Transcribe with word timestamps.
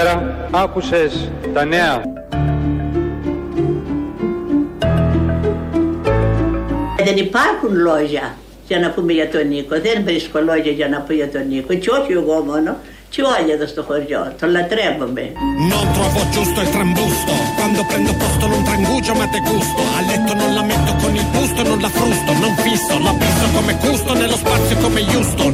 Πατέρα, 0.00 0.48
άκουσες 0.50 1.30
τα 1.54 1.64
νέα. 1.64 2.02
Δεν 7.04 7.16
υπάρχουν 7.16 7.74
λόγια 7.74 8.36
για 8.68 8.78
να 8.78 8.90
πούμε 8.90 9.12
για 9.12 9.28
τον 9.30 9.48
Νίκο. 9.48 9.74
Δεν 9.80 10.04
βρίσκω 10.04 10.38
λόγια 10.40 10.72
για 10.72 10.88
να 10.88 10.98
πω 11.00 11.12
για 11.12 11.30
τον 11.30 11.48
Νίκο. 11.48 11.74
Και 11.74 11.90
όχι 11.90 12.12
εγώ 12.12 12.42
μόνο, 12.50 12.76
και 13.08 13.22
όλοι 13.22 13.50
εδώ 13.50 13.66
στο 13.66 13.82
χωριό. 13.82 14.32
Το 14.40 14.46
λατρεύομαι. 14.46 15.24
Non 15.70 15.86
trovo 15.96 16.20
giusto 16.34 16.58
il 16.64 16.70
trambusto 16.76 17.32
Quando 17.58 17.80
prendo 17.90 18.12
posto 18.22 18.44
non 18.52 18.62
trangugio 18.68 19.12
ma 19.20 19.26
te 19.32 19.40
gusto 19.50 19.80
A 19.98 20.00
letto 20.08 20.32
non 20.40 20.50
la 20.58 20.64
metto 20.70 20.92
con 21.02 21.12
il 21.20 21.26
busto 21.34 21.60
Non 21.70 21.78
la 21.86 21.90
frusto, 21.98 22.30
non 22.42 22.52
fisso 22.64 22.94
La 23.06 23.14
pisso 23.22 23.46
come 23.56 23.72
gusto 23.84 24.10
Nello 24.20 24.38
spazio 24.42 24.76
come 24.84 25.00
Houston 25.12 25.52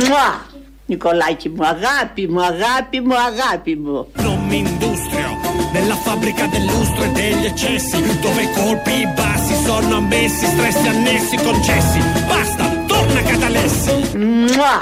Μουα! 0.00 0.55
Νικολάκη 0.86 1.48
μου, 1.48 1.64
αγάπη 1.66 2.28
μου, 2.28 2.40
αγάπη 2.40 3.00
μου, 3.00 3.14
αγάπη 3.30 3.76
μου. 3.76 4.06
Non 4.26 4.38
mi 4.48 4.58
industrio 4.66 5.28
Nella 5.74 5.96
fabbrica 6.04 6.44
del 6.52 6.64
lustro 6.72 7.02
e 7.08 7.10
degli 7.20 7.46
eccessi 7.52 7.98
Dove 8.24 8.42
i 8.48 8.50
colpi 8.58 8.96
bassi 9.18 9.54
sono 9.66 9.96
ammessi 9.96 10.44
Stressi 10.54 10.86
annessi 10.94 11.36
concessi 11.48 11.98
Basta, 12.30 12.64
torna 12.92 13.20
Catalessi 13.30 14.16
Μουα! 14.16 14.76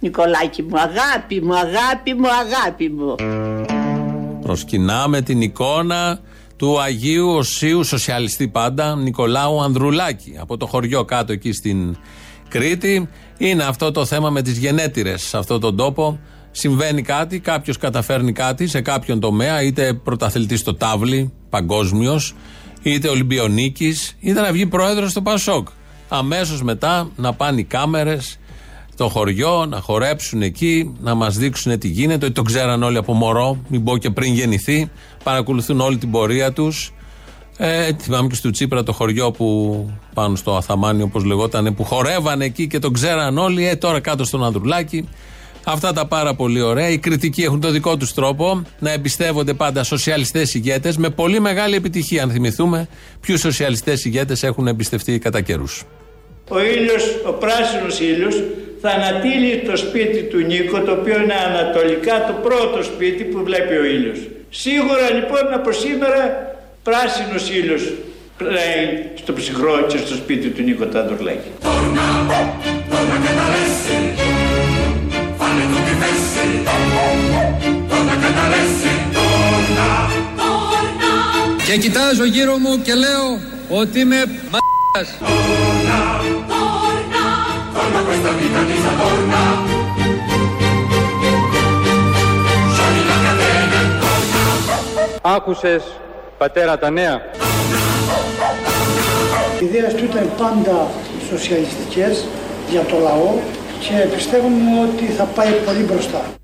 Νικολάκη 0.00 0.62
μου, 0.62 0.78
αγάπη 0.78 1.40
μου, 1.40 1.54
αγάπη 1.56 2.14
μου, 2.14 2.26
αγάπη 2.28 2.88
μου. 2.88 3.14
Προσκυνάμε 4.42 5.20
την 5.22 5.40
εικόνα 5.40 6.20
του 6.56 6.80
Αγίου 6.80 7.28
Οσίου 7.28 7.84
Σοσιαλιστή 7.84 8.48
πάντα 8.48 8.96
Νικολάου 8.96 9.62
Ανδρουλάκη 9.62 10.36
από 10.40 10.56
το 10.56 10.66
χωριό 10.66 11.04
κάτω 11.04 11.32
εκεί 11.32 11.52
στην 11.52 11.96
Κρήτη. 12.48 13.08
Είναι 13.38 13.64
αυτό 13.64 13.90
το 13.90 14.04
θέμα 14.04 14.30
με 14.30 14.42
τις 14.42 14.58
γενέτηρες 14.58 15.22
σε 15.22 15.38
αυτόν 15.38 15.60
τον 15.60 15.76
τόπο. 15.76 16.18
Συμβαίνει 16.50 17.02
κάτι, 17.02 17.40
κάποιος 17.40 17.78
καταφέρνει 17.78 18.32
κάτι 18.32 18.66
σε 18.66 18.80
κάποιον 18.80 19.20
τομέα, 19.20 19.62
είτε 19.62 19.92
πρωταθλητής 19.92 20.60
στο 20.60 20.74
τάβλι, 20.74 21.32
παγκόσμιος, 21.50 22.34
είτε 22.82 23.08
Ολυμπιονίκης, 23.08 24.16
είτε 24.20 24.40
να 24.40 24.52
βγει 24.52 24.66
πρόεδρος 24.66 25.10
στο 25.10 25.22
Πασόκ. 25.22 25.68
Αμέσως 26.08 26.62
μετά 26.62 27.10
να 27.16 27.32
πάνε 27.32 27.60
οι 27.60 27.64
κάμερες 27.64 28.38
στο 28.92 29.08
χωριό, 29.08 29.66
να 29.66 29.80
χορέψουν 29.80 30.42
εκεί, 30.42 30.94
να 31.00 31.14
μας 31.14 31.36
δείξουν 31.36 31.78
τι 31.78 31.88
γίνεται. 31.88 32.24
Ότι 32.24 32.34
το 32.34 32.42
ξέραν 32.42 32.82
όλοι 32.82 32.96
από 32.96 33.12
μωρό, 33.12 33.58
μην 33.68 33.84
πω 33.84 33.96
και 33.96 34.10
πριν 34.10 34.34
γεννηθεί. 34.34 34.90
Παρακολουθούν 35.22 35.80
όλη 35.80 35.96
την 35.96 36.10
πορεία 36.10 36.52
τους. 36.52 36.92
Ε, 37.60 37.90
θυμάμαι 38.00 38.28
και 38.28 38.34
στο 38.34 38.50
Τσίπρα 38.50 38.82
το 38.82 38.92
χωριό 38.92 39.30
που 39.30 39.90
πάνω 40.14 40.36
στο 40.36 40.56
Αθαμάνι, 40.56 41.02
όπως 41.02 41.24
λεγόταν, 41.24 41.74
που 41.74 41.84
χορεύανε 41.84 42.44
εκεί 42.44 42.66
και 42.66 42.78
το 42.78 42.90
ξέραν 42.90 43.38
όλοι. 43.38 43.68
Ε, 43.68 43.76
τώρα 43.76 44.00
κάτω 44.00 44.24
στον 44.24 44.44
Ανδρουλάκη. 44.44 45.08
Αυτά 45.64 45.92
τα 45.92 46.06
πάρα 46.06 46.34
πολύ 46.34 46.60
ωραία. 46.60 46.88
Οι 46.88 46.98
κριτικοί 46.98 47.42
έχουν 47.42 47.60
το 47.60 47.70
δικό 47.70 47.96
τους 47.96 48.14
τρόπο 48.14 48.62
να 48.78 48.92
εμπιστεύονται 48.92 49.54
πάντα 49.54 49.82
σοσιαλιστές 49.82 50.54
ηγέτες 50.54 50.96
με 50.96 51.10
πολύ 51.10 51.40
μεγάλη 51.40 51.74
επιτυχία. 51.74 52.22
Αν 52.22 52.30
θυμηθούμε 52.30 52.88
ποιους 53.20 53.40
σοσιαλιστές 53.40 54.04
ηγέτες 54.04 54.42
έχουν 54.42 54.66
εμπιστευτεί 54.66 55.18
κατά 55.18 55.40
καιρούς. 55.40 55.84
Ο 56.48 56.60
ήλιος, 56.60 57.04
ο 57.26 57.32
πράσινος 57.32 58.00
ήλιος 58.00 58.42
θα 58.80 58.90
ανατείλει 58.90 59.62
το 59.66 59.76
σπίτι 59.76 60.22
του 60.22 60.38
Νίκο 60.38 60.80
το 60.80 60.92
οποίο 60.92 61.22
είναι 61.22 61.34
ανατολικά 61.34 62.26
το 62.26 62.32
πρώτο 62.42 62.82
σπίτι 62.82 63.24
που 63.24 63.44
βλέπει 63.44 63.76
ο 63.76 63.84
ήλιος. 63.84 64.18
Σίγουρα 64.50 65.10
λοιπόν 65.12 65.52
από 65.54 65.72
σήμερα 65.72 66.20
πράσινος 66.88 67.50
ήλιος 67.50 67.82
πλέει 68.36 69.10
στο 69.14 69.32
ψυχρό 69.32 69.86
και 69.88 69.96
στο 69.96 70.14
σπίτι 70.14 70.48
του 70.48 70.62
Νίκο 70.62 70.84
Ταντουρλάκη. 70.84 71.50
Και 81.66 81.76
κοιτάζω 81.76 82.24
γύρω 82.24 82.56
μου 82.56 82.82
και 82.82 82.94
λέω 82.94 83.40
ότι 83.68 84.00
είμαι 84.00 84.24
μ***ας. 84.50 85.08
Άκουσες, 95.22 95.82
πατέρα, 96.38 96.78
τα 96.78 96.90
νέα. 96.90 97.20
Οι 99.60 99.64
ιδέες 99.64 99.94
του 99.94 100.04
ήταν 100.04 100.30
πάντα 100.38 100.86
σοσιαλιστικές 101.30 102.26
για 102.70 102.80
το 102.80 102.98
λαό 102.98 103.34
και 103.80 104.08
πιστεύουμε 104.14 104.80
ότι 104.80 105.04
θα 105.04 105.24
πάει 105.24 105.52
πολύ 105.66 105.82
μπροστά. 105.82 106.37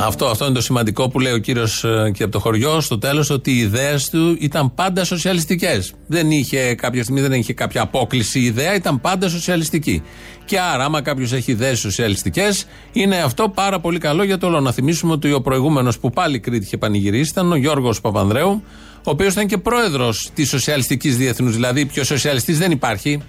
Αυτό, 0.00 0.26
αυτό 0.26 0.44
είναι 0.44 0.54
το 0.54 0.60
σημαντικό 0.60 1.08
που 1.08 1.20
λέει 1.20 1.32
ο 1.32 1.38
κύριος 1.38 1.84
και 2.12 2.22
από 2.22 2.32
το 2.32 2.38
χωριό 2.38 2.80
στο 2.80 2.98
τέλος, 2.98 3.30
ότι 3.30 3.50
οι 3.50 3.58
ιδέες 3.58 4.10
του 4.10 4.36
ήταν 4.40 4.74
πάντα 4.74 5.04
σοσιαλιστικές. 5.04 5.92
Δεν 6.06 6.30
είχε 6.30 6.74
κάποια 6.74 7.02
στιγμή, 7.02 7.20
δεν 7.20 7.32
είχε 7.32 7.52
κάποια 7.52 7.82
απόκληση 7.82 8.40
ιδέα, 8.40 8.74
ήταν 8.74 9.00
πάντα 9.00 9.28
σοσιαλιστική. 9.28 10.02
Και 10.44 10.60
άρα, 10.60 10.84
άμα 10.84 11.02
κάποιος 11.02 11.32
έχει 11.32 11.50
ιδέες 11.50 11.78
σοσιαλιστικές, 11.78 12.66
είναι 12.92 13.16
αυτό 13.16 13.48
πάρα 13.48 13.80
πολύ 13.80 13.98
καλό 13.98 14.22
για 14.22 14.38
το 14.38 14.46
όλο. 14.46 14.60
Να 14.60 14.72
θυμίσουμε 14.72 15.12
ότι 15.12 15.32
ο 15.32 15.40
προηγούμενος 15.40 15.98
που 15.98 16.10
πάλι 16.10 16.38
Κρήτη 16.38 16.64
είχε 16.64 16.76
πανηγυρίσει 16.76 17.30
ήταν 17.30 17.52
ο 17.52 17.56
Γιώργος 17.56 18.00
Παπανδρέου, 18.00 18.62
ο 18.96 19.10
οποίος 19.10 19.32
ήταν 19.32 19.46
και 19.46 19.58
πρόεδρος 19.58 20.30
της 20.34 20.48
Σοσιαλιστικής 20.48 21.16
Διεθνούς. 21.16 21.54
Δηλαδή, 21.54 21.86
πιο 21.86 22.04
σοσιαλιστής 22.04 22.58
δεν 22.58 22.70
υπάρχει. 22.70 23.22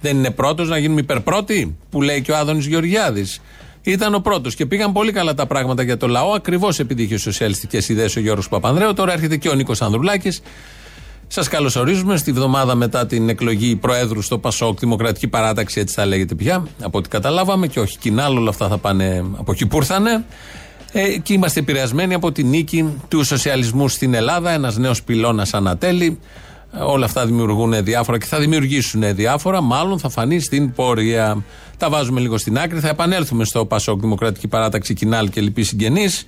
Δεν 0.00 0.16
είναι 0.16 0.30
πρώτος 0.30 0.68
να 0.68 0.78
γίνουμε 0.78 1.00
υπερπρώτη, 1.00 1.76
που 1.90 2.02
λέει 2.02 2.22
και 2.22 2.32
ο 2.32 2.36
Άδωνης 2.36 2.66
Γεωργιάδης. 2.66 3.40
Ήταν 3.84 4.14
ο 4.14 4.18
πρώτος 4.18 4.54
και 4.54 4.66
πήγαν 4.66 4.92
πολύ 4.92 5.12
καλά 5.12 5.34
τα 5.34 5.46
πράγματα 5.46 5.82
για 5.82 5.96
το 5.96 6.06
λαό, 6.06 6.32
ακριβώς 6.32 6.78
επειδή 6.78 7.02
είχε 7.02 7.16
σοσιαλιστικές 7.16 7.88
ιδέες 7.88 8.16
ο 8.16 8.20
Γιώργος 8.20 8.48
Παπανδρέου. 8.48 8.92
Τώρα 8.94 9.12
έρχεται 9.12 9.36
και 9.36 9.48
ο 9.48 9.54
Νίκος 9.54 9.82
Ανδρουλάκης. 9.82 10.42
Σας 11.26 11.48
καλωσορίζουμε 11.48 12.16
στη 12.16 12.32
βδομάδα 12.32 12.74
μετά 12.74 13.06
την 13.06 13.28
εκλογή 13.28 13.76
Προέδρου 13.76 14.22
στο 14.22 14.38
Πασόκ, 14.38 14.78
Δημοκρατική 14.78 15.28
Παράταξη, 15.28 15.80
έτσι 15.80 15.94
θα 15.94 16.06
λέγεται 16.06 16.34
πια, 16.34 16.66
από 16.82 16.98
ό,τι 16.98 17.08
καταλάβαμε, 17.08 17.66
και 17.66 17.80
όχι 17.80 17.98
κοινά, 17.98 18.28
όλα 18.28 18.48
αυτά 18.48 18.68
θα 18.68 18.78
πάνε 18.78 19.24
από 19.36 19.52
εκεί 19.52 19.66
που 19.66 19.76
ήρθανε. 19.76 20.24
Ε, 20.92 21.18
και 21.18 21.32
είμαστε 21.32 21.60
επηρεασμένοι 21.60 22.14
από 22.14 22.32
τη 22.32 22.44
νίκη 22.44 23.02
του 23.08 23.24
σοσιαλισμού 23.24 23.88
στην 23.88 24.14
Ελλάδα, 24.14 24.50
ένας 24.50 24.76
νέος 24.76 25.02
πυλώνας 25.02 25.54
ανατέλει. 25.54 26.18
Ε, 26.78 26.82
Όλα 26.82 27.04
αυτά 27.04 27.26
δημιουργούν 27.26 27.84
διάφορα 27.84 28.18
και 28.18 28.26
θα 28.26 28.38
δημιουργήσουν 28.38 29.14
διάφορα. 29.14 29.60
Μάλλον 29.60 29.98
θα 29.98 30.08
φανεί 30.08 30.40
στην 30.40 30.72
πορεία. 30.72 31.44
Τα 31.76 31.90
βάζουμε 31.90 32.20
λίγο 32.20 32.38
στην 32.38 32.58
άκρη. 32.58 32.78
Θα 32.80 32.88
επανέλθουμε 32.88 33.44
στο 33.44 33.66
Πασόκ 33.66 34.00
Δημοκρατική 34.00 34.48
Παράταξη 34.48 34.94
Κινάλ 34.94 35.28
και 35.28 35.40
λοιποί 35.40 35.62
συγγενείς 35.62 36.26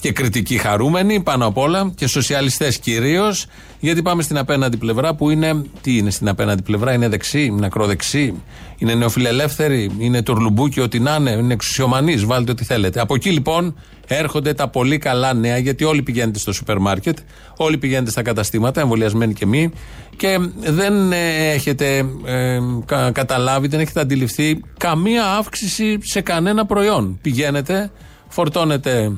και 0.00 0.12
κριτικοί 0.12 0.56
χαρούμενοι 0.56 1.20
πάνω 1.20 1.46
απ' 1.46 1.58
όλα 1.58 1.92
και 1.94 2.06
σοσιαλιστές 2.06 2.78
κυρίως. 2.78 3.46
Γιατί 3.80 4.02
πάμε 4.02 4.22
στην 4.22 4.38
απέναντι 4.38 4.76
πλευρά 4.76 5.14
που 5.14 5.30
είναι. 5.30 5.62
Τι 5.80 5.96
είναι 5.96 6.10
στην 6.10 6.28
απέναντι 6.28 6.62
πλευρά, 6.62 6.92
είναι 6.92 7.08
δεξί, 7.08 7.44
είναι 7.44 7.66
ακροδεξί, 7.66 8.34
είναι 8.78 8.94
νεοφιλελεύθεροι, 8.94 9.90
είναι 9.98 10.22
τουρλουμπούκι, 10.22 10.80
ό,τι 10.80 10.98
να 11.00 11.14
είναι, 11.14 11.30
είναι 11.30 11.52
εξουσιομανείς, 11.52 12.24
βάλτε 12.24 12.50
ό,τι 12.50 12.64
θέλετε. 12.64 13.00
Από 13.00 13.14
εκεί 13.14 13.30
λοιπόν 13.30 13.74
έρχονται 14.06 14.54
τα 14.54 14.68
πολύ 14.68 14.98
καλά 14.98 15.34
νέα, 15.34 15.58
γιατί 15.58 15.84
όλοι 15.84 16.02
πηγαίνετε 16.02 16.38
στο 16.38 16.52
σούπερ 16.52 16.78
μάρκετ, 16.78 17.18
όλοι 17.56 17.78
πηγαίνετε 17.78 18.10
στα 18.10 18.22
καταστήματα, 18.22 18.80
εμβολιασμένοι 18.80 19.32
και 19.32 19.44
εμεί, 19.44 19.70
και 20.16 20.38
δεν 20.58 21.12
ε, 21.12 21.50
έχετε 21.52 22.04
ε, 22.24 22.58
κα- 22.84 23.10
καταλάβει, 23.10 23.68
δεν 23.68 23.80
έχετε 23.80 24.00
αντιληφθεί 24.00 24.60
καμία 24.78 25.24
αύξηση 25.26 25.98
σε 26.02 26.20
κανένα 26.20 26.66
προϊόν. 26.66 27.18
Πηγαίνετε, 27.22 27.90
φορτώνετε 28.28 29.12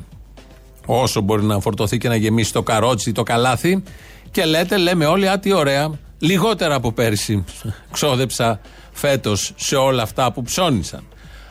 όσο 0.99 1.21
μπορεί 1.21 1.43
να 1.43 1.61
φορτωθεί 1.61 1.99
και 1.99 2.09
να 2.09 2.17
γεμίσει 2.17 2.53
το 2.53 2.63
καρότσι, 2.63 3.13
το 3.13 3.23
καλάθι 3.23 3.83
και 4.31 4.45
λέτε, 4.45 4.77
λέμε 4.77 5.07
όλοι, 5.07 5.29
α, 5.29 5.39
τι 5.39 5.53
ωραία, 5.53 5.91
λιγότερα 6.19 6.75
από 6.75 6.93
πέρσι 6.93 7.45
ξόδεψα 7.91 8.61
φέτος 8.93 9.53
σε 9.57 9.77
όλα 9.77 10.03
αυτά 10.03 10.33
που 10.33 10.43
ψώνισαν. 10.43 11.03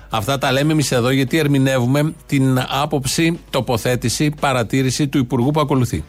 Αυτά 0.10 0.38
τα 0.38 0.52
λέμε 0.52 0.72
εμείς 0.72 0.92
εδώ 0.92 1.10
γιατί 1.10 1.38
ερμηνεύουμε 1.38 2.14
την 2.26 2.66
άποψη, 2.70 3.40
τοποθέτηση, 3.50 4.34
παρατήρηση 4.40 5.08
του 5.08 5.18
Υπουργού 5.18 5.52
που 5.52 5.60
ακολουθεί. 5.60 6.04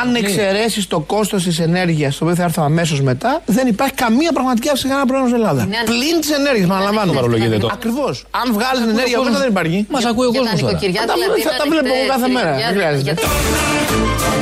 Αν 0.00 0.14
εξαιρέσεις 0.14 0.86
το 0.86 1.00
κόστος 1.00 1.42
της 1.44 1.58
ενέργειας, 1.58 2.16
το 2.18 2.24
οποίο 2.24 2.36
θα 2.36 2.42
έρθω 2.42 2.62
αμέσως 2.62 3.00
μετά, 3.00 3.42
δεν 3.46 3.66
υπάρχει 3.66 3.94
καμία 3.94 4.32
πραγματική 4.32 4.68
αύξηση 4.68 4.88
σε 4.88 4.94
κανένα 4.94 5.06
προϊόν 5.10 5.28
στην 5.28 5.40
Ελλάδα. 5.40 5.64
Ναι, 5.66 5.76
Πλην 5.84 6.20
της 6.20 6.30
ενέργειας, 6.30 6.68
παραλαμβάνω. 6.68 7.12
παρολογείται 7.12 7.58
το. 7.58 7.68
Ακριβώς. 7.72 8.24
Αν 8.30 8.52
βγάλεις 8.52 8.80
την 8.80 8.88
ενέργεια 8.88 9.18
από 9.18 9.30
δεν 9.38 9.48
υπάρχει. 9.48 9.86
Μας 9.90 10.04
ακούει 10.04 10.26
ο 10.26 10.30
Για 10.30 10.40
τα 10.40 10.44
κόσμος 10.50 10.60
τώρα. 10.60 10.72
νοικοκυριά 10.72 11.02
Τα 11.06 11.14
δηλαδή. 11.14 11.32
βλέπω- 11.32 11.48
θα 11.48 11.52
να 11.52 11.58
τα 11.58 11.64
βλέπω 11.70 11.86
ανοιχτές 11.94 12.08
κάθε 12.14 12.28
μέρα, 12.36 12.56
για- 12.56 12.66
δεν 12.66 12.74
χρειάζεται. 12.76 13.12
για- 13.18 14.32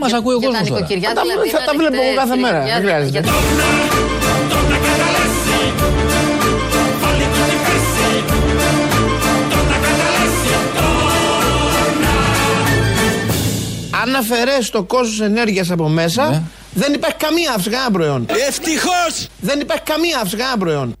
Μας 0.00 0.12
ακούει 0.12 0.34
ο 0.34 0.38
Για 0.38 0.48
τα 0.48 0.58
κόσμος 0.58 0.68
τώρα. 0.68 0.80
νοικοκυριά 0.80 1.08
Θα 1.08 1.14
τα 1.14 1.22
δηλαδή. 1.22 1.40
βλέπω- 1.40 1.58
θα 1.58 1.64
να 1.64 1.70
τα 1.70 1.74
βλέπω 1.80 2.00
ανοιχτές 2.02 2.18
κάθε 2.22 2.36
μέρα, 2.44 2.60
για- 2.64 2.74
δεν 2.74 2.82
χρειάζεται. 2.84 3.20
Αν 14.02 14.14
αφαιρέσει 14.14 14.72
το 14.72 14.82
κόστος 14.82 15.20
ενέργειας 15.20 15.70
από 15.70 15.88
μέσα, 15.88 16.28
Ναι. 16.30 16.42
Δεν 16.74 16.92
υπάρχει 16.92 17.16
καμία 17.16 17.50
αύξηση 17.50 17.70
κανένα 17.70 17.90
προϊόν. 17.90 18.26
Ευτυχώς! 18.48 19.28
Δεν 19.40 19.60
υπάρχει 19.60 19.82
καμία 19.82 20.16
αύξηση 20.16 20.36
κανένα 20.36 20.58
προϊόν. 20.58 20.92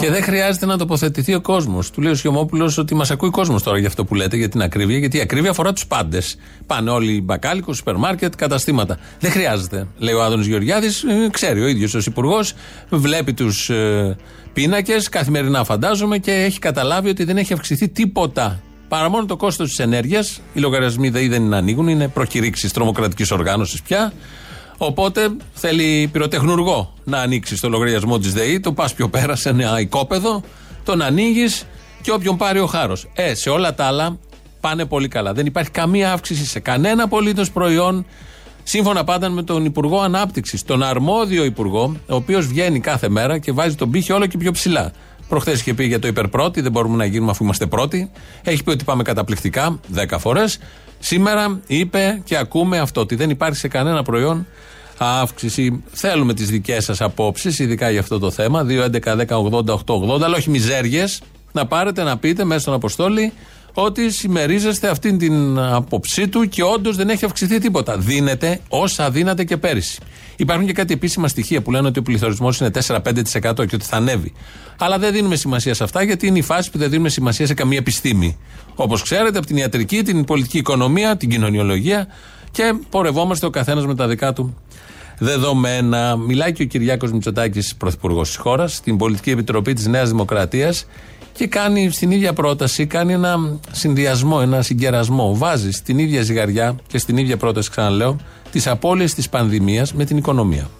Και 0.00 0.10
δεν 0.10 0.22
χρειάζεται 0.22 0.66
να 0.66 0.78
τοποθετηθεί 0.78 1.34
ο 1.34 1.40
κόσμος. 1.40 1.90
Του 1.90 2.00
λέει 2.00 2.12
ο 2.12 2.14
Σιωμόπουλος 2.14 2.78
ότι 2.78 2.94
μας 2.94 3.10
ακούει 3.10 3.28
ο 3.28 3.32
κόσμος 3.32 3.62
τώρα 3.62 3.78
για 3.78 3.88
αυτό 3.88 4.04
που 4.04 4.14
λέτε, 4.14 4.36
για 4.36 4.48
την 4.48 4.62
ακρίβεια, 4.62 4.98
γιατί 4.98 5.16
η 5.16 5.20
ακρίβεια 5.20 5.50
αφορά 5.50 5.72
τους 5.72 5.86
πάντες. 5.86 6.36
Πάνε 6.66 6.90
όλοι 6.90 7.20
μπακάλικο, 7.20 7.72
σούπερ 7.72 7.96
μάρκετ, 7.96 8.34
καταστήματα. 8.36 8.98
Δεν 9.20 9.30
χρειάζεται, 9.30 9.86
λέει 9.98 10.14
ο 10.14 10.22
Άδωνο 10.22 10.42
Γεωργιάδης. 10.42 11.04
Ξέρει 11.30 11.62
ο 11.62 11.66
ίδιος 11.66 11.94
ως 11.94 12.06
υπουργός, 12.06 12.52
βλέπει 12.88 13.32
τους 13.34 13.70
ε, 13.70 14.16
πίνακες 14.52 15.08
καθημερινά, 15.08 15.64
φαντάζομαι, 15.64 16.18
και 16.18 16.32
έχει 16.32 16.58
καταλάβει 16.58 17.08
ότι 17.08 17.24
δεν 17.24 17.36
έχει 17.36 17.52
αυξηθεί 17.52 17.88
τίποτα. 17.88 18.60
Παρά 18.90 19.10
μόνο 19.10 19.26
το 19.26 19.36
κόστος 19.36 19.68
της 19.68 19.78
ενέργειας. 19.78 20.40
Οι 20.52 20.60
λογαριασμοί 20.60 21.08
δεν 21.10 21.22
είναι 21.22 21.38
να 21.38 21.56
ανοίγουν, 21.56 21.88
είναι 21.88 22.08
προκηρύξεις 22.08 22.72
τρομοκρατικής 22.72 23.30
οργάνωσης 23.30 23.82
πια. 23.82 24.12
Οπότε 24.78 25.28
θέλει 25.52 26.08
πυροτεχνουργό 26.12 26.94
να 27.04 27.18
ανοίξει 27.18 27.60
το 27.60 27.68
λογαριασμό 27.68 28.18
της 28.18 28.32
ΔΕΗ, 28.32 28.60
το 28.60 28.72
πας 28.72 28.94
πιο 28.94 29.08
πέρα 29.08 29.36
σε 29.36 29.48
ένα 29.48 29.80
οικόπεδο, 29.80 30.42
τον 30.84 31.02
ανοίγεις 31.02 31.66
και 32.02 32.10
όποιον 32.10 32.36
πάρει 32.36 32.58
ο 32.60 32.66
χάρος. 32.66 33.08
Ε, 33.14 33.34
σε 33.34 33.50
όλα 33.50 33.74
τα 33.74 33.84
άλλα 33.84 34.18
πάνε 34.60 34.84
πολύ 34.84 35.08
καλά. 35.08 35.32
Δεν 35.32 35.46
υπάρχει 35.46 35.70
καμία 35.70 36.12
αύξηση 36.12 36.46
σε 36.46 36.60
κανένα 36.60 37.02
απολύτως 37.02 37.50
προϊόν. 37.50 38.06
Σύμφωνα 38.62 39.04
πάντα 39.04 39.28
με 39.28 39.42
τον 39.42 39.64
Υπουργό 39.64 40.00
Ανάπτυξης, 40.00 40.62
τον 40.62 40.82
αρμόδιο 40.82 41.44
Υπουργό, 41.44 41.96
ο 42.08 42.14
οποίος 42.14 42.46
βγαίνει 42.46 42.80
κάθε 42.80 43.08
μέρα 43.08 43.38
και 43.38 43.52
βάζει 43.52 43.74
τον 43.74 43.90
πύχη 43.90 44.12
όλο 44.12 44.26
και 44.26 44.38
πιο 44.38 44.50
ψηλά. 44.52 44.92
Προχθές 45.30 45.60
είχε 45.60 45.74
πει 45.74 45.84
για 45.84 45.98
το 45.98 46.08
υπερπρώτη, 46.08 46.60
δεν 46.60 46.72
μπορούμε 46.72 46.96
να 46.96 47.04
γίνουμε 47.04 47.30
αφού 47.30 47.44
είμαστε 47.44 47.66
πρώτοι. 47.66 48.10
Έχει 48.44 48.64
πει 48.64 48.70
ότι 48.70 48.84
πάμε 48.84 49.02
καταπληκτικά 49.02 49.80
10 49.94 50.16
φορές. 50.18 50.58
Σήμερα 50.98 51.60
είπε 51.66 52.20
και 52.24 52.36
ακούμε 52.36 52.78
αυτό, 52.78 53.00
ότι 53.00 53.14
δεν 53.14 53.30
υπάρχει 53.30 53.58
σε 53.58 53.68
κανένα 53.68 54.02
προϊόν 54.02 54.46
αύξηση. 54.98 55.82
Θέλουμε 55.92 56.34
τις 56.34 56.48
δικές 56.48 56.84
σας 56.84 57.00
απόψεις, 57.00 57.58
ειδικά 57.58 57.90
για 57.90 58.00
αυτό 58.00 58.18
το 58.18 58.30
θέμα. 58.30 58.66
2.11.10.80.880, 58.68 60.22
αλλά 60.22 60.36
όχι 60.36 60.50
μιζέριες. 60.50 61.22
Να 61.52 61.66
πάρετε 61.66 62.02
να 62.02 62.18
πείτε 62.18 62.44
μέσα 62.44 62.60
στον 62.60 62.74
Αποστόλη 62.74 63.32
ότι 63.74 64.10
συμμερίζεστε 64.10 64.88
αυτήν 64.88 65.18
την 65.18 65.58
άποψή 65.58 66.28
του 66.28 66.48
και 66.48 66.62
όντως 66.62 66.96
δεν 66.96 67.08
έχει 67.08 67.24
αυξηθεί 67.24 67.58
τίποτα. 67.58 67.98
Δίνετε 67.98 68.60
όσα 68.68 69.10
δίνατε 69.10 69.44
και 69.44 69.56
πέρυσι. 69.56 69.98
Υπάρχουν 70.36 70.66
και 70.66 70.72
κάτι 70.72 70.92
επίσημα 70.92 71.28
στοιχεία 71.28 71.62
που 71.62 71.70
λένε 71.70 71.88
ότι 71.88 71.98
ο 71.98 72.02
πληθωρισμός 72.02 72.60
είναι 72.60 72.70
4-5% 72.86 73.02
και 73.42 73.74
ότι 73.74 73.84
θα 73.84 73.96
ανέβει. 73.96 74.32
Αλλά 74.78 74.98
δεν 74.98 75.12
δίνουμε 75.12 75.36
σημασία 75.36 75.74
σε 75.74 75.84
αυτά 75.84 76.02
γιατί 76.02 76.26
είναι 76.26 76.38
η 76.38 76.42
φάση 76.42 76.70
που 76.70 76.78
δεν 76.78 76.90
δίνουμε 76.90 77.08
σημασία 77.08 77.46
σε 77.46 77.54
καμία 77.54 77.78
επιστήμη. 77.78 78.38
Όπως 78.74 79.02
ξέρετε, 79.02 79.38
από 79.38 79.46
την 79.46 79.56
ιατρική, 79.56 80.02
την 80.02 80.24
πολιτική 80.24 80.58
οικονομία, 80.58 81.16
την 81.16 81.28
κοινωνιολογία 81.28 82.06
και 82.50 82.74
πορευόμαστε 82.90 83.46
ο 83.46 83.50
καθένας 83.50 83.86
με 83.86 83.94
τα 83.94 84.08
δικά 84.08 84.32
του 84.32 84.56
δεδομένα. 85.18 86.16
Μιλάει 86.16 86.52
και 86.52 86.62
ο 86.62 86.66
Κυριάκος 86.66 87.12
Μητσοτάκης, 87.12 87.74
πρωθυπουργός 87.76 88.28
της 88.28 88.36
χώρας, 88.36 88.74
στην 88.74 88.96
Πολιτική 88.96 89.30
Επιτροπή 89.30 89.72
της 89.72 89.86
Νέας 89.86 90.08
Δημοκρατίας 90.08 90.86
και 91.32 91.46
κάνει 91.46 91.90
στην 91.90 92.10
ίδια 92.10 92.32
πρόταση, 92.32 92.86
κάνει 92.86 93.12
ένα 93.12 93.60
συνδυασμό, 93.70 94.38
ένα 94.42 94.62
συγκερασμό. 94.62 95.34
Βάζει 95.36 95.70
στην 95.70 95.98
ίδια 95.98 96.22
ζυγαριά 96.22 96.76
και 96.86 96.98
στην 96.98 97.16
ίδια 97.16 97.36
πρόταση, 97.36 97.70
ξαναλέω, 97.70 98.16
τις 98.52 98.66
απώλειες 98.66 99.14
της 99.14 99.28
πανδημίας 99.28 99.94
με 99.94 100.04
την 100.04 100.16
οικονομία. 100.16 100.70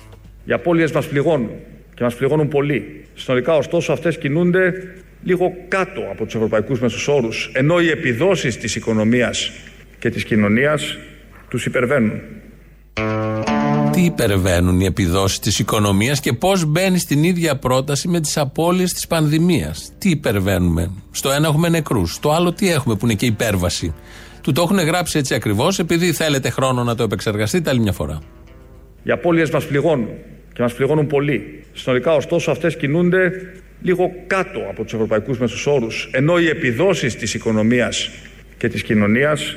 Οι 0.44 0.52
απώλειες 0.52 0.93
μας 0.93 1.06
πληγώνουν 1.06 1.50
και 1.94 2.02
μας 2.02 2.14
πληγώνουν 2.14 2.49
πολύ. 2.49 3.05
Συνολικά, 3.14 3.56
ωστόσο, 3.56 3.93
αυτές 3.93 4.19
κινούνται 4.19 4.73
λίγο 5.23 5.52
κάτω 5.69 6.00
από 6.11 6.25
τους 6.25 6.35
ευρωπαϊκούς 6.35 6.81
μέσους 6.81 7.08
όρους, 7.08 7.50
ενώ 7.55 7.81
οι 7.81 7.88
επιδόσεις 7.88 8.56
της 8.56 8.76
οικονομίας 8.76 9.50
και 9.99 10.11
της 10.11 10.25
κοινωνίας 10.25 10.96
τους 11.49 11.67
υπερβαίνουν. 11.67 12.20
Τι 14.00 14.06
υπερβαίνουν 14.06 14.81
οι 14.81 14.85
επιδόσεις 14.85 15.38
της 15.38 15.58
οικονομίας 15.58 16.20
και 16.20 16.32
πώς 16.32 16.64
μπαίνει 16.64 16.99
στην 16.99 17.25
ίδια 17.25 17.56
πρόταση 17.56 18.08
με 18.08 18.20
τις 18.20 18.37
απώλειες 18.37 18.93
της 18.93 19.06
πανδημίας. 19.06 19.93
Τι 19.99 20.11
υπερβαίνουμε. 20.11 20.91
Στο 21.11 21.31
ένα 21.31 21.47
έχουμε 21.47 21.69
νεκρούς. 21.69 22.14
Στο 22.14 22.31
άλλο 22.31 22.52
τι 22.52 22.70
έχουμε 22.70 22.94
που 22.97 23.05
είναι 23.05 23.14
και 23.14 23.26
υπέρβαση. 23.26 23.94
Του 24.43 24.52
το 24.52 24.62
έχουν 24.62 24.79
γράψει 24.79 25.19
έτσι 25.19 25.35
ακριβώς 25.35 25.79
επειδή 25.79 26.12
θέλετε 26.12 26.50
χρόνο 26.50 26.85
να 26.85 26.94
το 26.94 27.02
επεξεργαστείτε 27.02 27.70
άλλη 27.70 27.81
μια 27.81 27.93
φορά. 27.93 28.20
Οι 29.02 29.11
απώλειες 29.11 29.50
μας 29.50 29.67
πληγώνουν 29.67 30.08
και 30.53 30.62
μας 30.62 30.75
πληγώνουν 30.75 31.06
πολύ. 31.06 31.64
Συνολικά, 31.73 32.14
ωστόσο, 32.14 32.50
αυτές 32.50 32.76
κινούνται 32.76 33.32
λίγο 33.82 34.11
κάτω 34.26 34.61
από 34.70 34.82
τους 34.82 34.93
ευρωπαϊκούς 34.93 35.38
μέσου 35.38 35.73
όρου, 35.73 35.88
ενώ 36.11 36.38
οι 36.38 36.49
επιδόσεις 36.49 37.17
της 37.17 37.35
οικονομίας 37.35 38.11
και 38.58 38.69
της 38.69 38.82
κοινωνίας 38.82 39.56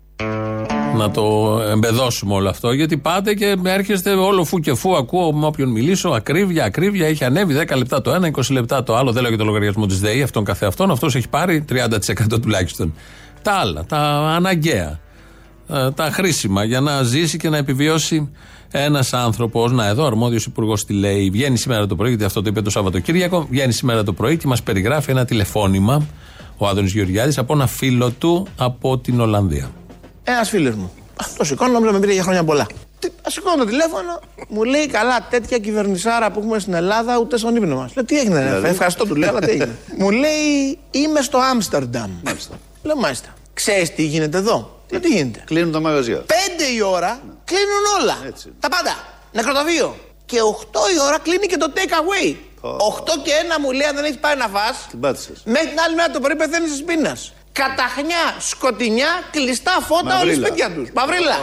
Να 0.97 1.11
το 1.11 1.57
εμπεδώσουμε 1.71 2.33
όλο 2.33 2.49
αυτό, 2.49 2.71
γιατί 2.71 2.97
πάτε 2.97 3.33
και 3.33 3.55
έρχεστε 3.63 4.11
όλο 4.11 4.43
φου 4.43 4.59
και 4.59 4.73
φου. 4.73 4.95
Ακούω 4.95 5.33
με 5.33 5.45
όποιον 5.45 5.69
μιλήσω, 5.69 6.09
ακρίβεια, 6.09 6.65
ακρίβεια. 6.65 7.07
Έχει 7.07 7.23
ανέβει 7.23 7.55
10 7.69 7.77
λεπτά 7.77 8.01
το 8.01 8.11
ένα, 8.11 8.31
20 8.35 8.41
λεπτά 8.51 8.83
το 8.83 8.95
άλλο. 8.95 9.11
Δεν 9.11 9.21
λέω 9.21 9.29
για 9.29 9.39
το 9.39 9.45
λογαριασμό 9.45 9.85
της 9.85 9.99
ΔΕΗ, 9.99 10.21
αυτόν 10.21 10.43
καθεαυτόν. 10.43 10.91
Αυτός 10.91 11.15
έχει 11.15 11.29
πάρει 11.29 11.65
30% 11.69 12.41
τουλάχιστον. 12.41 12.93
Τα 13.41 13.51
άλλα, 13.51 13.85
τα 13.85 13.97
αναγκαία, 14.35 14.99
ε, 15.69 15.91
τα 15.91 16.09
χρήσιμα 16.11 16.63
για 16.63 16.81
να 16.81 17.03
ζήσει 17.03 17.37
και 17.37 17.49
να 17.49 17.57
επιβιώσει 17.57 18.29
ένας 18.71 19.13
άνθρωπος. 19.13 19.71
Να, 19.71 19.87
εδώ 19.87 20.05
αρμόδιος 20.05 20.45
υπουργός 20.45 20.85
τη 20.85 20.93
λέει. 20.93 21.29
Βγαίνει 21.29 21.57
σήμερα 21.57 21.87
το 21.87 21.95
πρωί, 21.95 22.09
γιατί 22.09 22.23
αυτό 22.23 22.41
το 22.41 22.49
είπε 22.49 22.61
το 22.61 22.69
Σαββατοκύριακο. 22.69 23.47
Βγαίνει 23.49 23.73
σήμερα 23.73 24.03
το 24.03 24.13
πρωί 24.13 24.37
και 24.37 24.47
μας 24.47 24.63
περιγράφει 24.63 25.11
ένα 25.11 25.25
τηλεφώνημα 25.25 26.05
ο 26.61 26.67
Άδωνης 26.67 26.93
Γεωργιάδης 26.93 27.37
από 27.37 27.53
ένα 27.53 27.67
φίλο 27.67 28.09
του 28.09 28.47
από 28.57 28.97
την 28.97 29.19
Ολλανδία. 29.19 29.71
Ένα 30.23 30.43
φίλο 30.43 30.75
μου. 30.75 30.91
Α, 31.15 31.25
Το 31.37 31.43
σηκώνω, 31.43 31.71
νόμιζα 31.71 31.91
με 31.91 31.99
πήρε 31.99 32.13
για 32.13 32.23
χρόνια 32.23 32.43
πολλά. 32.43 32.67
Τι- 32.99 33.07
Α, 33.07 33.29
Σηκώνω 33.29 33.55
το 33.55 33.65
τηλέφωνο, 33.65 34.19
μου 34.47 34.63
λέει 34.63 34.87
καλά 34.87 35.27
τέτοια 35.29 35.57
κυβερνησάρα 35.57 36.31
που 36.31 36.39
έχουμε 36.39 36.59
στην 36.59 36.73
Ελλάδα, 36.73 37.17
ούτε 37.17 37.37
στον 37.37 37.55
ύπνο 37.55 37.75
μας. 37.75 37.95
Λέω 37.95 38.05
τι 38.05 38.19
έγινε, 38.19 38.59
ρε, 38.59 38.69
ευχαριστώ, 38.69 39.05
του 39.05 39.15
λέω, 39.15 39.29
αλλά 39.29 39.39
τι 39.39 39.49
έγινε. 39.51 39.75
μου 39.99 40.11
λέει 40.11 40.79
είμαι 40.91 41.21
στο 41.21 41.37
Άμστερνταμ. 41.37 42.11
Λέω 42.83 42.95
μάλιστα. 42.95 43.27
Ξέρεις 43.53 43.95
τι 43.95 44.03
γίνεται 44.03 44.37
εδώ; 44.37 44.79
Λέω 44.89 44.99
τι 44.99 45.07
γίνεται; 45.09 45.43
Κλείνουν 45.45 45.71
τα 45.71 45.79
μαγαζιά. 45.79 46.17
Πέντε 46.17 46.63
η 46.75 46.81
ώρα 46.81 47.21
κλείνουν 47.45 48.01
όλα. 48.01 48.17
Έτσι. 48.27 48.53
Τα 48.59 48.69
πάντα. 48.69 48.95
Νεκροταφείο. 49.31 49.95
Και 50.25 50.37
8 50.41 50.79
η 50.95 50.99
ώρα 51.07 51.19
κλείνει 51.19 51.45
και 51.47 51.57
το 51.57 51.71
take 51.75 51.79
away. 52.01 52.35
8 52.61 53.17
και 53.23 53.31
1 53.57 53.61
μου 53.61 53.71
λέει 53.71 53.87
αν 53.87 53.95
δεν 53.95 54.03
έχεις 54.03 54.17
πάει 54.19 54.35
να 54.35 54.47
φας 54.47 54.85
Την 54.89 54.99
πάτησες. 54.99 55.41
Μέχρι 55.45 55.67
την 55.67 55.79
άλλη 55.79 55.95
μέρα 55.95 56.09
το 56.11 56.19
πρωί 56.19 56.35
πεθαίνεις 56.35 56.71
της 56.71 56.83
πείνας. 56.83 57.33
Καταχνιά, 57.53 58.35
σκοτεινιά, 58.39 59.21
κλειστά 59.31 59.71
φώτα, 59.87 60.19
όλοι 60.19 60.25
Μαυρίλα. 60.29 60.47
σπίτια 60.47 60.71
τους. 60.71 60.89
Μαυρίλα. 60.95 61.37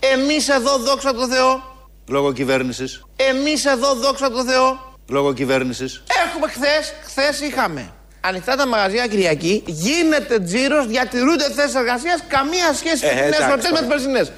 Εμείς 0.00 0.48
εδώ, 0.48 0.76
δόξα 0.78 1.14
τω 1.14 1.28
Θεώ. 1.28 1.62
Λόγω 2.08 2.32
κυβέρνησης. 2.32 3.02
Εμείς 3.16 3.64
εδώ, 3.64 3.94
δόξα 3.94 4.30
τω 4.30 4.44
Θεώ. 4.44 4.96
Λόγω 5.08 5.32
κυβέρνησης. 5.32 6.02
Έχουμε 6.26 6.46
χθες, 6.48 6.92
χθες 7.04 7.40
είχαμε. 7.40 7.92
Ανοιχτά 8.20 8.56
τα 8.56 8.66
μαγαζιά 8.66 9.06
Κυριακή, 9.06 9.62
γίνεται 9.66 10.38
τζίρος, 10.40 10.86
διατηρούνται 10.86 11.50
θέσεις 11.50 11.74
εργασίας, 11.74 12.20
καμία 12.28 12.72
σχέση 12.74 13.06
Ε, 13.06 13.08
με 13.08 13.12
τις 13.12 13.20
νέε 13.20 13.26
εντάξει, 13.28 13.48
εορτέ 13.48 13.62
με 13.68 13.74
τώρα. 13.74 13.80
τι 13.80 13.86
περσινές. 13.88 14.32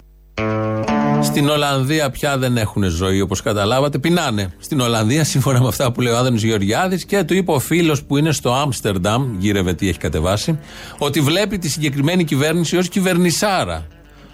Στην 1.24 1.48
Ολλανδία 1.48 2.10
πια 2.10 2.38
δεν 2.38 2.56
έχουν 2.56 2.84
ζωή 2.84 3.20
όπως 3.20 3.42
καταλάβατε. 3.42 3.98
Πεινάνε. 3.98 4.54
Στην 4.58 4.80
Ολλανδία, 4.80 5.24
σύμφωνα 5.34 5.60
με 5.60 5.68
αυτά 5.68 5.92
που 5.92 6.00
λέει 6.00 6.12
ο 6.12 6.16
Άδωνης 6.16 6.42
Γεωργιάδης 6.42 7.04
και 7.04 7.24
του 7.24 7.34
είπε 7.34 7.52
ο 7.52 7.58
φίλος 7.58 8.04
που 8.04 8.16
είναι 8.16 8.32
στο 8.32 8.54
Άμστερνταμ, 8.54 9.36
γύρευε 9.38 9.74
τι 9.74 9.88
έχει 9.88 9.98
κατεβάσει, 9.98 10.58
ότι 10.98 11.20
βλέπει 11.20 11.58
τη 11.58 11.68
συγκεκριμένη 11.68 12.24
κυβέρνηση 12.24 12.76
ως 12.76 12.88
κυβερνησάρα. 12.88 13.86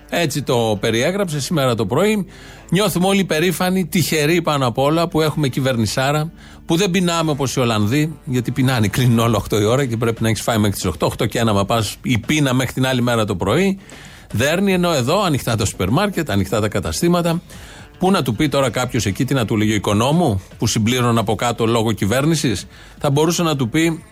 Έτσι 0.09 0.42
το 0.42 0.76
περιέγραψε 0.80 1.40
σήμερα 1.40 1.75
το 1.75 1.87
πρωί. 1.87 2.26
Νιώθουμε 2.70 3.06
όλοι 3.06 3.25
περήφανοι, 3.25 3.87
τυχεροί 3.87 4.42
πάνω 4.42 4.66
απ' 4.66 4.78
όλα 4.78 5.09
που 5.09 5.20
έχουμε 5.20 5.49
κυβερνησάρα, 5.49 6.32
που 6.66 6.76
δεν 6.76 6.90
πεινάμε 6.90 7.30
όπως 7.30 7.54
οι 7.54 7.61
Ολλανδοί, 7.61 8.18
γιατί 8.25 8.50
πεινάνε, 8.50 8.88
κλείνουν 8.88 9.18
όλα 9.18 9.42
8 9.50 9.61
η 9.61 9.64
ώρα 9.64 9.85
και 9.87 9.97
πρέπει 9.97 10.23
να 10.23 10.28
έχεις 10.28 10.42
φάει 10.42 10.59
μέχρι 10.59 10.76
τις 10.76 10.90
8. 10.99 11.06
8 11.06 11.28
και 11.28 11.38
ένα, 11.38 11.52
μα 11.52 11.64
πας 11.64 11.97
η 12.02 12.18
πείνα 12.18 12.54
μέχρι 12.54 12.73
την 12.73 12.87
άλλη 12.87 13.02
μέρα 13.02 13.25
το 13.25 13.37
πρωί. 13.37 13.78
Δέρνει 14.32 14.72
ενώ 14.72 14.92
εδώ 14.92 15.22
ανοιχτά 15.22 15.56
τα 15.56 15.64
σούπερ 15.64 15.90
μάρκετ, 15.90 16.30
ανοιχτά 16.30 16.60
τα 16.60 16.68
καταστήματα. 16.68 17.42
Πού 17.99 18.10
να 18.10 18.22
του 18.22 18.34
πει 18.34 18.49
τώρα 18.49 18.70
κάποιος 18.70 19.06
εκεί, 19.06 19.25
τι 19.25 19.34
να 19.34 19.44
του 19.44 19.56
λέγει 19.56 19.72
ο 19.72 19.75
οικονόμου, 19.75 20.42
που 20.58 20.66
συμπλήρωνε 20.66 21.20
από 21.20 21.34
κάτω 21.34 21.66
λόγω 21.66 21.92
κυβέρνησης; 21.92 22.66
Θα 22.99 23.10
μπορούσε 23.10 23.42
να 23.42 23.56
του 23.56 23.68
πει 23.68 24.02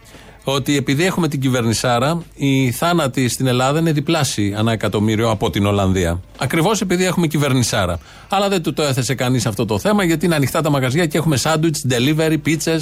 ότι 0.45 0.77
επειδή 0.77 1.05
έχουμε 1.05 1.29
την 1.29 1.41
κυβερνησάρα, 1.41 2.23
οι 2.35 2.71
θάνατοι 2.71 3.29
στην 3.29 3.47
Ελλάδα 3.47 3.79
είναι 3.79 3.93
διπλάσιοι 3.93 4.55
ανά 4.57 4.73
εκατομμύριο 4.73 5.31
από 5.31 5.51
την 5.51 5.67
Ολλανδία. 5.67 6.21
Ακριβώς 6.39 6.81
επειδή 6.81 7.05
έχουμε 7.05 7.27
κυβερνησάρα. 7.27 7.99
Αλλά 8.29 8.49
δεν 8.49 8.63
του 8.63 8.73
το 8.73 8.83
έθεσε 8.83 9.15
κανείς 9.15 9.47
αυτό 9.47 9.65
το 9.65 9.79
θέμα, 9.79 10.05
γιατί 10.05 10.27
είναι 10.27 10.35
ανοιχτά 10.35 10.61
τα 10.61 10.71
μαγαζιά 10.71 11.07
και 11.07 11.19
έχουμε 11.19 11.37
σάντουιτς, 11.37 11.87
delivery, 11.91 12.37
πίτσε, 12.43 12.81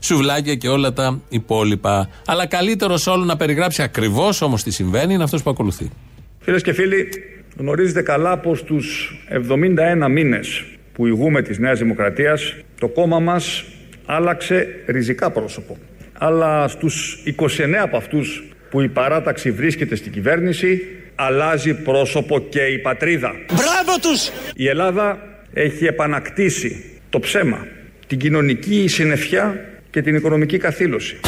σουβλάκια 0.00 0.54
και 0.54 0.68
όλα 0.68 0.92
τα 0.92 1.20
υπόλοιπα. 1.28 2.08
Αλλά 2.26 2.46
καλύτερος 2.46 3.06
όλο 3.06 3.24
να 3.24 3.36
περιγράψει 3.36 3.82
ακριβώς 3.82 4.42
όμως 4.42 4.62
τι 4.62 4.70
συμβαίνει 4.70 5.14
είναι 5.14 5.22
αυτός 5.22 5.42
που 5.42 5.50
ακολουθεί. 5.50 5.90
Φίλες 6.42 6.62
και 6.62 6.72
φίλοι, 6.72 7.08
Γνωρίζετε 7.56 8.02
καλά 8.02 8.38
πως 8.38 8.58
στους 8.58 9.16
71 9.28 10.08
μήνες 10.10 10.64
που 10.92 11.06
ηγούμε 11.06 11.42
της 11.42 11.58
Νέας 11.58 11.78
Δημοκρατίας 11.78 12.54
το 12.78 12.88
κόμμα 12.88 13.18
μας 13.18 13.64
άλλαξε 14.06 14.68
ριζικά 14.86 15.30
πρόσωπο. 15.30 15.76
Αλλά 16.12 16.68
στους 16.68 17.22
29 17.24 17.82
από 17.82 17.96
αυτούς 17.96 18.44
που 18.70 18.80
η 18.80 18.88
παράταξη 18.88 19.50
βρίσκεται 19.50 19.94
στην 19.94 20.12
κυβέρνηση 20.12 20.86
αλλάζει 21.14 21.74
πρόσωπο 21.74 22.38
και 22.40 22.60
η 22.60 22.78
πατρίδα. 22.78 23.32
Μπράβο 23.48 23.98
τους! 24.00 24.30
Η 24.54 24.68
Ελλάδα 24.68 25.18
έχει 25.52 25.84
επανακτήσει 25.84 26.84
το 27.10 27.18
ψέμα, 27.18 27.66
την 28.06 28.18
κοινωνική 28.18 28.88
συννεφιά 28.88 29.64
και 29.90 30.02
την 30.02 30.14
οικονομική 30.14 30.58
καθήλωση. 30.58 31.20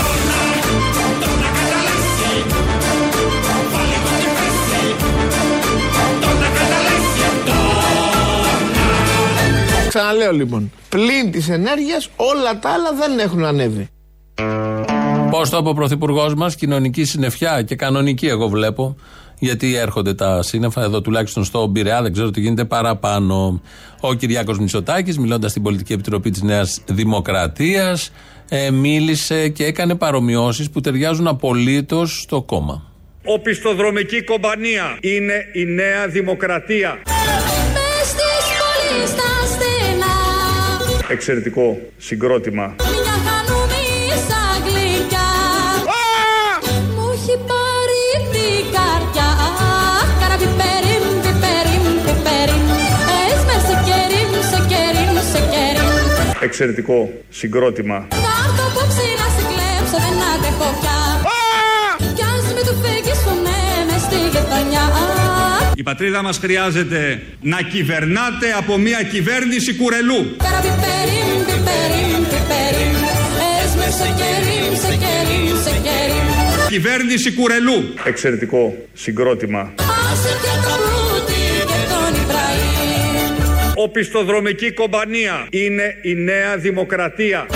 Ξαναλέω 9.95 10.33
λοιπόν, 10.33 10.73
πλην 10.89 11.31
της 11.31 11.49
ενέργειας 11.49 12.09
όλα 12.17 12.59
τα 12.59 12.69
άλλα 12.71 12.93
δεν 12.93 13.19
έχουν 13.19 13.45
ανέβει. 13.45 13.89
Πώς 15.31 15.51
το 15.51 15.57
είπε 15.57 15.69
ο 15.69 15.73
Πρωθυπουργός 15.73 16.35
μας, 16.35 16.55
κοινωνική 16.55 17.05
συννεφιά 17.05 17.63
και 17.63 17.77
κανονική, 17.77 18.27
εγώ 18.27 18.49
βλέπω. 18.49 18.97
Γιατί 19.39 19.77
έρχονται 19.77 20.15
τα 20.15 20.43
σύννεφα 20.43 20.83
εδώ 20.83 21.01
τουλάχιστον 21.01 21.45
στο 21.45 21.67
Μπειραιά, 21.67 22.03
δεν 22.03 22.13
ξέρω 22.13 22.31
τι 22.31 22.41
γίνεται 22.41 22.65
παραπάνω. 22.65 23.63
Ο 24.01 24.15
Κυριάκος 24.15 24.59
Μητσοτάκης, 24.59 25.19
μιλώντας 25.19 25.51
στην 25.51 25.63
Πολιτική 25.63 25.93
Επιτροπή 25.93 26.31
της 26.31 26.43
Νέας 26.43 26.81
Δημοκρατίας, 26.87 28.13
ε, 28.49 28.71
μίλησε 28.71 29.49
και 29.49 29.65
έκανε 29.65 29.95
παρομοιώσεις 29.95 30.71
που 30.71 30.81
ταιριάζουν 30.81 31.27
απολύτως 31.27 32.21
στο 32.21 32.43
κόμμα. 32.43 32.93
Οπισθοδρομική 33.25 34.25
κομπανία 34.25 34.99
είναι 35.01 35.35
η 35.53 35.65
νέα 35.65 36.09
δημοκρατία. 36.09 36.99
Μες 37.73 38.15
Εξαιρετικό 41.09 41.79
συγκρότημα. 41.97 42.75
Μια 42.79 43.17
χανουμίσα 43.27 44.43
γλυκιά. 44.65 45.31
Μου 46.95 47.05
έχει 47.17 47.37
πάρει 47.51 48.03
την 48.35 48.63
καρδιά. 48.77 49.31
Καραβι 50.21 50.49
περίμ, 50.61 51.05
πιπερίμ, 51.25 51.85
πιπερίμ 52.05 52.65
Ες 53.21 53.41
με 53.49 53.57
σε 53.67 53.75
κερίμ, 53.89 54.31
σε 54.51 54.59
κερίμ, 54.71 55.15
σε 55.33 55.41
κερίμ 55.53 55.93
Εξαιρετικό 56.47 56.99
συγκρότημα. 57.41 57.99
Θα 58.11 58.35
έρθω 58.45 58.65
απόψε 58.71 59.05
να 59.21 59.29
σε 59.35 59.43
κλέψω, 59.51 59.97
δεν 60.05 60.17
αντέχω 60.33 60.69
πια 60.81 61.04
Η 65.77 65.83
πατρίδα 65.83 66.23
μας 66.23 66.39
χρειάζεται 66.39 67.23
να 67.41 67.63
κυβερνάτε 67.63 68.53
από 68.59 68.79
μια 68.79 69.03
κυβέρνηση 69.03 69.75
κουρελού. 69.75 70.37
Καραβι 70.37 70.69
περίμ, 70.69 71.39
πιπερίμ, 71.49 72.23
πιπερίμ 72.23 72.95
Ες 73.63 73.75
με 73.75 73.89
σε 73.99 74.09
κερίμ, 74.21 74.75
σε 74.75 74.93
κερίμ, 75.03 75.57
σε 75.63 75.71
κερίμ 75.71 76.69
Κυβέρνηση 76.69 77.33
κουρελού. 77.33 77.95
Εξαιρετικό 78.05 78.77
συγκρότημα. 78.93 79.73
Άσε 79.79 80.29
και 80.29 80.55
το 80.67 80.75
πλούτι 80.85 81.43
και 81.71 81.81
τον 81.93 82.23
Ιμπραήμ 82.23 83.75
Οπισθοδρομική 83.75 84.73
κομπανία 84.73 85.47
είναι 85.51 85.97
η 86.03 86.15
νέα 86.15 86.57
δημοκρατία. 86.57 87.47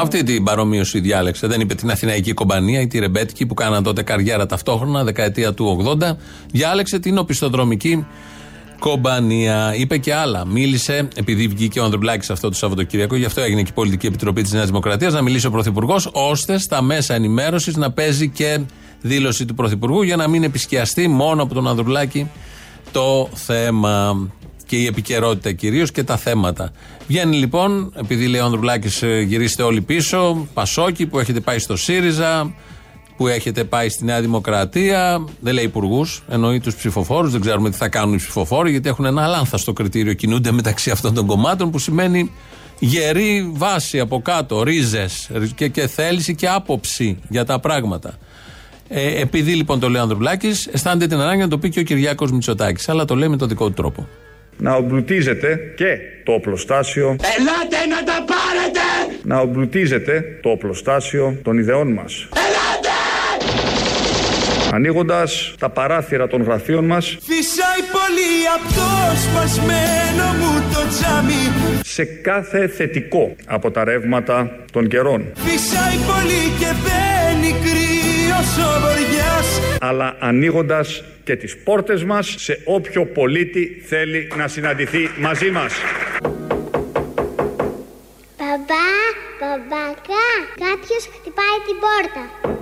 Αυτή 0.00 0.22
την 0.22 0.44
παρομοίωση 0.44 1.00
διάλεξε. 1.00 1.46
Δεν 1.46 1.60
είπε 1.60 1.74
την 1.74 1.90
Αθηναϊκή 1.90 2.32
κομπανία 2.32 2.80
ή 2.80 2.86
τη 2.86 2.98
Ρεμπέτικη 2.98 3.46
που 3.46 3.54
κάναν 3.54 3.82
τότε 3.82 4.02
καριέρα 4.02 4.46
ταυτόχρονα, 4.46 5.04
δεκαετία 5.04 5.54
του 5.54 5.96
80. 6.00 6.16
Διάλεξε 6.52 6.98
την 6.98 7.18
οπισθοδρομική 7.18 8.06
κομπανία. 8.78 9.74
Είπε 9.76 9.98
και 9.98 10.14
άλλα. 10.14 10.46
Μίλησε, 10.46 11.08
επειδή 11.14 11.48
βγήκε 11.48 11.80
ο 11.80 11.84
Ανδρουλάκη 11.84 12.32
αυτό 12.32 12.48
το 12.48 12.54
Σαββατοκύριακο, 12.54 13.16
γι' 13.16 13.24
αυτό 13.24 13.40
έγινε 13.40 13.62
και 13.62 13.70
η 13.70 13.74
Πολιτική 13.74 14.06
Επιτροπή 14.06 14.42
της 14.42 14.52
Νέας 14.52 14.66
Δημοκρατίας, 14.66 15.12
να 15.12 15.22
μιλήσει 15.22 15.46
ο 15.46 15.50
Πρωθυπουργός, 15.50 16.10
ώστε 16.12 16.58
στα 16.58 16.82
μέσα 16.82 17.14
ενημέρωσης 17.14 17.76
να 17.76 17.90
παίζει 17.90 18.28
και 18.28 18.60
δήλωση 19.00 19.44
του 19.44 19.54
Πρωθυπουργού 19.54 20.02
για 20.02 20.16
να 20.16 20.28
μην 20.28 20.42
επισκιαστεί 20.42 21.08
μόνο 21.08 21.42
από 21.42 21.54
τον 21.54 21.68
Ανδρουλάκη 21.68 22.30
το 22.92 23.28
θέμα 23.34 24.16
και 24.66 24.76
η 24.76 24.86
επικαιρότητα 24.86 25.52
κυρίως 25.52 25.90
και 25.90 26.02
τα 26.02 26.16
θέματα. 26.16 26.72
Βγαίνει 27.06 27.36
λοιπόν, 27.36 27.92
επειδή 27.96 28.26
λέει 28.26 28.40
ο 28.40 28.44
Ανδρουλάκης, 28.44 29.02
γυρίστε 29.26 29.62
όλοι 29.62 29.80
πίσω, 29.80 30.46
Πασόκι 30.54 31.06
που 31.06 31.18
έχετε 31.18 31.40
πάει 31.40 31.58
στο 31.58 31.76
ΣΥΡΙΖΑ, 31.76 32.54
που 33.16 33.26
έχετε 33.26 33.64
πάει 33.64 33.88
στη 33.88 34.04
Νέα 34.04 34.20
Δημοκρατία, 34.20 35.24
δεν 35.40 35.54
λέει 35.54 35.64
υπουργούς, 35.64 36.22
εννοεί 36.28 36.60
τους 36.60 36.74
ψηφοφόρους, 36.74 37.32
δεν 37.32 37.40
ξέρουμε 37.40 37.70
τι 37.70 37.76
θα 37.76 37.88
κάνουν 37.88 38.14
οι 38.14 38.16
ψηφοφόροι, 38.16 38.70
γιατί 38.70 38.88
έχουν 38.88 39.04
ένα 39.04 39.26
λάνθαστο 39.26 39.72
κριτήριο, 39.72 40.12
κινούνται 40.12 40.52
μεταξύ 40.52 40.90
αυτών 40.90 41.14
των 41.14 41.26
κομμάτων, 41.26 41.70
που 41.70 41.78
σημαίνει 41.78 42.30
γερή 42.78 43.50
βάση 43.52 44.00
από 44.00 44.22
κάτω, 44.22 44.62
ρίζες 44.62 45.30
και, 45.54 45.68
και 45.68 45.86
θέληση 45.86 46.34
και 46.34 46.48
άποψη 46.48 47.18
για 47.28 47.44
τα 47.44 47.60
πράγματα. 47.60 48.18
Ε, 48.88 49.20
επειδή 49.20 49.54
λοιπόν 49.54 49.80
το 49.80 49.88
λέει 49.88 50.00
ο 50.00 50.02
Ανδρουλάκης, 50.02 50.66
αισθάνεται 50.66 51.06
την 51.06 51.20
ανάγκη 51.20 51.40
να 51.40 51.48
το 51.48 51.58
πει 51.58 51.68
και 51.68 51.80
ο 51.80 51.82
Κυριάκος 51.82 52.32
Μητσοτάκης, 52.32 52.88
αλλά 52.88 53.04
το 53.04 53.14
λέει 53.14 53.28
με 53.28 53.36
τον 53.36 53.48
δικό 53.48 53.66
του 53.66 53.74
τρόπο. 53.74 54.08
Να 54.58 54.74
ομπλουτίζεται 54.74 55.72
και 55.76 55.98
το 56.24 56.32
οπλοστάσιο. 56.32 57.06
Ελάτε 57.06 57.86
να 57.88 58.02
τα 58.04 58.24
πάρετε! 58.32 59.18
Να 59.22 59.38
ομπλουτίζεται 59.38 60.38
το 60.42 60.50
οπλοστάσιο 60.50 61.38
των 61.42 61.58
ιδεών 61.58 61.92
μας. 61.92 62.28
Ελάτε! 62.34 62.86
Ανοίγοντας 64.72 65.54
τα 65.58 65.70
παράθυρα 65.70 66.26
των 66.26 66.42
γραφείων 66.42 66.84
μας 66.84 67.16
Φυσάει 67.22 67.82
πολύ 67.96 68.32
από 68.56 68.74
το 68.74 68.88
σπασμένο 69.24 70.26
μου 70.40 70.62
το 70.72 70.88
τζάμι 70.88 71.42
σε 71.84 72.04
κάθε 72.04 72.68
θετικό 72.68 73.36
από 73.46 73.70
τα 73.70 73.84
ρεύματα 73.84 74.56
των 74.72 74.88
καιρών. 74.88 75.32
Φυσάει 75.34 75.96
πολύ 76.10 76.42
και 76.58 76.70
μπαίνει 76.82 77.50
κρύος 77.64 78.50
ο 78.66 78.80
βοριάς 78.80 79.35
αλλά 79.80 80.16
ανοίγοντας 80.18 81.04
και 81.24 81.36
τις 81.36 81.56
πόρτες 81.56 82.04
μας 82.04 82.34
σε 82.38 82.60
όποιο 82.64 83.06
πολίτη 83.06 83.82
θέλει 83.86 84.32
να 84.36 84.48
συναντηθεί 84.48 85.10
μαζί 85.18 85.50
μας. 85.50 85.72
Μπαμπά, 88.38 88.86
μπαμπακά, 89.40 90.26
κάποιος 90.54 91.08
χτυπάει 91.18 91.58
την 91.66 91.76
πόρτα. 91.84 92.54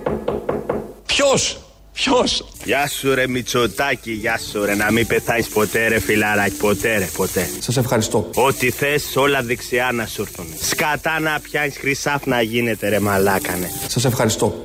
Ποιος, 1.06 1.60
ποιος; 1.92 2.48
Γεια 2.64 2.88
σου 2.88 3.14
ρε 3.14 3.28
Μητσοτάκη, 3.28 4.12
γεια 4.12 4.38
σου 4.38 4.64
ρε 4.64 4.74
Να 4.74 4.92
μην 4.92 5.06
πεθάνεις 5.06 5.48
ποτέ 5.48 5.88
ρε 5.88 6.00
φιλαράκι 6.00 6.56
Ποτέ 6.56 6.98
ρε 6.98 7.08
ποτέ. 7.16 7.48
Σας 7.58 7.76
ευχαριστώ. 7.76 8.30
Ό,τι 8.34 8.70
θες 8.70 9.16
όλα 9.16 9.42
δεξιά 9.42 9.90
να 9.92 10.06
σου 10.06 10.22
έρθουν. 10.22 10.46
Σκατά 10.60 11.20
να 11.20 11.40
πιάνεις 11.40 11.76
χρυσάφ 11.78 12.26
να 12.26 12.42
γίνεται 12.42 12.88
ρε 12.88 13.00
μαλάκανε. 13.00 13.70
Σας 13.88 14.04
ευχαριστώ 14.04 14.64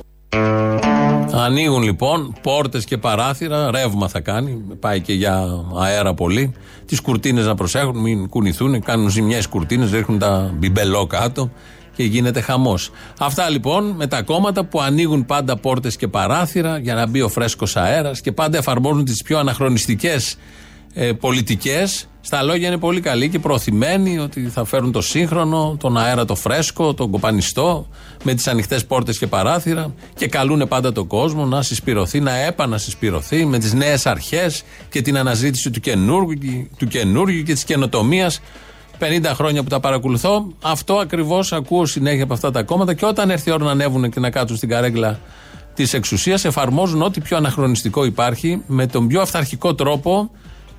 Ανοίγουν 1.32 1.82
λοιπόν 1.82 2.34
πόρτες 2.42 2.84
και 2.84 2.98
παράθυρα, 2.98 3.70
ρεύμα 3.70 4.08
θα 4.08 4.20
κάνει, 4.20 4.62
πάει 4.80 5.00
και 5.00 5.12
για 5.12 5.64
αέρα 5.78 6.14
πολύ. 6.14 6.52
Τις 6.86 7.00
κουρτίνες 7.00 7.46
να 7.46 7.54
προσέχουν, 7.54 7.98
μην 7.98 8.28
κουνηθούν, 8.28 8.82
κάνουν 8.82 9.08
ζημιές 9.08 9.46
κουρτίνες, 9.46 9.90
ρίχνουν 9.90 10.18
τα 10.18 10.54
μπιμπελό 10.54 11.06
κάτω 11.06 11.50
και 11.96 12.02
γίνεται 12.02 12.40
χαμός. 12.40 12.90
Αυτά 13.18 13.48
λοιπόν 13.48 13.84
με 13.84 14.06
τα 14.06 14.22
κόμματα 14.22 14.64
που 14.64 14.80
ανοίγουν 14.80 15.26
πάντα 15.26 15.56
πόρτες 15.56 15.96
και 15.96 16.08
παράθυρα 16.08 16.78
για 16.78 16.94
να 16.94 17.06
μπει 17.06 17.22
ο 17.22 17.28
φρέσκος 17.28 17.76
αέρας 17.76 18.20
και 18.20 18.32
πάντα 18.32 18.58
εφαρμόζουν 18.58 19.04
τις 19.04 19.22
πιο 19.22 19.38
αναχρονιστικές 19.38 20.36
ε, 20.94 21.12
πολιτικές. 21.12 22.04
Στα 22.20 22.42
λόγια 22.42 22.68
είναι 22.68 22.78
πολύ 22.78 23.00
καλοί 23.00 23.28
και 23.28 23.38
προωθημένοι 23.38 24.18
ότι 24.18 24.40
θα 24.40 24.64
φέρουν 24.64 24.92
το 24.92 25.00
σύγχρονο, 25.00 25.76
τον 25.80 25.98
αέρα 25.98 26.24
το 26.24 26.34
φρέσκο, 26.34 26.94
τον 26.94 27.10
κοπανιστό, 27.10 27.86
με 28.22 28.34
τις 28.34 28.48
ανοιχτές 28.48 28.86
πόρτες 28.86 29.18
και 29.18 29.26
παράθυρα 29.26 29.94
και 30.14 30.26
καλούν 30.28 30.68
πάντα 30.68 30.92
τον 30.92 31.06
κόσμο 31.06 31.44
να 31.44 31.62
συσπηρωθεί, 31.62 32.20
να 32.20 32.36
επανασυσπηρωθεί 32.36 33.44
με 33.44 33.58
τις 33.58 33.72
νέες 33.72 34.06
αρχές 34.06 34.62
και 34.90 35.02
την 35.02 35.18
αναζήτηση 35.18 35.70
του 35.70 35.80
καινούργιου, 35.80 36.68
του 36.76 36.86
καινούργιου 36.86 37.42
και 37.42 37.52
της 37.52 37.64
καινοτομίας. 37.64 38.40
50 38.98 39.32
χρόνια 39.34 39.62
που 39.62 39.68
τα 39.68 39.80
παρακολουθώ, 39.80 40.52
αυτό 40.62 40.94
ακριβώς 40.94 41.52
ακούω 41.52 41.86
συνέχεια 41.86 42.24
από 42.24 42.32
αυτά 42.32 42.50
τα 42.50 42.62
κόμματα 42.62 42.94
και 42.94 43.06
όταν 43.06 43.30
έρθει 43.30 43.50
η 43.50 43.52
ώρα 43.52 43.64
να 43.64 43.70
ανέβουν 43.70 44.10
και 44.10 44.20
να 44.20 44.30
κάτσουν 44.30 44.56
στην 44.56 44.68
καρέγκλα 44.68 45.20
της 45.74 45.94
εξουσίας, 45.94 46.44
εφαρμόζουν 46.44 47.02
ό,τι 47.02 47.20
πιο 47.20 47.36
αναχρονιστικό 47.36 48.04
υπάρχει 48.04 48.62
με 48.66 48.86
τον 48.86 49.06
πιο 49.06 49.20
αυθαρχικό 49.20 49.74
τρόπο 49.74 50.30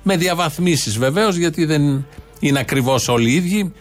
με 0.02 0.16
διαβαθμίσεις 0.16 0.98
βεβαίως, 0.98 1.36
γιατί 1.36 1.64
δεν 1.64 2.06
είναι 2.40 2.58
ακριβώς 2.58 3.08
όλοι 3.08 3.30
οι 3.30 3.34
ίδιοι. 3.34 3.72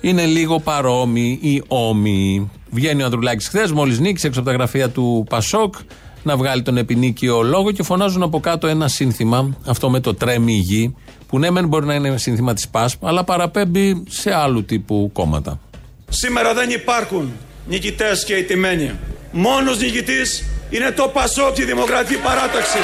Είναι 0.00 0.26
λίγο 0.26 0.60
παρόμοιοι 0.60 1.38
ή 1.42 1.62
όμοιοι. 1.68 2.50
Βγαίνει 2.70 3.02
ο 3.02 3.04
Ανδρουλάκης 3.04 3.48
χθες, 3.48 3.72
μόλις 3.72 3.98
νίκησε 3.98 4.26
έξω 4.26 4.40
από 4.40 4.48
τα 4.48 4.54
γραφεία 4.54 4.88
του 4.88 5.26
Πασόκ, 5.28 5.74
να 6.22 6.36
βγάλει 6.36 6.62
τον 6.62 6.76
επινίκιο 6.76 7.42
λόγο 7.42 7.70
και 7.70 7.82
φωνάζουν 7.82 8.22
από 8.22 8.40
κάτω 8.40 8.66
ένα 8.66 8.88
σύνθημα, 8.88 9.56
αυτό 9.66 9.90
με 9.90 10.00
το 10.00 10.14
τρέμει 10.14 10.52
η 10.52 10.58
γη, 10.58 10.94
που 11.28 11.38
ναι, 11.38 11.50
μεν 11.50 11.68
μπορεί 11.68 11.86
να 11.86 11.94
είναι 11.94 12.18
σύνθημα 12.18 12.54
της 12.54 12.68
ΠΑΣΠ, 12.68 13.06
αλλά 13.06 13.24
παραπέμπει 13.24 14.04
σε 14.08 14.34
άλλου 14.34 14.64
τύπου 14.64 15.10
κόμματα. 15.12 15.60
Σήμερα 16.08 16.54
δεν 16.54 16.70
υπάρχουν 16.70 17.32
νικητές 17.66 18.24
και 18.24 18.34
ιτημένοι. 18.34 18.90
Μόνος 19.32 19.78
νικητής 19.80 20.44
είναι 20.70 20.90
το 20.90 21.10
Πασόκ 21.12 21.58
η 21.58 21.64
Δημοκρατική 21.64 22.20
Παράταξη. 22.20 22.78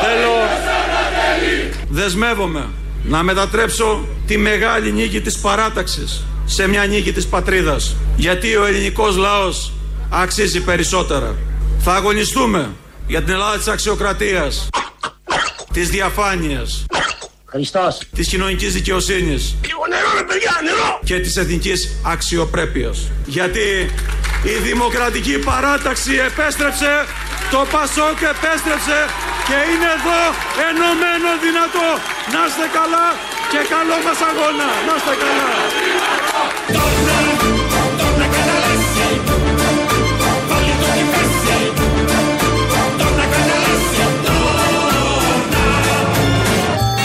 Θέλω, 0.00 0.34
δεσμεύομαι 1.96 2.68
να 3.04 3.22
μετατρέψω 3.22 4.06
τη 4.26 4.36
μεγάλη 4.38 4.92
νίκη 4.92 5.20
της 5.20 5.38
παράταξης 5.38 6.22
σε 6.44 6.68
μια 6.68 6.86
νίκη 6.86 7.12
της 7.12 7.26
πατρίδας. 7.26 7.96
Γιατί 8.16 8.56
ο 8.56 8.64
ελληνικός 8.66 9.16
λαός 9.16 9.72
αξίζει 10.10 10.60
περισσότερα. 10.60 11.34
Θα 11.78 11.94
αγωνιστούμε 11.94 12.70
για 13.06 13.22
την 13.22 13.32
Ελλάδα 13.32 13.56
της 13.56 13.68
αξιοκρατίας, 13.68 14.68
της 15.72 15.88
διαφάνειας, 15.88 16.84
Χριστός. 17.44 17.98
της 18.14 18.28
κοινωνικής 18.28 18.72
δικαιοσύνης 18.72 19.54
Λίγο 19.66 19.82
νερό 19.88 20.08
ρε 20.18 20.22
παιδιά, 20.24 20.52
νερό. 20.64 21.00
και 21.04 21.18
της 21.20 21.36
εθνικής 21.36 21.90
αξιοπρέπειας. 22.02 23.10
Γιατί 23.26 23.90
η 24.42 24.62
δημοκρατική 24.62 25.38
παράταξη 25.38 26.12
επέστρεψε, 26.14 27.04
το 27.50 27.66
Πασόκ 27.72 28.18
επέστρεψε 28.34 28.98
και 29.48 29.58
είναι 29.72 29.88
εδώ 29.98 30.20
ενωμένο 30.68 31.30
δυνατό. 31.44 31.88
Να 32.32 32.40
είστε 32.46 32.66
καλά 32.78 33.06
και 33.52 33.60
καλό 33.74 33.96
μας 34.06 34.20
αγώνα. 34.28 34.68
Να 34.86 34.94
είστε 34.98 35.14
καλά. 35.22 35.50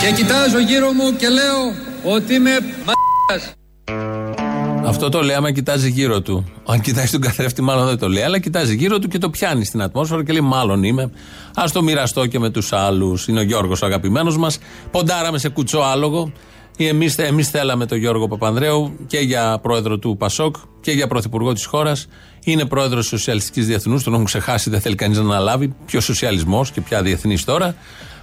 Και 0.00 0.10
κοιτάζω 0.12 0.58
γύρω 0.58 0.92
μου 0.92 1.16
και 1.16 1.28
λέω 1.28 1.74
ότι 2.04 2.34
είμαι 2.34 2.58
μ***ας. 2.86 3.54
Αυτό 4.92 5.08
το 5.08 5.22
λέει 5.22 5.36
άμα 5.36 5.52
κοιτάζει 5.52 5.90
γύρω 5.90 6.20
του. 6.20 6.44
Αν 6.66 6.80
κοιτάζει 6.80 7.10
τον 7.10 7.20
καθρέφτη, 7.20 7.62
μάλλον 7.62 7.86
δεν 7.86 7.98
το 7.98 8.08
λέει. 8.08 8.22
Αλλά 8.22 8.38
κοιτάζει 8.38 8.74
γύρω 8.74 8.98
του 8.98 9.08
και 9.08 9.18
το 9.18 9.30
πιάνει 9.30 9.64
στην 9.64 9.82
ατμόσφαιρα 9.82 10.24
και 10.24 10.32
λέει: 10.32 10.40
Μάλλον 10.40 10.82
είμαι. 10.82 11.02
Α 11.54 11.64
το 11.72 11.82
μοιραστώ 11.82 12.26
και 12.26 12.38
με 12.38 12.50
τους 12.50 12.72
άλλους. 12.72 13.28
Είναι 13.28 13.38
ο 13.38 13.42
Γιώργος 13.42 13.82
ο 13.82 13.86
αγαπημένος 13.86 14.36
μας. 14.36 14.58
Ποντάραμε 14.90 15.38
σε 15.38 15.48
κουτσό 15.48 15.78
άλογο. 15.78 16.32
Εμεί 16.76 17.14
εμείς 17.16 17.48
θέλαμε 17.48 17.86
τον 17.86 17.98
Γιώργο 17.98 18.28
Παπανδρέου 18.28 18.96
και 19.06 19.18
για 19.18 19.58
πρόεδρο 19.62 19.98
του 19.98 20.16
Πασόκ 20.16 20.56
και 20.80 20.90
για 20.90 21.06
πρωθυπουργό 21.06 21.52
της 21.52 21.64
χώρας. 21.64 22.08
Είναι 22.44 22.64
πρόεδρος 22.64 23.08
της 23.08 23.18
Σοσιαλιστικής 23.18 23.66
Διεθνούς. 23.66 24.02
Τον 24.02 24.12
έχουν 24.12 24.24
ξεχάσει, 24.24 24.70
δεν 24.70 24.80
θέλει 24.80 24.94
κανείς 24.94 25.18
να 25.18 25.24
αναλάβει. 25.24 25.74
Ποιο 25.86 26.00
σοσιαλισμός 26.00 26.70
και 26.70 26.80
ποια 26.80 27.02
διεθνής 27.02 27.44
τώρα. 27.44 27.74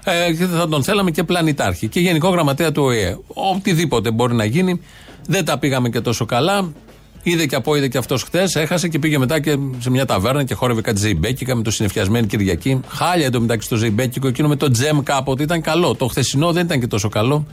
Ε, 0.04 0.34
και 0.34 0.46
θα 0.46 0.68
τον 0.68 0.84
θέλαμε 0.84 1.12
και 1.12 1.24
πλανητάρχη. 1.24 1.88
Και 1.88 2.00
γενικό 2.00 2.30
γραμματέα 2.30 2.72
του 2.72 2.84
ΟΗΕ. 2.84 3.18
Οτιδήποτε 3.28 4.12
μπορεί 4.12 4.34
να 4.36 4.46
γίνει. 4.46 4.82
Δεν 5.32 5.46
τα 5.46 5.58
πήγαμε 5.58 5.90
και 5.90 6.02
τόσο 6.02 6.26
καλά. 6.26 6.72
Είδε 7.24 7.46
και 7.46 7.56
από 7.56 7.76
είδε 7.76 7.88
και 7.88 7.98
αυτός 7.98 8.24
χτε, 8.24 8.48
έχασε 8.54 8.88
και 8.88 9.00
πήγε 9.00 9.18
μετά 9.18 9.40
και 9.40 9.58
σε 9.80 9.90
μια 9.90 10.06
ταβέρνα 10.06 10.44
και 10.44 10.54
χόρευε 10.54 10.82
κάτι 10.82 11.00
ζεϊμπέκικα 11.00 11.56
με 11.56 11.64
το 11.64 11.72
συνεφιασμένη 11.72 12.28
Κυριακή. 12.28 12.80
Χάλια 12.88 13.26
εντωμεταξύ 13.26 13.68
στο 13.68 13.76
ζεϊμπέκικο, 13.76 14.28
εκείνο 14.28 14.48
με 14.48 14.56
το 14.56 14.72
τζεμ 14.72 15.04
κάποτε 15.04 15.44
ήταν 15.44 15.62
καλό. 15.62 15.96
Το 15.96 16.08
χθεσινό 16.08 16.52
δεν 16.52 16.66
ήταν 16.66 16.80
και 16.80 16.88
τόσο 16.88 17.10
καλό. 17.10 17.46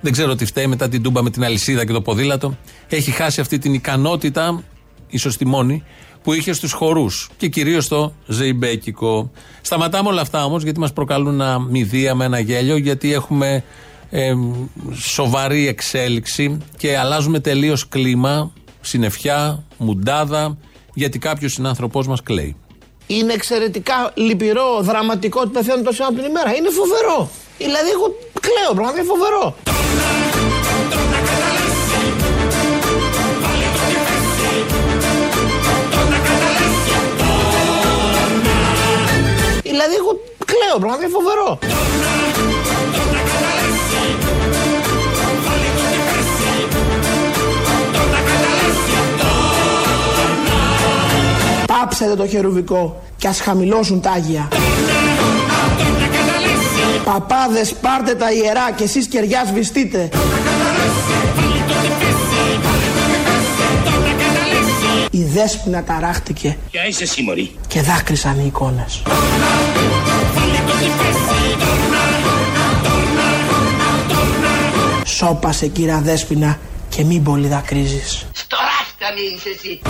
Δεν 0.00 0.12
ξέρω 0.12 0.34
τι 0.34 0.44
φταίει 0.44 0.66
μετά 0.66 0.88
την 0.88 1.02
τούμπα 1.02 1.22
με 1.22 1.30
την 1.30 1.44
αλυσίδα 1.44 1.86
και 1.86 1.92
το 1.92 2.00
ποδήλατο. 2.00 2.56
Έχει 2.88 3.10
χάσει 3.10 3.40
αυτή 3.40 3.58
την 3.58 3.74
ικανότητα, 3.74 4.62
ίσως 5.08 5.36
τη 5.36 5.46
μόνη, 5.46 5.82
που 6.22 6.32
είχε 6.32 6.52
στους 6.52 6.72
χορούς 6.72 7.30
και 7.36 7.48
κυρίως 7.48 7.84
στο 7.84 8.14
ζεϊμπέκικο. 8.26 9.30
Σταματάμε 9.60 10.08
όλα 10.08 10.20
αυτά 10.20 10.44
όμως 10.44 10.62
γιατί 10.62 10.80
μας 10.80 10.92
προκαλούν 10.92 11.34
ένα 11.40 11.58
μηδία 11.58 12.14
με 12.14 12.24
ένα 12.24 12.38
γέλιο, 12.38 12.76
γιατί 12.76 13.12
έχουμε 13.12 13.64
ε, 14.16 14.34
σοβαρή 14.94 15.68
εξέλιξη 15.68 16.58
και 16.76 16.98
αλλάζουμε 16.98 17.40
τελείως 17.40 17.88
κλίμα, 17.88 18.52
συννεφιά, 18.80 19.64
μουντάδα, 19.76 20.58
γιατί 20.94 21.18
κάποιος 21.18 21.52
συνάνθρωπός 21.52 22.06
μας 22.06 22.22
κλαίει. 22.22 22.56
Είναι 23.06 23.32
εξαιρετικά 23.32 24.12
λυπηρό, 24.14 24.80
δραματικό 24.80 25.40
ότι 25.40 25.50
πεθαίνουν 25.50 25.84
τόσοι 25.84 26.02
άνθρωποι 26.02 26.22
την 26.22 26.30
ημέρα. 26.30 26.54
Είναι 26.54 26.68
φοβερό. 26.68 27.30
Δηλαδή, 27.58 27.90
εγώ 27.90 28.14
κλαίω, 28.40 28.74
πραγματικά 28.74 29.02
είναι 29.02 29.12
φοβερό. 29.12 29.56
Δηλαδή, 39.62 39.94
εγώ 39.94 40.20
κλαίω, 40.44 40.78
πραγματικά 40.78 41.06
είναι 41.06 41.16
φοβερό. 41.18 41.58
Πάψετε 51.80 52.14
το 52.14 52.26
χερουβικό 52.26 53.02
και 53.16 53.28
ας 53.28 53.40
χαμηλώσουν 53.40 54.00
τα 54.00 54.10
Άγια. 54.10 54.48
Παπάδες 57.04 57.72
πάρτε 57.74 58.14
τα 58.14 58.32
ιερά 58.32 58.70
και 58.76 58.84
εσείς 58.84 59.06
κεριά 59.06 59.44
σβηστείτε. 59.46 60.08
Η 65.10 65.24
δέσποινα 65.24 65.82
ταράχτηκε 65.82 66.56
Ποια 66.70 66.86
είσαι 66.86 67.02
εσύ 67.02 67.22
μωρή. 67.22 67.56
και 67.68 67.80
δάκρυσαν 67.80 68.38
οι 68.38 68.44
εικόνες. 68.46 69.02
Σώπασε 75.04 75.66
κύρα 75.66 76.00
δέσποινα 76.00 76.58
και 76.88 77.04
μην 77.04 77.22
πολύ 77.22 77.48
δακρύζεις. 77.48 78.26
Στο 78.32 78.56
ράφτα 78.56 79.14
μην 79.14 79.36
είσαι 79.36 79.48
εσύ. 79.48 79.80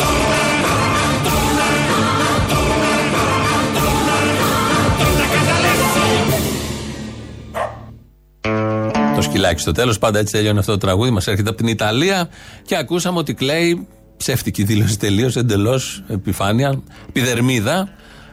Σκυλάκι 9.34 9.60
στο 9.60 9.72
τέλος, 9.72 9.98
πάντα 9.98 10.18
έτσι 10.18 10.32
τέλειωνε 10.32 10.58
αυτό 10.58 10.72
το 10.72 10.78
τραγούδι. 10.78 11.10
Μας 11.10 11.26
έρχεται 11.26 11.48
από 11.48 11.58
την 11.58 11.66
Ιταλία 11.66 12.28
και 12.66 12.76
ακούσαμε 12.76 13.18
ότι 13.18 13.34
κλαίει. 13.34 13.86
Ψεύτικη 14.16 14.64
δήλωση 14.64 14.98
τελείως, 14.98 15.36
εντελώς 15.36 16.02
επιφάνεια, 16.08 16.82
επιδερμίδα. 17.08 17.88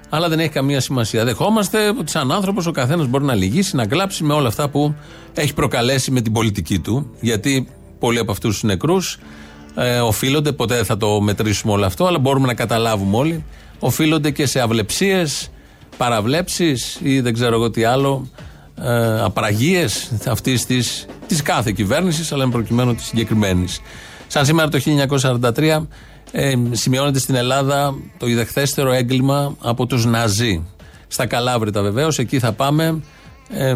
Αλλά 0.09 0.29
δεν 0.29 0.39
έχει 0.39 0.49
καμία 0.49 0.79
σημασία. 0.79 1.25
Δεχόμαστε 1.25 1.87
ότι 1.87 2.11
σαν 2.11 2.31
άνθρωπος 2.31 2.65
ο 2.65 2.71
καθένας 2.71 3.07
μπορεί 3.07 3.23
να 3.23 3.35
λυγίσει, 3.35 3.75
να 3.75 3.85
κλάψει 3.85 4.23
με 4.23 4.33
όλα 4.33 4.47
αυτά 4.47 4.69
που 4.69 4.95
έχει 5.33 5.53
προκαλέσει 5.53 6.11
με 6.11 6.21
την 6.21 6.33
πολιτική 6.33 6.79
του. 6.79 7.15
Γιατί 7.19 7.67
πολλοί 7.99 8.19
από 8.19 8.31
αυτούς 8.31 8.51
τους 8.51 8.63
νεκρούς 8.63 9.17
ε, 9.75 9.99
οφείλονται, 9.99 10.51
ποτέ 10.51 10.75
δεν 10.75 10.85
θα 10.85 10.97
το 10.97 11.21
μετρήσουμε 11.21 11.73
όλο 11.73 11.85
αυτό, 11.85 12.05
αλλά 12.05 12.19
μπορούμε 12.19 12.47
να 12.47 12.53
καταλάβουμε 12.53 13.17
όλοι, 13.17 13.45
οφείλονται 13.79 14.31
και 14.31 14.45
σε 14.45 14.59
αυλεψίες, 14.59 15.51
παραβλέψεις 15.97 16.99
ή 17.01 17.19
δεν 17.19 17.33
ξέρω 17.33 17.55
εγώ 17.55 17.69
τι 17.69 17.83
άλλο, 17.83 18.27
ε, 18.83 19.21
απραγίε 19.21 19.85
αυτής 20.27 20.65
της 20.65 21.05
της 21.27 21.41
κάθε 21.41 21.71
κυβέρνησης, 21.71 22.31
αλλά 22.31 22.43
εν 22.43 22.49
προκειμένου 22.49 22.95
της 22.95 23.05
συγκεκριμένης. 23.05 23.81
Σαν 24.27 24.45
σήμερα 24.45 24.69
το 24.69 24.79
1943 25.55 25.87
ε, 26.31 26.53
σημειώνεται 26.71 27.19
στην 27.19 27.35
Ελλάδα 27.35 27.95
το 28.17 28.27
ιδεχθέστερο 28.27 28.91
έγκλημα 28.91 29.55
από 29.61 29.85
τους 29.85 30.05
Ναζί. 30.05 30.65
Στα 31.07 31.25
Καλάβρητα 31.25 31.81
βεβαίως, 31.81 32.19
εκεί 32.19 32.39
θα 32.39 32.51
πάμε. 32.51 33.03
Ε, 33.49 33.69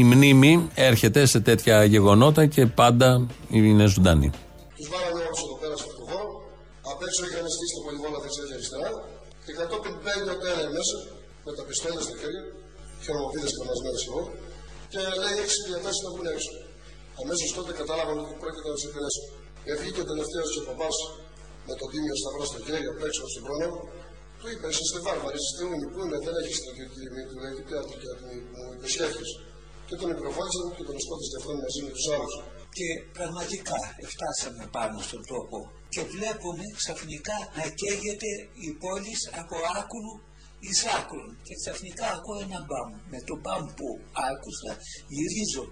η 0.00 0.04
μνήμη 0.04 0.68
έρχεται 0.74 1.26
σε 1.26 1.40
τέτοια 1.40 1.84
γεγονότα 1.84 2.46
και 2.46 2.66
πάντα 2.66 3.26
είναι 3.50 3.86
ζωντανή. 3.86 4.30
Τους 4.76 4.88
βάλαμε 4.92 5.20
όλους 5.26 5.40
εδώ 5.46 5.56
πέρα 5.60 5.76
σε 5.80 5.84
αυτό 5.86 5.94
το 6.00 6.04
χώρο. 6.10 6.28
Απ' 6.92 7.02
έξω 7.06 7.20
είχαν 7.28 7.44
στήσει 7.56 7.72
το 7.76 7.82
πολυβόλα 7.86 8.18
δεξιά 8.24 8.44
και 8.48 8.54
αριστερά. 8.58 8.90
Και 9.44 9.52
κατόπιν 9.60 9.94
μπαίνει 10.02 10.28
ο 10.34 10.36
Τέρα 10.42 10.64
μέσα 10.76 10.96
με 11.44 11.50
τα 11.58 11.62
πιστόλια 11.68 12.02
στα 12.06 12.14
χέρια, 12.20 12.44
χειρομοβίδες 13.02 13.52
κανασμένες 13.58 14.02
εγώ, 14.08 14.22
και 14.92 15.00
λέει 15.22 15.36
έξι 15.44 15.58
διατάσεις 15.68 16.00
να 16.04 16.10
βγουν 16.12 16.26
έξω. 16.34 16.52
Αμέσως 17.22 17.48
τότε 17.56 17.70
κατάλαβαν 17.80 18.16
ότι 18.22 18.34
πρόκειται 18.42 18.68
να 18.70 18.74
τους 18.76 18.86
επηρέσουν. 18.88 19.24
Βγήκε 19.80 20.00
ο 20.04 20.08
τελευταίος 20.12 20.50
ο 20.60 20.62
παπάς 20.68 20.96
με 21.68 21.74
το 21.80 21.84
τίμιο 21.92 22.16
σταυρό 22.20 22.44
στο 22.50 22.58
χέρι 22.66 22.86
απ' 22.92 23.02
έξω 23.08 23.22
στον 23.32 23.42
πρόνομο. 23.46 23.80
Του 24.38 24.46
είπε: 24.52 24.66
Είστε 24.82 24.98
βάρβαροι, 25.06 25.38
είστε 25.44 25.62
ούμοι, 25.72 25.86
πού 25.92 25.98
είναι, 26.04 26.18
δεν 26.26 26.34
έχεις 26.40 26.56
στρατιωτική 26.60 27.00
τιμή 27.04 27.22
του, 27.28 27.36
έχει 27.48 27.62
πια 27.68 27.80
του 27.86 27.94
και 28.02 28.10
μου 28.20 28.62
υπεσχέθηκες. 28.76 29.30
Και 29.88 29.96
τον 30.00 30.08
υπεροφάλισαν 30.14 30.64
και 30.76 30.84
τον 30.88 30.96
σκότωσε 31.04 31.36
αυτόν 31.40 31.54
μαζί 31.64 31.80
με 31.86 31.90
τους 31.96 32.06
άλλους. 32.14 32.34
Και 32.78 32.88
πραγματικά 33.18 33.78
φτάσαμε 34.14 34.64
πάνω 34.76 34.96
στον 35.08 35.22
τόπο 35.32 35.58
και 35.92 36.02
βλέπουμε 36.14 36.64
ξαφνικά 36.80 37.36
να 37.58 37.64
καίγεται 37.80 38.30
η 38.66 38.68
πόλη 38.82 39.14
από 39.40 39.56
άκρου 39.80 40.12
εις 40.64 40.80
άκρου. 40.98 41.26
Και 41.46 41.54
ξαφνικά 41.60 42.06
ακούω 42.16 42.38
ένα 42.46 42.60
μπαμ. 42.66 42.88
Με 43.12 43.20
το 43.28 43.34
μπαμ 43.42 43.64
που 43.76 43.88
άκουσα 44.30 44.70
γυρίζω 45.16 45.64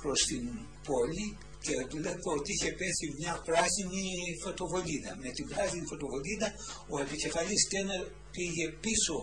προς 0.00 0.20
την 0.30 0.44
πόλη 0.88 1.26
και 1.64 1.74
βλέπω 1.94 2.28
ότι 2.38 2.50
είχε 2.52 2.70
πέσει 2.80 3.06
μια 3.18 3.34
πράσινη 3.48 4.04
φωτοβολίδα. 4.44 5.10
Με 5.22 5.30
την 5.36 5.46
πράσινη 5.50 5.84
φωτοβολίδα 5.92 6.48
ο 6.92 6.94
επικεφαλής 7.04 7.62
τένερ 7.70 8.02
πήγε 8.34 8.66
πίσω 8.84 9.16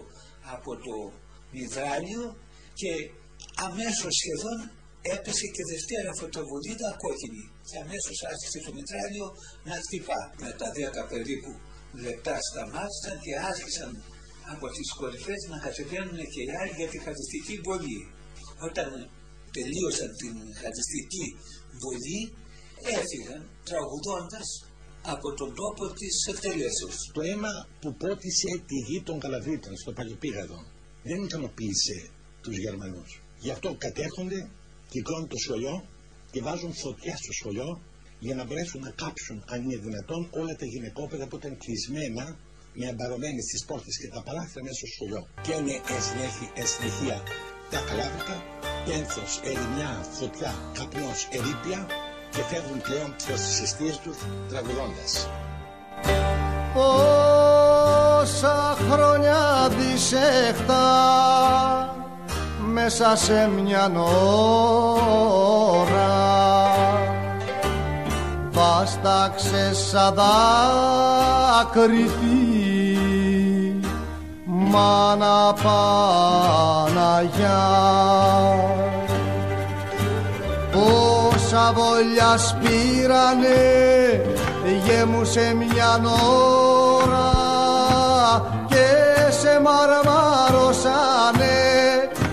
από 0.56 0.72
το 0.86 0.96
υδράλιο 1.64 2.24
και 2.80 2.92
αμέσως 3.68 4.14
σχεδόν 4.22 4.58
έπεσε 5.16 5.48
και 5.56 5.64
δευτέρα 5.72 6.12
φωτοβολίδα 6.22 6.90
κόκκινη 7.04 7.44
και 7.68 7.78
αμέσως 7.84 8.18
άρχισε 8.32 8.60
το 8.66 8.72
μητράλιο 8.78 9.28
να 9.68 9.76
χτυπά. 9.84 10.22
Μετά 10.46 10.68
10 11.06 11.10
περίπου 11.12 11.52
λεπτά 12.06 12.36
σταμάτησαν 12.48 13.16
και 13.26 13.34
άρχισαν 13.52 13.92
από 14.54 14.66
τις 14.76 14.88
κορυφές 15.00 15.42
να 15.52 15.58
κατεβαίνουν 15.66 16.20
και 16.34 16.42
οι 16.46 16.52
άλλοι 16.60 16.74
για 16.80 16.90
τη 16.92 16.98
χαριστική 17.06 17.56
βολή. 17.66 18.00
Όταν 18.68 18.88
τελείωσαν 19.58 20.10
την 20.22 20.36
χαριστική 20.62 21.26
βολή 21.82 22.22
έφυγαν 22.98 23.42
τραγουδώντας 23.70 24.48
από 25.14 25.28
τον 25.40 25.50
τόπο 25.62 25.84
της 26.00 26.16
εκτελέσεως. 26.32 26.98
Το 27.16 27.22
αίμα 27.22 27.54
που 27.82 27.90
πότισε 28.02 28.52
τη 28.70 28.78
γη 28.88 29.00
των 29.08 29.20
Καλαβρίτων 29.20 29.74
στο 29.82 29.92
Παλαιοπήγαδο 29.98 30.60
δεν 31.04 31.24
ικανοποίησε 31.24 31.98
τους 32.42 32.58
Γερμανούς. 32.58 33.22
Γι' 33.44 33.52
αυτό 33.52 33.76
κατέρχονται, 33.86 34.50
κυκλώνουν 34.90 35.28
το 35.28 35.38
σχολείο 35.38 35.76
και 36.32 36.42
βάζουν 36.42 36.74
φωτιά 36.74 37.16
στο 37.18 37.32
σχολείο 37.40 37.82
για 38.20 38.36
να 38.36 38.44
μπορέσουν 38.46 38.82
να 38.82 38.92
κάψουν 38.92 39.44
αν 39.48 39.64
είναι 39.64 39.78
δυνατόν 39.78 40.28
όλα 40.32 40.56
τα 40.56 40.66
γυναικόπαιδα 40.66 41.28
που 41.28 41.36
ήταν 41.36 41.58
κλεισμένα 41.58 42.38
με 42.78 42.86
αμπαρωμένες 42.92 43.44
στις 43.50 43.62
πόρτες 43.68 43.96
και 44.02 44.08
τα 44.14 44.22
παράθυρα 44.26 44.62
μέσα 44.64 44.78
στο 44.82 44.88
σχολείο. 44.94 45.22
Και 45.46 45.54
είναι 45.58 45.76
εν 45.94 46.02
συνέχεια- 46.08 46.52
εν 46.62 46.68
συνεχεία 46.74 47.18
τα 47.72 47.80
καλάβρικα, 47.88 48.38
πένθος, 48.86 49.32
ερημιά, 49.50 49.92
φωτιά, 50.18 50.52
καπνός, 50.78 51.20
ερήπια 51.38 51.82
και 52.34 52.42
φεύγουν 52.50 52.82
πλέον 52.88 53.10
προς 53.26 53.40
τις 53.46 53.62
αιστείες 53.62 53.98
τους 54.04 54.18
τραγουδώντας. 54.50 55.12
Πόσα 56.74 58.58
χρόνια 58.90 59.70
δισεχτά 59.78 60.88
μέσα 62.60 63.16
σε 63.16 63.48
μια 63.48 63.92
ώρα 65.82 66.18
βάσταξε 68.52 69.74
σαν 69.74 70.14
δάκρυτη 70.16 72.10
μάνα 74.70 75.54
Παναγιά 75.64 77.10
Πόσα 80.72 81.74
βολιά 81.76 82.38
σπήρανε 82.38 83.60
γέμουσε 84.86 85.56
μια 85.58 86.02
ώρα 87.06 87.32
και 88.68 88.86
σε 89.32 89.62
μαρμάρωσανε 89.62 91.58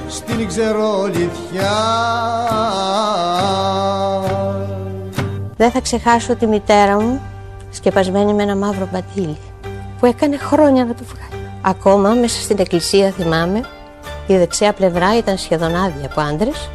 στην 0.09 0.47
ξερολιθιά 0.47 1.77
Δεν 5.57 5.71
θα 5.71 5.81
ξεχάσω 5.81 6.37
τη 6.37 6.47
μητέρα 6.47 7.01
μου 7.01 7.21
σκεπασμένη 7.71 8.35
με 8.35 8.43
ένα 8.43 8.57
μαύρο 8.57 8.89
μπατίλι 8.93 9.37
που 9.99 10.07
έκανε 10.07 10.37
χρόνια 10.37 10.85
να 10.85 10.95
το 10.95 11.05
βγάλει. 11.05 11.36
Ακόμα 11.69 12.09
μέσα 12.11 12.41
στην 12.41 12.57
εκκλησία 12.59 13.11
θυμάμαι 13.11 13.61
η 14.27 14.37
δεξιά 14.37 14.73
πλευρά 14.73 15.17
ήταν 15.17 15.39
σχεδόν 15.39 15.77
άδεια 15.77 16.07
από 16.11 16.21
άντρες, 16.21 16.71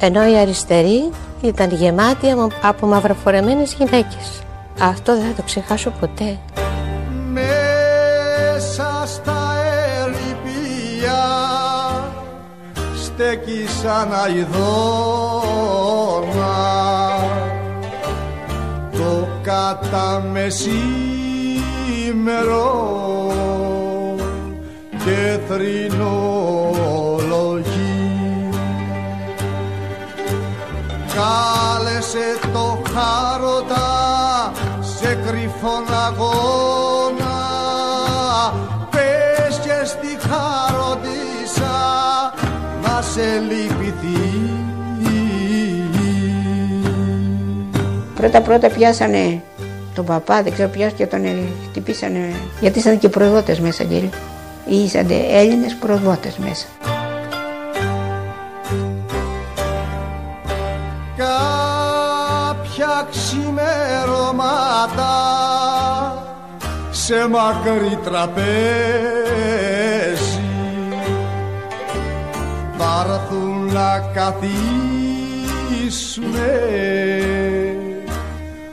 ενώ 0.00 0.30
η 0.30 0.38
αριστερή 0.38 1.10
ήταν 1.40 1.70
γεμάτη 1.70 2.30
από- 2.30 2.50
από 2.62 2.86
μαυροφορεμένες 2.86 3.72
γυναίκες. 3.72 4.42
Αυτό 4.80 5.14
δεν 5.16 5.24
θα 5.24 5.32
το 5.36 5.42
ξεχάσω 5.42 5.90
ποτέ. 6.00 6.38
μέσα 7.32 9.02
στα 9.06 9.54
ερηπία 10.02 11.24
στέκει 13.04 13.66
σαν 13.82 14.12
αηδόνα 14.24 14.54
το 18.92 19.28
κατά 19.42 20.24
μεσήμερο 20.32 20.92
και 25.04 25.38
θρηνολογεί 25.48 26.04
κάλεσε 31.14 32.28
το 32.52 32.82
χάρωτα 32.92 33.90
σε 34.80 35.18
κρυφόν 35.26 35.84
αγώνα. 36.06 37.36
Πες 38.90 39.58
και 39.58 39.84
στη 39.84 40.28
χαροντίσα 40.28 41.76
να 42.82 43.02
σε 43.02 43.38
λυπηθεί. 43.48 44.52
Πρώτα 48.14 48.40
πρώτα 48.40 48.68
πιάσανε 48.68 49.42
τον 49.94 50.04
παπά, 50.04 50.42
δεν 50.42 50.52
ξέρω 50.52 50.68
ποιος 50.68 50.92
και 50.92 51.06
τον 51.06 51.24
ε, 51.24 51.36
χτυπήσανε, 51.70 52.32
γιατί 52.60 52.78
ήσαν 52.78 52.98
και 52.98 53.08
προδότες 53.08 53.60
μέσα 53.60 53.84
και 53.84 54.02
ήσαν 54.68 55.06
Έλληνες 55.30 55.74
προδότες 55.74 56.36
μέσα. 56.36 56.66
κάποια 62.76 63.08
ξημερώματα 63.10 64.44
σε 66.90 67.28
μακρύ 67.28 67.98
τραπέζι 68.04 68.44
θα 72.78 73.06
έρθουν 73.08 73.72
να 73.72 73.98
καθίσουνε 74.14 74.44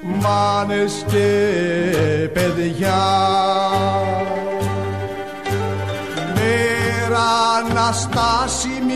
μάνες 0.01 1.05
και 1.07 1.27
παιδιά 2.33 3.01
αναστάσιμη 7.69 8.95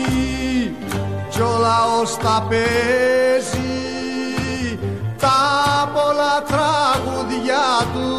κι 1.30 1.40
ο 1.40 1.58
λαός 1.60 2.16
τα 2.16 2.46
παίζει 2.48 3.76
τα 5.18 5.90
πολλά 5.94 6.42
τραγουδιά 6.46 7.68
του 7.92 8.10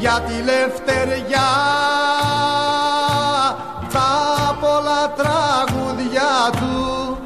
για 0.00 0.22
τη 0.26 0.34
λευτεριά 0.44 1.50
τα 3.92 4.56
πολλά 4.60 5.12
τραγουδιά 5.16 6.50
του 6.52 7.18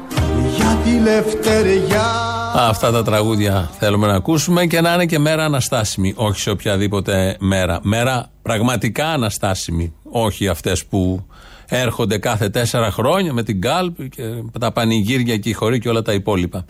για 0.55 0.77
τη 0.83 0.99
λευτεριά 0.99 2.35
Αυτά 2.57 2.91
τα 2.91 3.03
τραγούδια 3.03 3.69
θέλουμε 3.79 4.07
να 4.07 4.13
ακούσουμε 4.13 4.65
και 4.65 4.81
να 4.81 4.93
είναι 4.93 5.05
και 5.05 5.19
μέρα 5.19 5.45
αναστάσιμη. 5.45 6.13
Όχι 6.15 6.39
σε 6.39 6.49
οποιαδήποτε 6.49 7.37
μέρα. 7.39 7.79
Μέρα 7.81 8.29
πραγματικά 8.41 9.07
αναστάσιμη. 9.07 9.93
Όχι 10.11 10.47
αυτές 10.47 10.85
που 10.85 11.25
έρχονται 11.67 12.17
κάθε 12.17 12.49
τέσσερα 12.49 12.91
χρόνια 12.91 13.33
με 13.33 13.43
την 13.43 13.61
κάλπη 13.61 14.09
και 14.09 14.23
τα 14.59 14.71
πανηγύρια 14.71 15.37
και 15.37 15.49
οι 15.49 15.53
χωροί 15.53 15.79
και 15.79 15.89
όλα 15.89 16.01
τα 16.01 16.13
υπόλοιπα. 16.13 16.65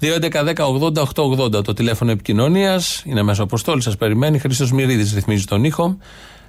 2.11.10.80.880 0.00 1.64
το 1.64 1.72
τηλέφωνο 1.72 2.10
επικοινωνίας. 2.10 3.02
Είναι 3.06 3.22
μέσω 3.22 3.42
αποστόλη, 3.42 3.82
σας 3.82 3.96
περιμένει. 3.96 4.38
Χρήστος 4.38 4.72
Μυρίδης 4.72 5.14
ρυθμίζει 5.14 5.44
τον 5.44 5.64
ήχο. 5.64 5.98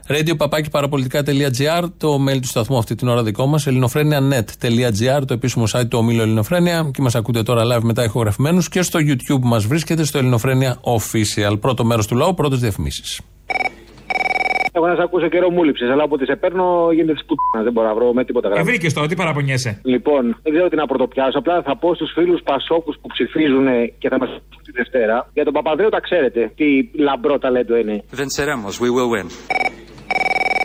Radio 0.07 0.37
παπάκι 0.37 0.69
παραπολιτικά.gr, 0.69 1.83
το 1.97 2.17
mail 2.29 2.39
του 2.41 2.47
σταθμού 2.47 2.77
αυτή 2.77 2.95
την 2.95 3.07
ώρα 3.07 3.23
δικό 3.23 3.45
μας. 3.45 3.67
ελληνοφρένια.net.gr, 3.67 5.21
το 5.27 5.33
επίσημο 5.33 5.65
site 5.71 5.87
του 5.87 5.97
ομίλου 5.97 6.21
Ελληνοφρένια. 6.21 6.89
Και 6.93 7.01
μας 7.01 7.15
ακούτε 7.15 7.43
τώρα 7.43 7.77
live 7.77 7.81
μετά 7.83 8.03
ηχογραφημένους. 8.03 8.69
Και 8.69 8.81
στο 8.81 8.99
YouTube 9.03 9.41
μας 9.41 9.65
βρίσκεται 9.65 10.03
στο 10.03 10.17
Ελληνοφρένια 10.17 10.79
Official. 10.81 11.59
Πρώτο 11.59 11.85
μέρος 11.85 12.07
του 12.07 12.15
λαού, 12.15 12.33
πρώτες 12.33 12.59
διαφημίσεις. 12.59 13.19
Εγώ 14.71 14.87
να 14.87 14.95
σε 14.95 15.01
ακούσω 15.01 15.27
καιρό 15.29 15.49
μου 15.49 15.63
λείψες, 15.63 15.89
αλλά 15.89 16.03
όποτε 16.03 16.25
σε 16.25 16.35
παίρνω 16.35 16.89
γίνεται 16.91 17.13
της 17.13 17.25
πουτάνα. 17.25 17.63
Δεν 17.63 17.73
μπορώ 17.73 17.87
να 17.87 17.93
βρω 17.95 18.13
με 18.13 18.23
τίποτα 18.25 18.47
Ε, 18.47 18.51
γράμμα. 18.51 18.65
βρήκες 18.69 18.93
τώρα, 18.93 19.07
τι 19.07 19.15
παραπονιέσαι; 19.15 19.81
Λοιπόν, 19.83 20.23
δεν 20.43 20.51
ξέρω 20.53 20.67
τι 20.69 20.75
να 20.75 20.85
πρωτοπιάσω. 20.85 21.37
Απλά 21.37 21.61
θα 21.61 21.77
πω 21.77 21.95
στους 21.95 22.11
φίλους 22.15 22.41
Πασόκους 22.43 22.95
που 23.01 23.07
ψηφίζουν 23.07 23.65
και 24.01 24.09
θα 24.09 24.17
μας 24.21 24.29
ακούσουν 24.29 24.63
τη 24.67 24.71
Δευτέρα. 24.71 25.29
Για 25.33 25.43
τον 25.43 25.53
Παπαδρέο 25.53 25.89
τα 25.89 25.99
ξέρετε. 25.99 26.51
Τι 26.55 26.65
λαμπρό 27.07 27.37
ταλέντο 27.37 27.75
είναι. 27.77 28.03
Venceremos, 28.19 28.73
we 28.83 28.89
will 28.97 29.09
win. 29.15 29.27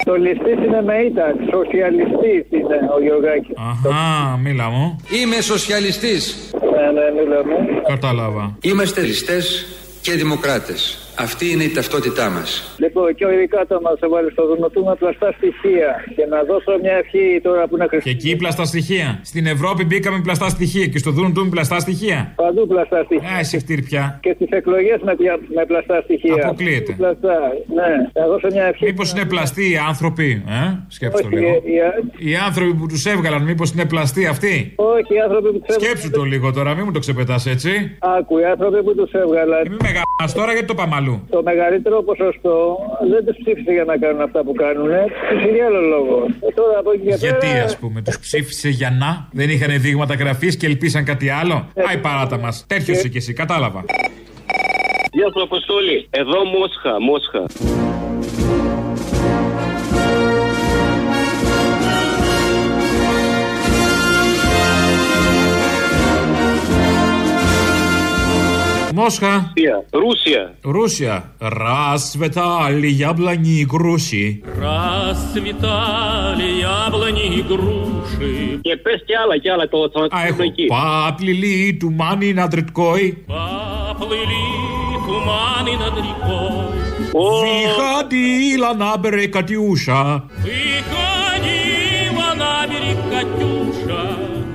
Σοσιαλιστή 0.08 0.50
είναι 0.66 0.82
με 0.82 0.94
ήττα. 1.08 1.34
Σοσιαλιστής 1.52 2.44
είναι 2.50 2.78
ο 2.96 3.00
Γιωργάκης. 3.02 3.54
Αχά, 3.70 4.36
μίλα 4.44 4.68
μου. 4.68 4.96
Είμαι 5.22 5.40
σοσιαλιστής. 5.40 6.50
Ναι, 6.74 6.86
ναι, 7.00 7.20
μίλα 7.22 7.40
μου. 7.46 7.82
Κατάλαβα. 7.88 8.58
Είμαστε 8.62 9.00
ληστές 9.00 9.66
και 10.02 10.12
δημοκράτες. 10.12 11.05
Αυτή 11.18 11.50
είναι 11.52 11.62
η 11.64 11.68
ταυτότητά 11.70 12.30
μας. 12.30 12.74
Λοιπόν, 12.78 13.14
και 13.14 13.24
ο 13.24 13.30
ειδικά 13.32 13.66
μα 13.82 13.92
έβαλε 14.04 14.30
στο 14.30 14.46
δουνοτού 14.46 14.84
με 14.84 14.94
πλαστά 14.98 15.32
στοιχεία. 15.36 15.90
Και 16.16 16.24
να 16.32 16.42
δώσω 16.42 16.72
μια 16.82 16.92
ευχή 17.02 17.40
τώρα 17.42 17.62
που 17.68 17.74
είναι 17.76 17.84
Και 17.84 17.90
Χριστούγεννα. 17.90 18.22
εκεί 18.28 18.36
πλαστά 18.36 18.64
στοιχεία. 18.64 19.20
Στην 19.22 19.46
Ευρώπη 19.46 19.84
μπήκαμε 19.84 20.20
πλαστά 20.20 20.48
στοιχεία 20.48 20.86
και 20.86 20.98
στο 20.98 21.10
Δούνου 21.10 21.32
του 21.32 21.48
πλαστά 21.48 21.78
στοιχεία. 21.78 22.32
Παντού 22.36 22.66
πλαστά 22.66 23.02
στοιχεία. 23.04 23.36
Ε, 23.38 23.42
σε 23.42 23.58
πια. 23.86 24.18
Και 24.22 24.32
στις 24.34 24.48
εκλογές 24.50 24.98
με, 25.02 25.14
πια- 25.16 25.40
με 25.54 25.64
πλαστά 25.66 26.00
στοιχεία. 26.04 26.34
Αποκλείεται. 26.44 26.92
Πλαστά. 26.92 27.36
Ναι, 27.78 27.90
θα 28.20 28.26
δώσω 28.26 28.48
μια 28.52 28.64
ευχή. 28.64 28.84
Μήπως 28.84 29.12
είναι 29.12 29.24
πλαστοί 29.24 29.70
οι 29.70 29.76
άνθρωποι, 29.88 30.42
ε; 30.48 30.78
Σκέψου 30.88 31.22
το 31.22 31.28
Όχι, 31.28 31.36
λίγο. 31.36 31.48
οι- 31.48 31.72
οι- 32.24 32.30
Οι 32.30 32.36
άνθρωποι 32.36 32.74
που 32.74 32.86
τους 32.86 33.04
έβγαλαν, 33.06 33.42
μήπως 33.42 33.70
είναι 33.72 33.84
πλαστοί 33.84 34.26
αυτοί; 34.26 34.72
Όχι, 34.76 35.14
οι 35.14 35.20
άνθρωποι 35.26 35.48
που 35.52 35.60
τους 35.66 35.74
Σκέψου 35.74 36.10
το 36.10 36.22
λίγο 36.22 36.52
τώρα, 36.52 36.74
μην 36.74 36.82
μου 36.86 36.92
το 36.92 36.98
ξεπετάς 36.98 37.46
έτσι. 37.46 37.96
Άκου, 37.98 38.38
οι 38.38 38.44
άνθρωποι 38.44 38.82
που 38.82 38.94
τους 38.94 39.12
έβγαλαν. 39.12 39.60
Μην 39.68 39.78
με 39.82 39.88
γαμάς 39.88 40.34
τώρα 40.34 40.52
γιατί 40.52 40.66
το 40.66 40.74
πάμε 40.74 40.94
αλλού. 41.06 41.26
Το 41.30 41.42
μεγαλύτερο 41.42 42.02
ποσοστό 42.02 42.78
δεν 43.10 43.24
τους 43.26 43.36
ψήφισε 43.42 43.72
για 43.72 43.84
να 43.84 43.96
κάνουν 43.96 44.20
αυτά 44.22 44.42
που 44.44 44.52
κάνουν. 44.52 44.90
Ψήφισε 45.28 45.54
για 45.54 45.66
άλλο 45.66 45.80
λόγο. 45.80 46.26
Ε, 46.40 46.52
τώρα 46.52 46.78
από 46.78 46.90
εκεί 46.92 47.06
και 47.06 47.14
Γιατί 47.18 47.46
πέρα. 47.46 47.64
ας 47.64 47.76
πούμε, 47.78 48.02
τους 48.02 48.18
ψήφισε 48.18 48.68
για 48.68 48.90
να, 48.90 49.28
δεν 49.32 49.50
είχαν 49.50 49.80
δείγματα 49.80 50.14
γραφής 50.14 50.56
και 50.56 50.66
ελπίσαν 50.66 51.04
κάτι 51.04 51.28
άλλο; 51.28 51.68
Άι 51.88 51.98
παράτα 51.98 52.38
μας. 52.38 52.64
Τέτοιος 52.68 52.96
είσαι 52.96 53.08
κι 53.08 53.16
εσύ, 53.16 53.32
κατάλαβα. 53.32 53.84
Γεια 55.12 55.26
σου, 55.34 55.42
Αποστόλη. 55.42 56.06
Εδώ 56.10 56.44
Μόσχα, 56.44 57.00
Μόσχα. 57.00 57.42
Немножко. 69.06 69.52
Руссия. 69.92 70.50
Руссия. 70.64 71.22
Расцветали 71.38 72.88
яблони 72.88 73.60
и 73.60 73.64
груши. 73.64 74.42
Расцветали 74.60 76.60
яблони 76.60 77.36
и 77.36 77.42
груши. 77.42 78.60
Я 78.64 78.76
пестяла, 78.76 79.34
яла 79.34 79.68
то 79.68 79.88
Эх, 80.10 80.40
а 80.72 81.12
поплели 81.12 81.72
туманы 81.72 82.34
над 82.34 82.52
рекой. 82.54 83.12
Поплыли 83.28 84.34
туманы 85.06 85.76
над 85.76 85.96
рекой. 85.98 86.66
Выходила 87.12 88.74
на 88.74 88.96
берег 88.96 89.32
Катюша. 89.32 90.24
Выходила 90.38 92.34
на 92.34 92.66
берег 92.66 92.98
Катюша. 93.10 93.55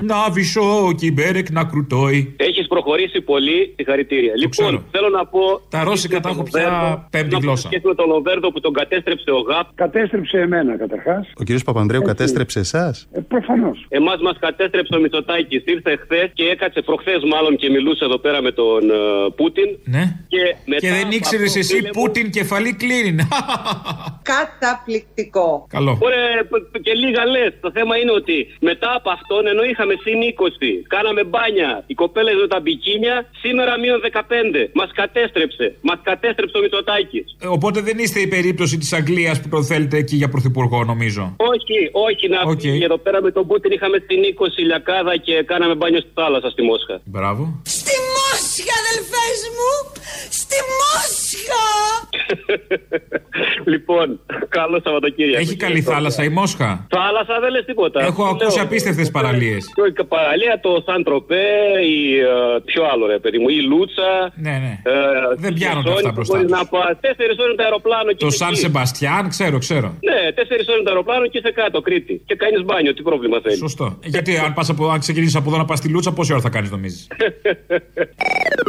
Να 0.04 0.30
βυσώ 0.30 0.86
ο 0.86 0.92
Κιμπέρεκ 0.92 1.50
να 1.50 1.64
κρουτόει. 1.64 2.34
Έχεις 2.36 2.66
προχωρήσει 2.66 3.20
πολύ. 3.20 3.72
Συγχαρητήρια. 3.76 4.32
Λοιπόν, 4.36 4.84
θέλω 4.90 5.08
να 5.08 5.26
πω. 5.26 5.40
Τα 5.68 5.84
ρώσικα 5.84 6.20
τα 6.20 6.28
έχω 6.28 6.42
πια 6.42 7.06
πέμπτη 7.10 7.36
γλώσσα. 7.42 7.68
Και 7.68 7.80
με 7.84 7.94
τον 7.94 8.08
Λοβέρδο 8.08 8.52
που 8.52 8.60
τον 8.60 8.72
κατέστρεψε 8.72 9.30
ο 9.30 9.40
ΓΑΠ. 9.48 9.66
Κατέστρεψε 9.74 10.38
εμένα 10.38 10.76
καταρχάς. 10.76 11.32
Ο 11.40 11.42
κ. 11.44 11.48
Παπανδρέου 11.64 12.02
κατέστρεψε 12.02 12.58
εσάς; 12.58 13.08
Ε, 13.12 13.20
Προφανώς. 13.20 13.86
Εμάς 13.88 14.20
μας 14.20 14.36
κατέστρεψε 14.40 14.94
ο 14.96 15.00
Μητσοτάκης. 15.00 15.62
Ήρθε 15.66 15.96
χθες 16.02 16.30
και 16.32 16.44
έκατσε 16.44 16.80
προχθές 16.82 17.20
μάλλον 17.32 17.56
και 17.56 17.70
μιλούσε 17.70 18.04
εδώ 18.04 18.18
πέρα 18.18 18.42
με 18.42 18.52
τον 18.52 18.80
uh, 18.90 19.34
Πούτιν. 19.36 19.68
Ναι. 19.84 20.04
Και, 20.28 20.42
μετά 20.64 20.80
και 20.80 20.90
δεν 20.92 21.10
ήξερες 21.10 21.56
εσύ 21.56 21.74
δίλεμο... 21.74 21.92
Πούτιν 21.92 22.30
κεφαλή 22.30 22.72
κλείνει. 22.74 23.28
Καταπληκτικό. 24.34 25.66
Καλό. 25.68 25.98
Ωραία, 26.00 26.26
και 26.82 26.92
λίγα 26.92 27.24
λες. 27.26 27.52
Το 27.60 27.70
θέμα 27.76 27.96
είναι 27.96 28.12
ότι 28.20 28.36
μετά 28.60 28.90
από 28.98 29.10
αυτόν 29.10 29.46
ενώ 29.46 29.62
είχαμε 29.62 29.91
συν 30.04 30.20
20, 30.22 30.84
κάναμε 30.94 31.22
μπάνια, 31.24 31.70
οι 31.86 31.94
κοπέλες 31.94 32.32
με 32.42 32.46
τα 32.52 32.60
μπικίνια, 32.60 33.14
σήμερα 33.42 33.72
μείον 33.78 34.00
15. 34.00 34.70
Μας 34.72 34.90
κατέστρεψε. 35.00 35.66
Μας 35.88 35.98
κατέστρεψε 36.02 36.56
ο 36.58 36.60
Μητσοτάκης. 36.60 37.24
Ε, 37.40 37.46
Οπότε 37.46 37.78
δεν 37.80 37.98
είστε 37.98 38.20
η 38.20 38.26
περίπτωση 38.26 38.78
της 38.78 38.92
Αγγλίας 38.92 39.40
που 39.40 39.48
το 39.48 39.62
θέλετε 39.62 39.96
εκεί 39.96 40.16
για 40.16 40.28
πρωθυπουργό, 40.28 40.84
νομίζω; 40.84 41.22
Όχι, 41.52 41.78
όχι 42.08 42.28
να 42.28 42.40
Οκ. 42.52 42.60
φύγει. 42.60 42.84
Εδώ 42.84 42.98
πέρα 42.98 43.22
με 43.22 43.30
τον 43.30 43.46
Πούτιν 43.46 43.70
είχαμε 43.72 43.96
συν 44.06 44.20
20 44.24 44.62
λιακάδα 44.68 45.16
και 45.16 45.34
κάναμε 45.42 45.74
μπάνιο 45.74 46.00
στη 46.00 46.10
θάλασσα 46.14 46.50
στη 46.50 46.62
Μόσχα. 46.62 47.00
Μπράβο. 47.04 47.42
Στη 47.78 47.94
Μόσχα, 48.14 48.74
αδελφές 48.82 49.38
μου! 49.56 49.70
Στη 50.30 50.56
Μόσχα! 50.78 51.64
λοιπόν, 53.72 54.20
καλό 54.48 54.80
Σαββατοκύριακο. 54.84 55.38
Έχει 55.40 55.56
καλή 55.56 55.80
θάλασσα 55.82 56.24
η 56.24 56.28
Μόσχα; 56.28 56.86
Θάλασσα 56.90 57.40
δεν 57.40 57.50
λες 57.50 57.64
τίποτα. 57.64 58.02
Έχω 58.04 58.22
Λέω, 58.22 58.32
ακούσει 58.32 58.60
απίστευτε 58.60 59.04
παραλίες. 59.12 59.64
Η 60.00 60.04
παραλία, 60.04 60.60
το 60.62 60.82
Σαν 60.86 61.04
Τροπέ, 61.04 61.44
η. 61.96 62.18
ε, 62.18 62.26
Ποιο 62.64 62.82
άλλο 62.92 63.06
ρε 63.06 63.18
παιδί 63.18 63.38
μου, 63.38 63.48
η 63.48 63.60
Λούτσα. 63.62 64.10
Ναι, 64.34 64.50
ναι. 64.50 64.74
ε, 64.82 64.92
Δεν 65.36 65.50
η 65.50 65.54
πιάνονται 65.54 65.88
Χερσόνη 65.88 65.96
αυτά 65.96 66.08
που 66.08 66.14
μπροστά 66.14 66.34
μπορείς 66.36 66.50
τους. 66.50 66.58
να 66.60 66.66
πας. 66.66 66.92
Τέσσερις 67.00 67.36
ώρες 67.42 67.54
το 67.56 67.62
αεροπλάνο 67.62 68.10
και 68.12 68.16
Το 68.24 68.26
είσαι 68.26 68.36
Σαν 68.36 68.48
εκεί. 68.48 68.58
Σεμπαστιάν, 68.60 69.28
ξέρω, 69.34 69.56
ξέρω. 69.58 69.88
Ναι, 70.08 70.32
τέσσερις 70.38 70.66
ώρες 70.72 70.82
το 70.86 70.90
αεροπλάνο 70.92 71.24
και 71.30 71.38
είσαι 71.38 71.52
κάτω, 71.60 71.80
Κρήτη. 71.80 72.14
Και 72.28 72.34
κάνεις 72.42 72.62
μπάνιο, 72.66 72.92
τι 72.94 73.02
πρόβλημα 73.02 73.36
θέλεις. 73.42 73.58
Σωστό. 73.58 73.86
Γιατί 74.14 74.30
αν, 74.38 74.52
πας 74.56 74.68
από, 74.68 74.88
αν 74.94 74.98
ξεκινήσεις 75.04 75.34
από 75.36 75.48
εδώ 75.50 75.58
να 75.58 75.64
πας 75.64 75.78
στη 75.78 75.88
Λούτσα, 75.88 76.12
πόση 76.12 76.32
ώρα 76.32 76.42
θα 76.46 76.50
κάνεις, 76.54 76.70
νομίζεις; 76.70 77.06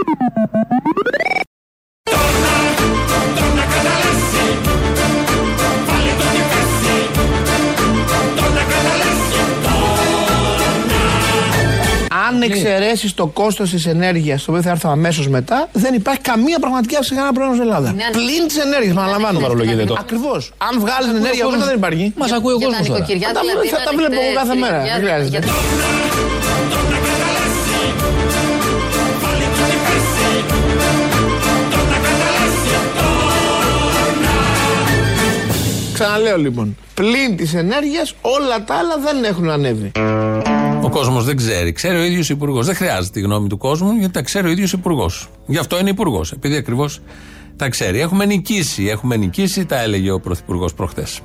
Αν 12.33 12.41
εξαιρέσεις 12.41 13.13
το 13.13 13.27
κόστος 13.27 13.69
της 13.69 13.85
ενέργειας, 13.85 14.43
το 14.43 14.51
οποίο 14.51 14.63
θα 14.63 14.69
έρθω 14.69 14.89
αμέσως 14.89 15.27
μετά, 15.27 15.69
δεν 15.71 15.93
υπάρχει 15.93 16.21
καμία 16.21 16.59
πραγματική 16.59 16.95
αύξηση 16.95 17.15
κανένα 17.15 17.33
πρόβλημα 17.33 17.55
στην 17.57 17.67
Ελλάδα. 17.69 17.91
Ναι, 17.93 18.03
Πλην 18.11 18.47
της 18.47 18.57
ενέργειας, 18.57 18.93
παραλαμβάνω. 18.95 19.39
Παρολογείτε 19.39 19.83
το. 19.85 19.95
Ακριβώς. 19.99 20.51
Αν 20.57 20.79
βγάλεις 20.79 21.07
την 21.07 21.15
ενέργεια 21.15 21.49
μετά 21.49 21.65
δεν 21.65 21.75
υπάρχει. 21.75 22.13
Μας 22.17 22.31
ακούει 22.31 22.53
ο 22.53 22.57
Για 22.57 22.67
τα 22.67 22.71
κόσμος 22.77 22.87
τώρα. 22.87 22.99
νοικοκυριά 22.99 23.27
Θα 23.27 23.33
τα 23.33 23.39
δηλαδή 23.41 23.59
βλέ- 23.67 23.77
θα 23.77 23.83
τα 23.89 23.91
βλέπω 23.97 24.19
εγώ 24.25 24.33
κάθε 24.41 24.55
μέρα. 24.55 24.77
Δεν 24.83 25.01
χρειάζεται. 25.03 25.39
Ξαναλέω 35.93 36.37
λοιπόν, 36.37 36.77
πλην 36.93 37.35
της 37.37 37.53
ενέργειας 37.53 38.13
όλα 38.21 38.63
τα 38.63 38.75
άλλα 38.75 38.97
δεν 39.03 39.23
έχουν 39.23 39.49
ανέβει. 39.49 39.91
Ο 40.83 40.89
κόσμος 40.89 41.25
δεν 41.25 41.35
ξέρει. 41.35 41.71
Ξέρει 41.71 41.97
ο 41.97 42.03
ίδιος 42.03 42.29
υπουργός. 42.29 42.65
Δεν 42.65 42.75
χρειάζεται 42.75 43.19
η 43.19 43.23
γνώμη 43.23 43.47
του 43.47 43.57
κόσμου 43.57 43.91
γιατί 43.91 44.13
τα 44.13 44.21
ξέρει 44.21 44.47
ο 44.47 44.51
ίδιος 44.51 44.73
υπουργός. 44.73 45.29
Γι' 45.45 45.57
αυτό 45.57 45.79
είναι 45.79 45.89
υπουργός. 45.89 46.31
Επειδή 46.31 46.55
ακριβώς 46.55 47.01
τα 47.55 47.69
ξέρει. 47.69 47.99
Έχουμε 47.99 48.25
νικήσει. 48.25 48.85
Έχουμε 48.85 49.17
νικήσει, 49.17 49.65
τα 49.65 49.81
έλεγε 49.81 50.11
ο 50.11 50.19
πρωθυπουργός 50.19 50.73
προχθές. 50.73 51.21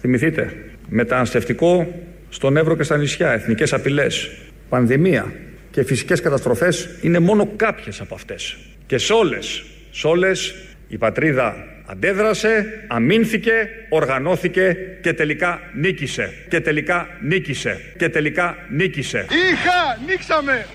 Θυμηθείτε, 0.00 0.52
μεταναστευτικό 0.88 1.86
στον 2.28 2.56
Εύρο 2.56 2.76
και 2.76 2.82
στα 2.82 2.96
νησιά, 2.96 3.30
εθνικές 3.30 3.72
απειλές, 3.72 4.30
πανδημία 4.68 5.32
και 5.70 5.84
φυσικές 5.84 6.20
καταστροφές 6.20 6.88
είναι 7.02 7.18
μόνο 7.18 7.48
κάποιες 7.56 8.00
από 8.00 8.14
αυτές. 8.14 8.56
Και 8.86 8.98
σε 8.98 9.12
όλες, 9.12 9.62
σε 9.90 10.06
όλες 10.06 10.54
η 10.88 10.98
πατρίδα 10.98 11.54
αντέδρασε, 11.90 12.64
αμήνθηκε, 12.88 13.52
οργανώθηκε 13.88 14.76
και 15.02 15.12
τελικά 15.12 15.60
νίκησε. 15.74 16.30
Και 16.48 16.60
τελικά 16.60 17.06
νίκησε. 17.22 17.80
Και 17.98 18.08
τελικά 18.08 18.56
νίκησε. 18.70 19.26
Είχα, 19.28 19.98
νίξαμε! 20.06 20.66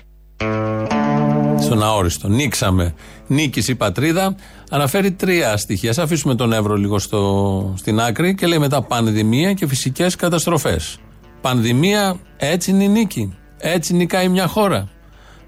Στον 1.60 1.82
αόριστο. 1.82 2.28
Νίξαμε. 2.28 2.94
Νίκησε 3.26 3.72
η 3.72 3.74
πατρίδα. 3.74 4.36
Αναφέρει 4.70 5.12
τρία 5.12 5.56
στοιχεία. 5.56 5.90
Ας 5.90 5.98
αφήσουμε 5.98 6.34
τον 6.34 6.52
Εύρο 6.52 6.74
λίγο 6.74 6.98
στο, 6.98 7.74
στην 7.78 8.00
άκρη 8.00 8.34
και 8.34 8.46
λέει 8.46 8.58
μετά 8.58 8.82
πανδημία 8.82 9.52
και 9.52 9.66
φυσικές 9.66 10.16
καταστροφές. 10.16 10.98
Πανδημία, 11.40 12.16
έτσι 12.36 12.70
είναι 12.70 12.84
η 12.84 12.88
νίκη. 12.88 13.36
Έτσι 13.58 13.94
νικάει 13.94 14.28
μια 14.28 14.46
χώρα. 14.46 14.88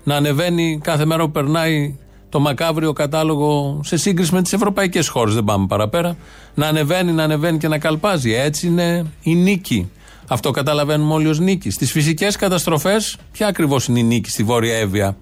Να 0.04 0.16
ανεβαίνει 0.16 0.81
κάθε 0.83 1.04
μέρα 1.04 1.22
που 1.24 1.31
περνάει 1.31 1.98
το 2.29 2.41
μακάβριο 2.41 2.93
κατάλογο 2.93 3.81
σε 3.85 3.97
σύγκριση 3.97 4.35
με 4.35 4.43
τις 4.43 4.53
ευρωπαϊκές 4.53 5.09
χώρες. 5.09 5.35
Δεν 5.35 5.45
πάμε 5.45 5.67
παραπέρα. 5.67 6.17
Να 6.55 6.67
ανεβαίνει, 6.67 7.12
να 7.12 7.23
ανεβαίνει 7.23 7.59
και 7.59 7.69
να 7.69 7.79
καλπάζει. 7.79 8.33
Έτσι 8.33 8.67
είναι 8.67 9.07
η 9.23 9.35
νίκη. 9.35 9.91
Αυτό 10.29 10.51
καταλαβαίνουμε 10.51 11.14
όλοι 11.14 11.27
ως 11.27 11.38
νίκη. 11.38 11.71
Στις 11.71 11.91
φυσικές 11.91 12.37
καταστροφές, 12.37 13.17
ποια 13.33 13.47
ακριβώς 13.47 13.87
είναι 13.87 13.99
η 13.99 14.03
νίκη 14.03 14.31
στη 14.31 14.43
Βόρεια 14.43 14.77
Εύβοια; 14.77 15.17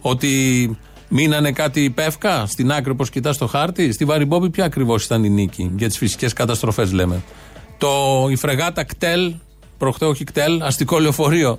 Ότι 0.00 0.30
μείνανε 1.08 1.52
κάτι 1.52 1.90
πεύκα; 1.90 2.46
Στην 2.46 2.72
άκρη 2.72 2.90
όπως 2.90 3.10
κοιτάς 3.10 3.36
το 3.38 3.46
χάρτη; 3.46 3.92
Στη 3.92 4.04
Βαριμπόπη, 4.04 4.50
ποια 4.50 4.64
ακριβώς 4.64 5.04
ήταν 5.04 5.24
η 5.24 5.28
νίκη. 5.28 5.70
Για 5.76 5.88
τις 5.88 5.98
φυσικές 5.98 6.32
καταστροφές 6.32 6.92
λέμε; 6.92 7.22
Το, 7.78 7.88
η 8.30 8.36
φρεγάτα 8.36 8.84
κτέλ, 8.84 9.34
προχτέ 9.78 10.04
όχι 10.04 10.24
κτέλ, 10.24 10.62
αστικό 10.62 10.98
λεωφορείο 10.98 11.58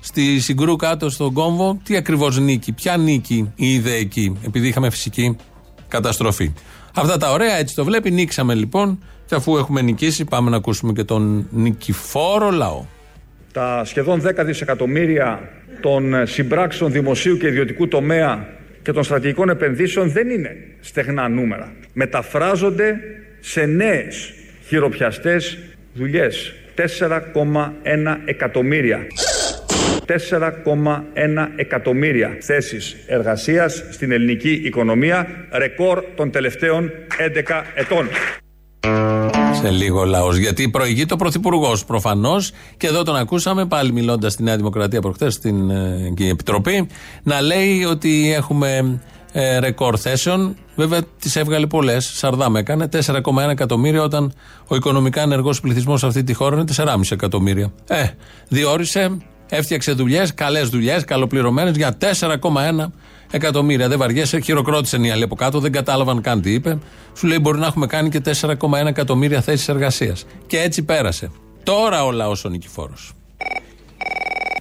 στη 0.00 0.40
Συγκρού 0.40 0.76
κάτω 0.76 1.10
στον 1.10 1.32
κόμβο, 1.32 1.80
τι 1.84 1.96
ακριβώς 1.96 2.38
νίκη, 2.38 2.72
ποια 2.72 2.96
νίκη 2.96 3.52
είδε 3.54 3.94
εκεί, 3.94 4.38
επειδή 4.46 4.68
είχαμε 4.68 4.90
φυσική 4.90 5.36
καταστροφή. 5.88 6.52
Αυτά 6.94 7.16
τα 7.16 7.32
ωραία, 7.32 7.56
έτσι 7.56 7.74
το 7.74 7.84
βλέπει. 7.84 8.10
Νίξαμε 8.10 8.54
λοιπόν, 8.54 9.02
και 9.26 9.34
αφού 9.34 9.56
έχουμε 9.56 9.82
νικήσει, 9.82 10.24
πάμε 10.24 10.50
να 10.50 10.56
ακούσουμε 10.56 10.92
και 10.92 11.04
τον 11.04 11.46
νικηφόρο 11.50 12.50
λαό. 12.50 12.84
Τα 13.52 13.84
σχεδόν 13.84 14.22
10 14.26 14.44
δισεκατομμύρια 14.44 15.40
των 15.80 16.26
συμπράξεων 16.26 16.92
δημοσίου 16.92 17.36
και 17.36 17.46
ιδιωτικού 17.46 17.88
τομέα 17.88 18.46
και 18.82 18.92
των 18.92 19.02
στρατηγικών 19.02 19.48
επενδύσεων 19.48 20.10
δεν 20.10 20.30
είναι 20.30 20.56
στεγνά 20.80 21.28
νούμερα. 21.28 21.72
Μεταφράζονται 21.92 22.94
σε 23.40 23.64
νέες 23.64 24.32
χειροπιαστές 24.66 25.58
δουλειές. 25.94 26.52
4,1 26.74 28.16
εκατομμύρια. 28.24 29.06
4,1 30.08 31.48
εκατομμύρια 31.56 32.36
θέσεις 32.40 32.96
εργασίας 33.06 33.84
στην 33.90 34.12
ελληνική 34.12 34.60
οικονομία, 34.64 35.26
ρεκόρ 35.52 36.04
των 36.16 36.30
τελευταίων 36.30 36.90
11 37.18 37.62
ετών. 37.74 38.08
Σε 39.52 39.70
λίγο 39.70 40.04
λαός. 40.04 40.36
Γιατί 40.36 40.70
προηγείται 40.70 41.14
ο 41.14 41.16
Πρωθυπουργός 41.16 41.84
προφανώς 41.84 42.52
και 42.76 42.86
εδώ 42.86 43.02
τον 43.02 43.16
ακούσαμε 43.16 43.66
πάλι 43.66 43.92
μιλώντας 43.92 44.32
στη 44.32 44.42
Νέα 44.42 44.56
Δημοκρατία 44.56 45.00
προχθές 45.00 45.34
στην 45.34 45.70
ε, 45.70 46.14
Επιτροπή 46.30 46.88
να 47.22 47.40
λέει 47.40 47.84
ότι 47.84 48.32
έχουμε 48.32 49.00
ε, 49.32 49.58
ρεκόρ 49.58 49.96
θέσεων. 50.00 50.56
Βέβαια 50.74 51.00
τις 51.20 51.36
έβγαλε 51.36 51.66
πολλές. 51.66 52.10
Σαρδάμ 52.14 52.56
έκανε 52.56 52.88
4,1 52.92 53.48
εκατομμύρια 53.50 54.02
όταν 54.02 54.32
ο 54.66 54.76
οικονομικά 54.76 55.22
ενεργός 55.22 55.60
πληθυσμός 55.60 56.00
σε 56.00 56.06
αυτή 56.06 56.24
τη 56.24 56.34
χώρα 56.34 56.56
είναι 56.56 56.64
4,5 56.76 57.00
εκατομμύρια. 57.10 57.72
Ε, 57.88 58.04
διόρισε, 58.48 59.16
έφτιαξε 59.48 59.92
δουλειές, 59.92 60.34
καλές 60.34 60.68
δουλειές, 60.68 61.04
καλοπληρωμένες 61.04 61.76
για 61.76 61.96
4,1 61.96 62.92
εκατομμύρια. 63.30 63.88
Δεν 63.88 63.98
βαριέσαι, 63.98 64.40
χειροκρότησαν 64.40 65.04
οι 65.04 65.10
άλλοι 65.10 65.22
από 65.22 65.34
κάτω, 65.34 65.60
δεν 65.60 65.72
κατάλαβαν 65.72 66.20
καν 66.20 66.40
τι 66.40 66.52
είπε. 66.52 66.78
Σου 67.16 67.26
λέει 67.26 67.38
μπορεί 67.40 67.58
να 67.58 67.66
έχουμε 67.66 67.86
κάνει 67.86 68.08
και 68.08 68.20
4,1 68.20 68.86
εκατομμύρια 68.86 69.40
θέσεις 69.40 69.68
εργασίας. 69.68 70.24
Και 70.46 70.60
έτσι 70.60 70.82
πέρασε. 70.82 71.30
Τώρα 71.62 72.04
ο 72.04 72.10
λαός 72.10 72.44
ο 72.44 72.48
νικηφόρος. 72.48 73.12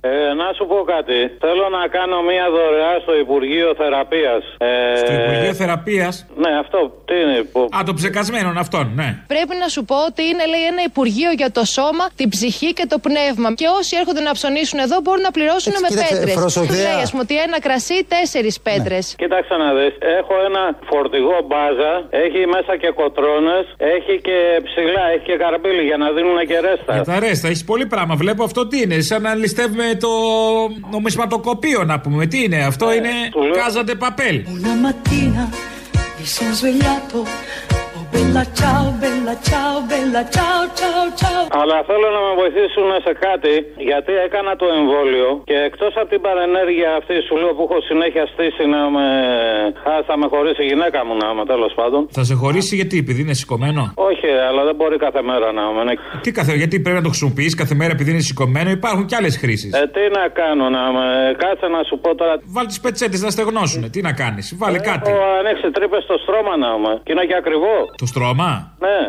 Ε, 0.01 0.33
να 0.41 0.47
σου 0.57 0.63
πω 0.71 0.77
κάτι. 0.93 1.17
Θέλω 1.45 1.65
να 1.77 1.83
κάνω 1.97 2.17
μία 2.29 2.45
δωρεά 2.55 2.93
στο 3.03 3.13
Υπουργείο 3.25 3.69
Θεραπείας. 3.81 4.41
Ε, 4.57 4.97
Στο 5.03 5.13
Υπουργείο 5.21 5.53
Θεραπείας; 5.61 6.13
Ναι, 6.43 6.51
αυτό. 6.63 6.79
Τι 7.07 7.15
είναι. 7.23 7.37
Που... 7.51 7.59
Α, 7.77 7.79
το 7.89 7.93
ψεκασμένο 7.99 8.49
αυτόν, 8.65 8.85
ναι. 8.99 9.09
Πρέπει 9.33 9.53
να 9.63 9.67
σου 9.73 9.81
πω 9.89 9.95
ότι 10.09 10.21
είναι 10.31 10.45
λέει, 10.53 10.65
ένα 10.73 10.81
Υπουργείο 10.91 11.31
για 11.41 11.49
το 11.57 11.63
σώμα, 11.77 12.05
την 12.19 12.27
ψυχή 12.35 12.69
και 12.77 12.85
το 12.93 12.97
πνεύμα. 13.07 13.47
Και 13.59 13.67
όσοι 13.79 13.91
έρχονται 14.01 14.23
να 14.29 14.31
ψωνίσουν 14.37 14.79
εδώ 14.85 14.95
μπορούν 15.03 15.23
να 15.29 15.33
πληρώσουν 15.37 15.71
Έτσι, 15.71 15.81
με 15.83 15.87
κοίταξε, 15.91 16.15
πέτρες. 16.15 16.33
προσοχέα. 16.41 16.75
λέει, 16.87 17.01
α 17.05 17.07
πούμε, 17.11 17.21
ότι 17.27 17.35
ένα 17.47 17.57
κρασί, 17.65 17.97
τέσσερις 18.15 18.55
πέτρες. 18.67 19.05
Κοίταξε 19.23 19.53
να 19.63 19.69
δεις, 19.77 19.93
έχω 20.19 20.33
ένα 20.49 20.63
φορτηγό 20.91 21.37
μπάζα, 21.47 21.91
έχει 22.25 22.39
μέσα 22.55 22.73
και 22.81 22.89
κοτρώνες, 23.01 23.63
έχει 23.95 24.13
και 24.27 24.37
ψηλά, 24.67 25.03
έχει 25.13 25.25
και 25.29 25.37
καρμπίλι 25.43 25.83
για 25.89 25.97
να 26.03 26.07
δίνουν 26.15 26.37
και 26.49 26.57
ρέστα. 26.67 26.91
Για 26.97 27.03
τα 27.11 27.15
ρέστα, 27.25 27.45
έχεις 27.51 27.63
πολύ 27.71 27.85
πράγμα. 27.93 28.13
Βλέπω 28.23 28.41
αυτό 28.49 28.61
τι 28.69 28.77
είναι. 28.83 28.97
Σαν 29.09 29.21
να 29.21 29.31
ληστεύουμε 29.41 29.85
το 29.95 30.07
νομισματοκοπείο 30.91 31.83
να 31.83 31.99
πούμε. 31.99 32.25
Τι 32.25 32.43
είναι, 32.43 32.57
αυτό 32.63 32.93
είναι 32.93 33.09
κάζαντε 33.51 33.95
παπέλ. 33.95 34.43
Bella 38.17 38.43
ciao, 38.59 38.85
bella 39.03 39.35
ciao, 39.49 39.73
bella 39.91 40.21
ciao, 40.35 40.61
ciao, 40.79 41.03
ciao. 41.21 41.41
Αλλά 41.61 41.77
θέλω 41.89 42.07
να 42.17 42.21
με 42.27 42.31
βοηθήσουν 42.41 42.87
σε 43.07 43.13
κάτι, 43.27 43.53
γιατί 43.89 44.11
έκανα 44.25 44.51
το 44.61 44.67
εμβόλιο 44.77 45.27
και 45.49 45.57
εκτός 45.69 45.91
από 46.01 46.09
την 46.13 46.21
παρενέργεια 46.27 46.89
αυτή 46.99 47.15
σου 47.27 47.35
λέω 47.41 47.51
που 47.57 47.63
έχω 47.67 47.77
συνέχεια 47.89 48.23
στήσει 48.33 48.63
να 48.75 48.81
με. 48.95 49.05
χάσει, 49.83 50.03
θα 50.09 50.15
με 50.21 50.27
χωρίσει 50.33 50.61
η 50.65 50.67
γυναίκα 50.71 50.99
μου 51.05 51.13
να 51.21 51.27
είμαι 51.31 51.45
τέλος 51.53 51.71
πάντων. 51.79 52.01
Θα 52.17 52.23
σε 52.29 52.35
χωρίσει 52.41 52.73
γιατί, 52.79 52.95
επειδή 53.03 53.19
είναι 53.25 53.35
σηκωμένο; 53.41 53.81
Όχι, 54.09 54.29
αλλά 54.49 54.61
δεν 54.67 54.75
μπορεί 54.79 54.97
κάθε 55.07 55.21
μέρα 55.29 55.47
να 55.57 55.63
είμαι. 55.69 55.93
Τι 56.25 56.29
κάθε, 56.37 56.51
γιατί 56.61 56.75
πρέπει 56.83 56.97
να 57.01 57.05
το 57.07 57.11
χρησιμοποιείς 57.13 57.53
κάθε 57.61 57.75
μέρα 57.81 57.91
επειδή 57.97 58.09
είναι 58.15 58.25
σηκωμένο. 58.31 58.69
Υπάρχουν 58.79 59.03
και 59.09 59.15
άλλες 59.19 59.35
χρήσεις. 59.41 59.71
Ε, 59.81 59.83
τι 59.95 60.03
να 60.17 60.23
κάνω, 60.41 60.65
να 60.77 60.83
με. 60.95 61.05
Κάτσε 61.43 61.67
να 61.75 61.81
σου 61.89 61.95
πω 62.03 62.09
τώρα. 62.21 62.33
Βάλει 62.55 62.67
τις 62.73 62.79
πετσέτες 62.79 63.21
να 63.25 63.29
στεγνώσουν. 63.35 63.81
Τι 63.93 63.99
να 64.07 64.11
κάνεις, 64.21 64.45
βάλει 64.61 64.79
κάτι. 64.89 65.05
Έχω 65.11 65.25
ανοίξει 65.39 65.67
τρύπες 65.77 66.01
στο 66.07 66.15
στρώμα 66.23 66.53
να 66.63 66.69
είμαι. 66.77 66.93
Και 67.05 67.11
είναι 67.13 67.25
και 67.29 67.37
ακριβό. 67.41 67.75
Το 68.03 68.06
στρώμα. 68.13 68.49
Ναι. 68.85 68.99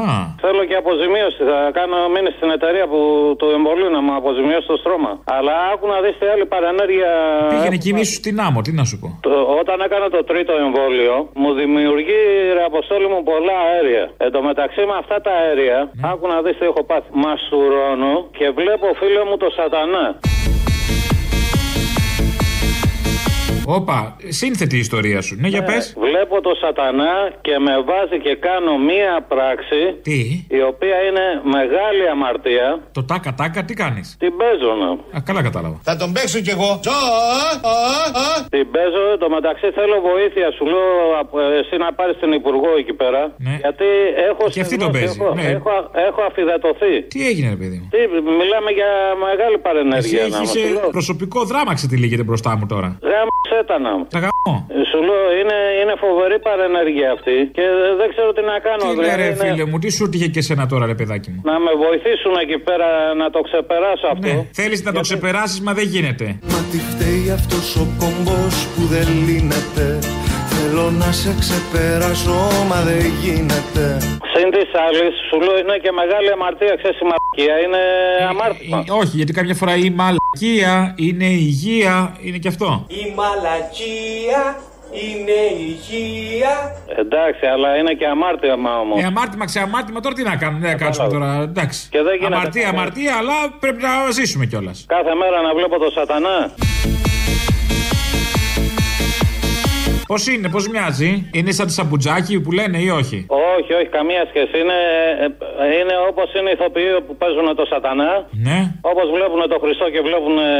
Α. 0.00 0.04
Θέλω 0.44 0.62
και 0.68 0.76
αποζημίωση. 0.82 1.40
Θα 1.50 1.58
κάνω 1.78 1.96
μείνει 2.14 2.30
στην 2.38 2.50
εταιρεία 2.56 2.86
που 2.92 3.00
το 3.42 3.46
εμβολίου 3.58 3.90
να 3.96 4.00
μου 4.04 4.14
αποζημιώσει 4.20 4.66
το 4.72 4.76
στρώμα. 4.82 5.12
Αλλά 5.36 5.54
άκου 5.72 5.86
να 5.92 5.98
δεις 6.04 6.14
τι 6.18 6.26
άλλη 6.32 6.46
παρενέργεια. 6.52 7.12
Πήγαινε 7.52 7.76
εκεί 7.80 7.90
σου 8.08 8.16
στην 8.22 8.36
άμμο, 8.46 8.60
τι 8.66 8.72
να 8.80 8.84
σου 8.90 8.96
πω. 9.02 9.08
Το, 9.26 9.34
όταν 9.60 9.76
έκανα 9.86 10.06
το 10.16 10.20
τρίτο 10.30 10.52
εμβόλιο, 10.64 11.14
μου 11.42 11.50
δημιουργεί 11.60 12.22
ρε 12.56 12.64
αποστόλη 12.70 13.06
μου 13.12 13.20
πολλά 13.30 13.56
αέρια. 13.68 14.04
Εν 14.24 14.30
τω 14.34 14.40
μεταξύ 14.48 14.82
με 14.90 14.96
αυτά 15.02 15.16
τα 15.26 15.32
αέρια, 15.40 15.78
άκου 16.10 16.26
να 16.32 16.36
δεις 16.44 16.54
τι 16.58 16.64
έχω 16.70 16.82
πάθει. 16.90 17.08
Μαστουρώνω 17.24 18.14
και 18.38 18.46
βλέπω 18.58 18.86
φίλο 19.00 19.22
μου 19.28 19.36
το 19.42 19.48
σατανά. 19.58 20.06
Όπα, 23.68 24.16
σύνθετη 24.40 24.76
η 24.76 24.78
ιστορία 24.78 25.20
σου. 25.26 25.36
Ναι, 25.40 25.48
για 25.48 25.62
πες. 25.64 25.94
Βλέπω 26.06 26.40
το 26.40 26.52
σατανά 26.62 27.14
και 27.40 27.54
με 27.66 27.74
βάζει 27.88 28.18
και 28.26 28.34
κάνω 28.46 28.72
μία 28.90 29.12
πράξη. 29.32 29.80
Τι; 30.02 30.18
Η 30.58 30.60
οποία 30.70 30.96
είναι 31.08 31.26
μεγάλη 31.56 32.04
αμαρτία. 32.14 32.68
Το 32.92 33.04
τάκα 33.04 33.34
τάκα 33.34 33.64
τι 33.64 33.74
κάνεις; 33.74 34.16
Την 34.18 34.32
παίζω 34.36 34.70
να. 34.82 34.88
Α, 35.16 35.20
καλά 35.28 35.42
κατάλαβα. 35.42 35.76
Θα 35.88 35.96
τον 35.96 36.12
παίξω 36.12 36.38
κι 36.46 36.50
εγώ. 36.56 36.70
Την 38.54 38.66
παίζω, 38.74 39.02
το 39.22 39.28
μεταξύ 39.36 39.68
θέλω 39.78 39.96
βοήθεια. 40.10 40.46
Σου 40.56 40.64
λέω 40.72 40.90
από- 41.22 41.40
εσύ 41.60 41.74
να 41.84 41.88
πάρεις 41.98 42.16
την 42.22 42.32
Υπουργό 42.40 42.70
εκεί 42.82 42.92
πέρα. 43.02 43.20
Γιατί 43.64 43.88
έχω 44.30 44.42
Και 44.54 44.60
αυτή 44.64 44.76
τον 44.82 44.88
στεγνώσει, 44.88 45.18
παίζει, 45.18 45.18
Έχω, 45.20 45.34
ναι. 45.38 45.46
έχω, 45.58 45.72
έχω 46.08 46.20
αφιδατωθεί. 46.30 46.94
Τι 47.12 47.18
έγινε, 47.30 47.48
ρε 47.54 47.58
παιδί 47.62 47.76
μου; 47.80 47.88
Τι, 47.94 48.00
μιλάμε 48.40 48.70
για 48.78 48.90
μεγάλη 49.28 49.56
Εσύ 49.58 49.64
παρενέργεια. 49.66 50.20
να 50.20 50.26
έχει 50.26 50.38
μας 50.38 50.50
σου 50.50 50.72
λέω. 50.76 50.88
προσωπικό 50.98 51.40
δράμα 51.50 51.72
ξετυλίγεται 51.78 52.24
μπροστά 52.28 52.50
μου 52.58 52.66
τώρα. 52.74 52.88
Γάμισέτα 53.10 53.54
να 53.84 53.90
μου. 53.96 54.04
Τα 54.14 54.18
γαμώ. 54.24 54.54
Ε, 54.78 54.82
Σου 54.90 54.98
λέω 55.08 55.26
είναι, 55.40 55.58
είναι 55.80 55.94
φοβερή 56.04 56.38
παρενέργεια 56.46 57.08
αυτή 57.16 57.36
και 57.56 57.64
δεν 58.00 58.08
ξέρω 58.12 58.28
τι 58.36 58.42
να 58.52 58.56
κάνω. 58.66 58.82
Τι 58.82 58.88
ναι, 58.88 58.94
δηλαδή, 59.02 59.20
ρε 59.22 59.26
είναι- 59.28 59.40
φίλε 59.42 59.64
μου, 59.70 59.76
τι 59.82 59.88
σου 59.96 60.04
τύχε 60.12 60.28
και 60.34 60.40
εσένα 60.44 60.64
τώρα, 60.72 60.84
ρε 60.90 60.96
παιδάκι 61.00 61.28
μου; 61.32 61.40
Να 61.50 61.56
με 61.66 61.72
βοηθήσουν 61.84 62.34
εκεί 62.44 62.58
πέρα 62.68 62.88
να 63.22 63.26
το 63.34 63.40
ξεπεράσω 63.48 64.06
αυτό. 64.14 64.26
Ναι, 64.32 64.36
θέλεις 64.60 64.80
να 64.86 64.92
το 64.96 65.00
ξεπεράσεις, 65.06 65.58
μα 65.66 65.72
δεν 65.78 65.86
γίνεται. 65.94 66.26
Μα 66.52 66.58
τι 66.70 66.78
φταίει 66.90 67.24
αυτός 67.38 67.66
ο 67.82 67.84
κομπός 68.00 68.54
που 68.74 68.82
δεν 68.94 69.06
λύνεται 69.26 69.84
Θέλω 70.68 70.90
να 70.90 71.12
σε 71.12 71.34
ξεπεράσω 71.38 72.64
μα 72.68 72.80
δεν 72.80 73.04
γίνεται 73.22 73.96
Συν 74.32 74.50
της 74.50 74.70
άλλης, 74.86 75.14
σου 75.28 75.40
λέω 75.40 75.58
είναι 75.58 75.76
και 75.82 75.92
μεγάλη 75.92 76.30
αμαρτία, 76.32 76.76
ξέρεις 76.80 76.98
η 77.00 77.06
μαρκία, 77.12 77.54
είναι 77.64 77.82
αμάρτημα. 78.28 78.84
Ε, 78.88 78.92
Όχι, 78.92 79.16
γιατί 79.16 79.32
κάποια 79.32 79.54
φορά 79.54 79.74
η 79.76 79.90
μαλακία 79.90 80.94
είναι 80.96 81.24
υγεία, 81.24 82.16
είναι 82.20 82.38
και 82.38 82.48
αυτό. 82.48 82.86
Η 82.88 83.04
μαλακία 83.18 84.42
είναι 85.04 85.38
υγεία. 85.68 86.54
Εντάξει, 86.98 87.46
αλλά 87.46 87.76
είναι 87.76 87.92
και 87.92 88.06
αμάρτημα 88.06 88.78
όμως. 88.78 89.02
Ε, 89.02 89.06
αμάρτημα, 89.06 89.44
ξεαμάρτημα, 89.44 90.00
τώρα 90.00 90.14
τι 90.14 90.22
να 90.22 90.36
κάνουμε, 90.36 90.60
δεν 90.60 90.70
θα 90.70 90.84
κάτσουμε 90.84 91.08
τώρα. 91.08 91.30
Εντάξει. 91.42 91.88
Και 91.90 92.02
δεν 92.02 92.14
γίνεται 92.14 92.34
αμαρτία, 92.34 92.62
κάτι. 92.62 92.76
αμαρτία, 92.76 93.12
αλλά 93.20 93.36
πρέπει 93.60 93.82
να 93.82 94.10
ζήσουμε 94.10 94.46
κιόλας. 94.46 94.84
Κάθε 94.88 95.14
μέρα 95.14 95.40
να 95.46 95.54
βλέπω 95.54 95.78
το 95.78 95.90
σατανά. 95.90 96.38
Πώς 100.12 100.26
είναι, 100.32 100.48
πώς 100.54 100.64
μοιάζει, 100.72 101.10
είναι 101.36 101.50
σαν 101.58 101.66
τη 101.66 101.72
σαμπουτζάκι 101.78 102.34
που 102.44 102.50
λένε 102.58 102.78
ή 102.86 102.88
όχι; 103.00 103.18
Όχι, 103.56 103.72
όχι, 103.78 103.88
καμία 103.98 104.22
σχέση. 104.30 104.54
Είναι, 104.62 104.78
ε, 105.22 105.26
είναι 105.78 105.94
όπως 106.10 106.28
είναι 106.36 106.48
οι 106.50 106.56
ηθοποιοί 106.58 106.88
που 107.06 107.12
παίζουν 107.22 107.46
το 107.60 107.64
σατανά. 107.72 108.10
Ναι. 108.46 108.58
Όπως 108.92 109.06
βλέπουν 109.16 109.40
το 109.52 109.58
Χριστό 109.62 109.86
και 109.94 110.00
βλέπουν 110.08 110.34
ε, 110.38 110.50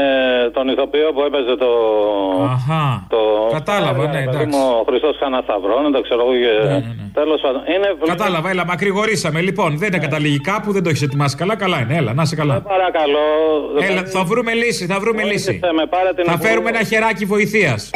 τον 0.57 0.65
ηθοποιό 0.73 1.07
που 1.15 1.21
έπαιζε 1.27 1.53
το. 1.63 1.69
Αχά. 2.55 2.83
το 3.13 3.19
Κατάλαβα, 3.57 4.03
ναι, 4.05 4.11
παιδί 4.11 4.23
εντάξει. 4.29 4.45
μου, 4.57 4.63
Ο 4.81 4.83
Χριστός 4.89 5.13
κάνα 5.21 5.39
σταυρό, 5.47 5.75
δεν 5.85 5.91
το 5.97 6.01
ξέρω 6.07 6.21
εγώ. 6.25 6.33
Ναι, 6.71 6.79
Τέλος 7.19 7.39
πάντων. 7.45 7.61
Είναι 7.73 7.87
Κατάλαβα, 8.13 8.47
έλα, 8.53 8.65
μακρηγορήσαμε. 8.71 9.39
Λοιπόν, 9.49 9.69
δεν 9.81 9.87
είναι 9.89 10.01
καταλήγει 10.07 10.39
κάπου, 10.51 10.69
δεν 10.75 10.83
το 10.83 10.89
έχεις 10.89 11.01
ετοιμάσει 11.07 11.35
καλά. 11.41 11.55
Καλά 11.63 11.77
είναι, 11.83 11.95
έλα, 12.01 12.11
να 12.17 12.21
είσαι 12.25 12.35
καλά. 12.41 12.55
παρακαλώ. 12.73 13.25
Έλα, 13.89 14.01
θα 14.15 14.23
βρούμε 14.23 14.51
λύση, 14.53 14.83
θα 14.85 14.97
βρούμε 15.03 15.23
λύση. 15.23 15.59
με, 15.79 15.85
πάρε 15.93 16.09
την 16.15 16.23
Θα 16.25 16.31
Υπουργό. 16.31 16.47
φέρουμε 16.47 16.69
ένα 16.69 16.83
χεράκι 16.83 17.25
βοηθείας. 17.25 17.89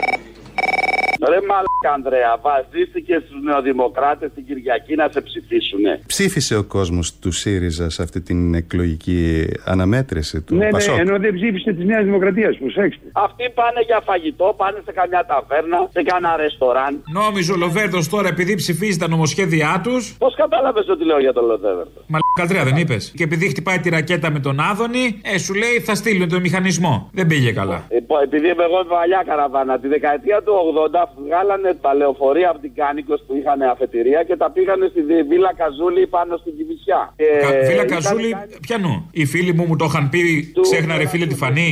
Ρε 1.30 1.40
μαλάκα 1.48 1.92
Ανδρέα, 1.96 2.38
βασίστηκε 2.42 3.22
στους 3.26 3.42
νεοδημοκράτες 3.44 4.32
την 4.36 4.46
Κυριακή 4.46 4.96
να 4.96 5.10
σε 5.12 5.22
ψηφίσουνε. 5.22 6.02
Ψήφισε 6.06 6.56
ο 6.58 6.64
κόσμος 6.64 7.20
του 7.20 7.32
ΣΥΡΙΖΑ 7.32 7.90
σε 7.90 8.04
αυτή 8.04 8.22
την 8.22 8.54
εκλογική 8.54 9.48
αναμέτρηση 9.66 10.42
του 10.42 10.56
Ναι, 10.56 10.66
ναι, 10.66 10.70
Πασόκ; 10.72 10.98
ενώ 11.00 11.20
δεν 11.20 11.34
ψήφισε 11.34 11.74
της 11.74 11.86
Νέας 11.86 12.04
Δημοκρατίας. 12.04 12.58
Προσέξτε. 12.58 13.06
Αυτοί 13.12 13.50
πάνε 13.54 13.82
για 13.86 14.02
φαγητό, 14.06 14.54
πάνε 14.58 14.82
σε 14.86 14.92
καμιά 14.92 15.26
ταβέρνα, 15.26 15.90
σε 15.92 16.04
κανένα 16.04 16.36
ρεστοράν. 16.36 17.04
Νόμιζε 17.14 17.52
ο 17.52 17.56
Λοβέρδος 17.56 18.10
τώρα 18.10 18.28
επειδή 18.28 18.56
ψηφίζει 18.56 18.98
τα 18.98 19.08
νομοσχέδιά 19.08 19.82
τους; 19.84 20.16
Πώς 20.18 20.36
κατάλαβες 20.36 20.88
ότι 20.90 21.04
λέω 21.06 21.20
για 21.20 21.34
τον 21.34 21.46
Λοδέβερτο. 21.46 22.00
Μαλακαδρέα 22.08 22.64
δεν 22.74 22.82
είπες. 22.82 23.14
Και 23.16 23.24
επειδή 23.24 23.50
χτυπάει 23.50 23.80
τη 23.80 23.90
ρακέτα 23.90 24.32
με 24.32 24.40
τον 24.40 24.60
Άδωνη, 24.60 25.22
ε, 25.24 25.38
σου 25.38 25.54
λέει 25.54 25.80
θα 25.80 25.96
στείλουν 25.96 26.30
τον 26.30 26.42
μηχανισμό. 26.42 27.10
Δεν 27.14 27.28
πήγε 27.28 27.52
καλά. 27.52 27.88
Λοιπόν, 27.92 28.22
επειδή 28.24 28.48
είμαι 28.50 28.64
εγώ 28.64 28.86
παλιά 28.86 29.24
καραβάνα, 29.26 29.80
τη 29.80 29.88
δεκαετία 29.88 30.42
του 30.44 30.54
80 30.54 31.11
βγάλανε 31.26 31.74
τα 31.82 31.94
λεωφορεία 31.94 32.50
από 32.50 32.60
την 32.60 32.72
Κάνικος 32.76 33.20
που 33.28 33.34
είχαν 33.40 33.62
αφετηρία 33.62 34.24
και 34.24 34.36
τα 34.42 34.52
πήγανε 34.52 34.86
στη 34.92 35.02
Δη- 35.02 35.26
Βίλα 35.32 35.52
Καζούλη 35.62 36.08
πάνω 36.08 36.38
στην 36.38 36.54
Κιβισιά. 36.58 37.02
Και 37.18 37.26
Κα- 37.42 37.48
Βίλα 37.70 37.84
είχαν 37.86 37.88
Καζούλη, 37.88 38.32
κάνει- 38.32 38.60
πιανού. 38.68 38.96
Οι 39.12 39.26
φίλοι 39.26 39.54
μου 39.54 39.66
μου 39.68 39.76
το 39.76 39.86
είχαν 39.90 40.10
πει, 40.10 40.22
ξέχνα 40.62 40.98
ρε 40.98 41.08
φίλε 41.08 41.26
τη 41.26 41.36
φανή; 41.36 41.70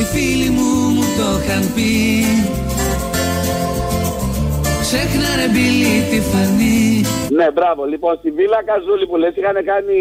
Οι 0.00 0.04
φίλοι 0.12 0.48
μου 0.56 0.68
μου 0.94 1.04
το 1.18 1.26
είχαν 1.38 1.62
πει 1.74 1.90
Ξέχνα 4.80 5.28
ρε 5.40 5.48
μπιλί 5.52 5.94
τη 6.10 6.20
φανή 6.30 7.04
Ναι, 7.30 7.50
μπράβο. 7.50 7.84
Λοιπόν, 7.84 8.16
στη 8.16 8.30
Βίλα 8.30 8.62
Καζούλη 8.64 9.06
που 9.06 9.16
λες 9.16 9.36
είχαν 9.36 9.64
κάνει 9.64 9.96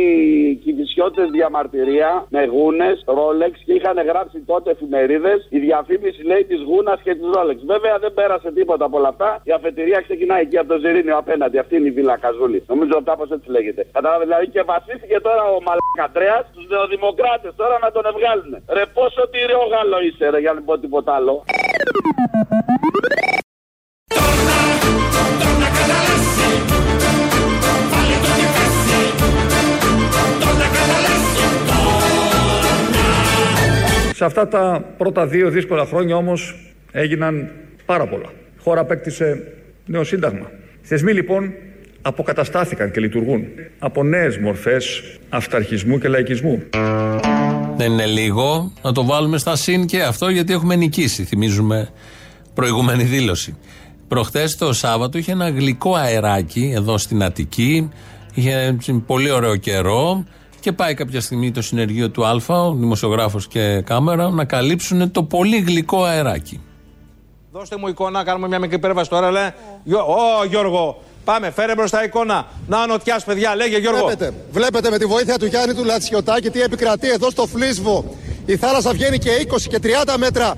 κυβισιώτες 0.64 1.30
διαμαρτυρία 1.30 2.26
με 2.30 2.46
γούνες, 2.46 3.04
ρόλεξ 3.06 3.60
και 3.66 3.74
είχαν 3.74 3.98
γράψει 4.06 4.40
τότε 4.40 4.72
εφημερίδες 4.72 5.48
η 5.50 5.60
διαφήμιση 5.60 6.24
λέει 6.24 6.44
της 6.46 6.62
γούνας 6.62 7.00
και 7.02 7.16
της 7.16 7.28
ρόλεξ. 7.34 7.64
Βέβαια 7.66 7.98
δεν 8.00 8.14
πέρασε 8.14 8.52
τίποτα 8.52 8.86
από 8.86 8.98
όλα 8.98 9.08
αυτά. 9.08 9.42
Η 9.44 9.52
αφετηρία 9.52 10.02
ξεκινάει 10.02 10.42
εκεί 10.42 10.58
από 10.58 10.68
το 10.74 10.80
Ζερίνιο 10.80 11.18
απέναντι. 11.18 11.58
Αυτή 11.58 11.76
είναι 11.76 11.88
η 11.88 11.92
Βίλα 11.92 12.18
Καζούλη. 12.18 12.64
Νομίζω 12.68 12.94
ότι 12.96 13.04
κάπω 13.04 13.26
έτσι 13.34 13.50
λέγεται. 13.50 13.88
Κατάλαβες 13.92 14.28
δηλαδή 14.28 14.48
και 14.48 14.62
βασίστηκε 14.62 15.20
τώρα 15.20 15.44
ο 15.56 15.58
Μαλακαντρέα 15.68 16.38
στους 16.50 16.68
νεοδημοκράτες 16.68 17.54
τώρα 17.56 17.76
να 17.82 17.92
τον 17.92 18.04
ευγάλουν. 18.12 18.54
Ρε 18.76 18.86
πόσο 18.94 19.22
τυριό 19.32 19.64
Γάλλο 19.72 20.00
είσαι, 20.08 20.30
ρε, 20.30 20.40
για 20.40 20.52
να 20.52 20.56
μην 20.58 20.66
πω 20.66 20.80
τίποτα 20.80 21.12
άλλο. 21.14 21.44
Σε 34.16 34.26
αυτά 34.26 34.48
τα 34.48 34.94
πρώτα 34.98 35.28
δύο 35.28 35.50
δύσκολα 35.50 35.86
χρόνια 35.86 36.16
όμως 36.16 36.56
έγιναν 36.92 37.50
πάρα 37.86 38.08
πολλά. 38.08 38.32
Η 38.58 38.62
χώρα 38.62 38.82
απέκτησε 38.82 39.54
νέο 39.86 40.04
σύνταγμα. 40.04 40.52
Οι 40.82 40.88
θεσμοί 40.88 41.14
λοιπόν 41.14 41.54
αποκαταστάθηκαν 42.02 42.92
και 42.92 43.00
λειτουργούν 43.00 43.44
από 43.80 44.04
νέες 44.04 44.38
μορφές 44.38 45.04
αυταρχισμού 45.30 45.98
και 45.98 46.08
λαϊκισμού. 46.08 46.64
Δεν 47.76 47.92
είναι 47.92 48.06
λίγο. 48.06 48.74
Να 48.82 48.92
το 48.92 49.06
βάλουμε 49.06 49.38
στα 49.38 49.56
συν 49.56 49.86
και 49.86 50.04
αυτό 50.04 50.30
γιατί 50.30 50.54
έχουμε 50.54 50.76
νικήσει. 50.76 51.24
Θυμίζουμε 51.24 51.90
προηγούμενη 52.54 53.04
δήλωση. 53.04 53.58
Προχθές 54.08 54.56
το 54.56 54.74
Σάββατο 54.74 55.18
είχε 55.18 55.32
ένα 55.32 55.50
γλυκό 55.50 55.96
αεράκι 55.96 56.72
εδώ 56.76 56.98
στην 56.98 57.24
Αττική. 57.24 57.90
Είχε 58.34 58.78
πολύ 59.06 59.32
ωραίο 59.32 59.56
καιρό 59.56 60.26
και 60.66 60.72
πάει 60.72 60.94
κάποια 60.94 61.22
στιγμή 61.22 61.52
το 61.52 61.62
συνεργείο 61.62 62.10
του 62.10 62.26
Α, 62.26 62.32
ο 62.50 62.74
δημοσιογράφος 62.74 63.48
και 63.48 63.82
κάμερα, 63.82 64.30
να 64.30 64.46
καλύψουν 64.46 65.12
το 65.12 65.24
πολύ 65.24 65.58
γλυκό 65.58 66.04
αεράκι. 66.04 66.62
Δώστε 67.52 67.78
μου 67.78 67.88
εικόνα, 67.88 68.24
κάνουμε 68.24 68.48
μια 68.48 68.60
μικρή 68.60 68.76
υπέρβαση 68.76 69.10
τώρα. 69.10 69.32
Λέει, 69.32 69.50
Γιώ- 69.84 70.00
Ω 70.08 70.46
Γιώργο, 70.50 71.02
πάμε, 71.24 71.52
φέρε 71.52 71.76
μπροστά 71.76 72.04
εικόνα. 72.04 72.46
Να 72.68 72.82
ο 72.82 72.86
νοτιάς, 72.86 73.24
παιδιά, 73.24 73.56
λέγε 73.56 73.78
Γιώργο. 73.78 74.06
Βλέπετε, 74.06 74.34
βλέπετε 74.52 74.90
με 74.90 74.98
τη 74.98 75.06
βοήθεια 75.06 75.38
του 75.40 75.46
Γιάννη 75.46 75.74
του 75.74 75.84
Λατσιωτάκη 75.84 76.50
τι 76.50 76.62
επικρατεί 76.62 77.10
εδώ 77.10 77.30
στο 77.30 77.46
Φλίσβο. 77.48 78.16
Η 78.46 78.56
θάλασσα 78.56 78.92
βγαίνει 78.92 79.18
και 79.18 79.30
20 79.32 79.68
και 79.70 79.80
30 79.84 80.16
μέτρα 80.18 80.54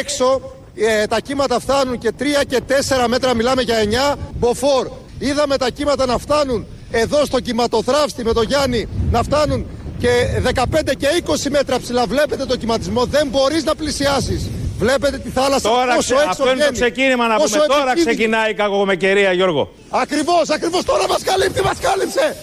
έξω. 0.00 0.40
Ε, 0.74 1.06
τα 1.06 1.20
κύματα 1.20 1.60
φτάνουν 1.60 1.98
και 1.98 2.12
3 2.18 2.22
και 2.48 2.60
4 2.68 3.08
μέτρα, 3.08 3.34
μιλάμε 3.34 3.62
για 3.62 3.76
9. 3.78 4.16
Μποφόρ. 4.38 4.88
Είδαμε 5.18 5.56
τα 5.56 5.70
κύματα 5.70 6.06
να 6.06 6.18
φτάνουν 6.18 6.66
εδώ 6.98 7.24
στο 7.24 7.40
κυματοθράφστη 7.40 8.24
με 8.24 8.32
τον 8.32 8.44
Γιάννη 8.44 8.88
να 9.10 9.22
φτάνουν 9.22 9.66
και 9.98 10.08
15 10.54 10.62
και 10.98 11.06
20 11.26 11.50
μέτρα 11.50 11.78
ψηλά. 11.78 12.06
Βλέπετε 12.06 12.44
το 12.44 12.56
κυματισμό, 12.56 13.04
δεν 13.04 13.28
μπορείς 13.28 13.64
να 13.64 13.74
πλησιάσεις. 13.74 14.50
Βλέπετε 14.78 15.18
τη 15.18 15.28
θάλασσα 15.30 15.68
Τώρα, 15.68 15.94
πόσο 15.94 15.98
ξε- 16.14 16.16
έξω 16.18 16.28
αυτό 16.30 16.42
είναι 16.44 16.52
το 16.52 16.56
βγαίνει. 16.72 16.90
ξεκίνημα 16.90 17.26
να 17.28 17.36
Πόσο 17.36 17.54
πούμε. 17.54 17.66
Τώρα 17.66 17.80
επικίνδυνη. 17.82 18.16
ξεκινάει 18.16 18.50
η 18.50 18.54
κακομεκαιρία, 18.54 19.32
Γιώργο. 19.32 19.72
Ακριβώς, 19.90 20.50
ακριβώς 20.50 20.84
τώρα 20.84 21.08
μας 21.08 21.22
καλύπτει, 21.22 21.62
μας 21.62 21.78
κάλυψε. 21.78 22.36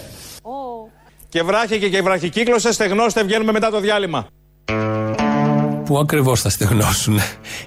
Και 1.28 1.42
βράχει 1.42 1.78
και, 1.78 1.88
και 1.88 2.02
βραχικύκλωσες, 2.02 2.74
στεγνώστε, 2.74 3.22
βγαίνουμε 3.22 3.52
μετά 3.52 3.70
το 3.70 3.80
διάλειμμα. 3.80 4.26
Πού 5.84 5.98
ακριβώς 5.98 6.40
θα 6.40 6.48
στεγνώσουν. 6.50 7.18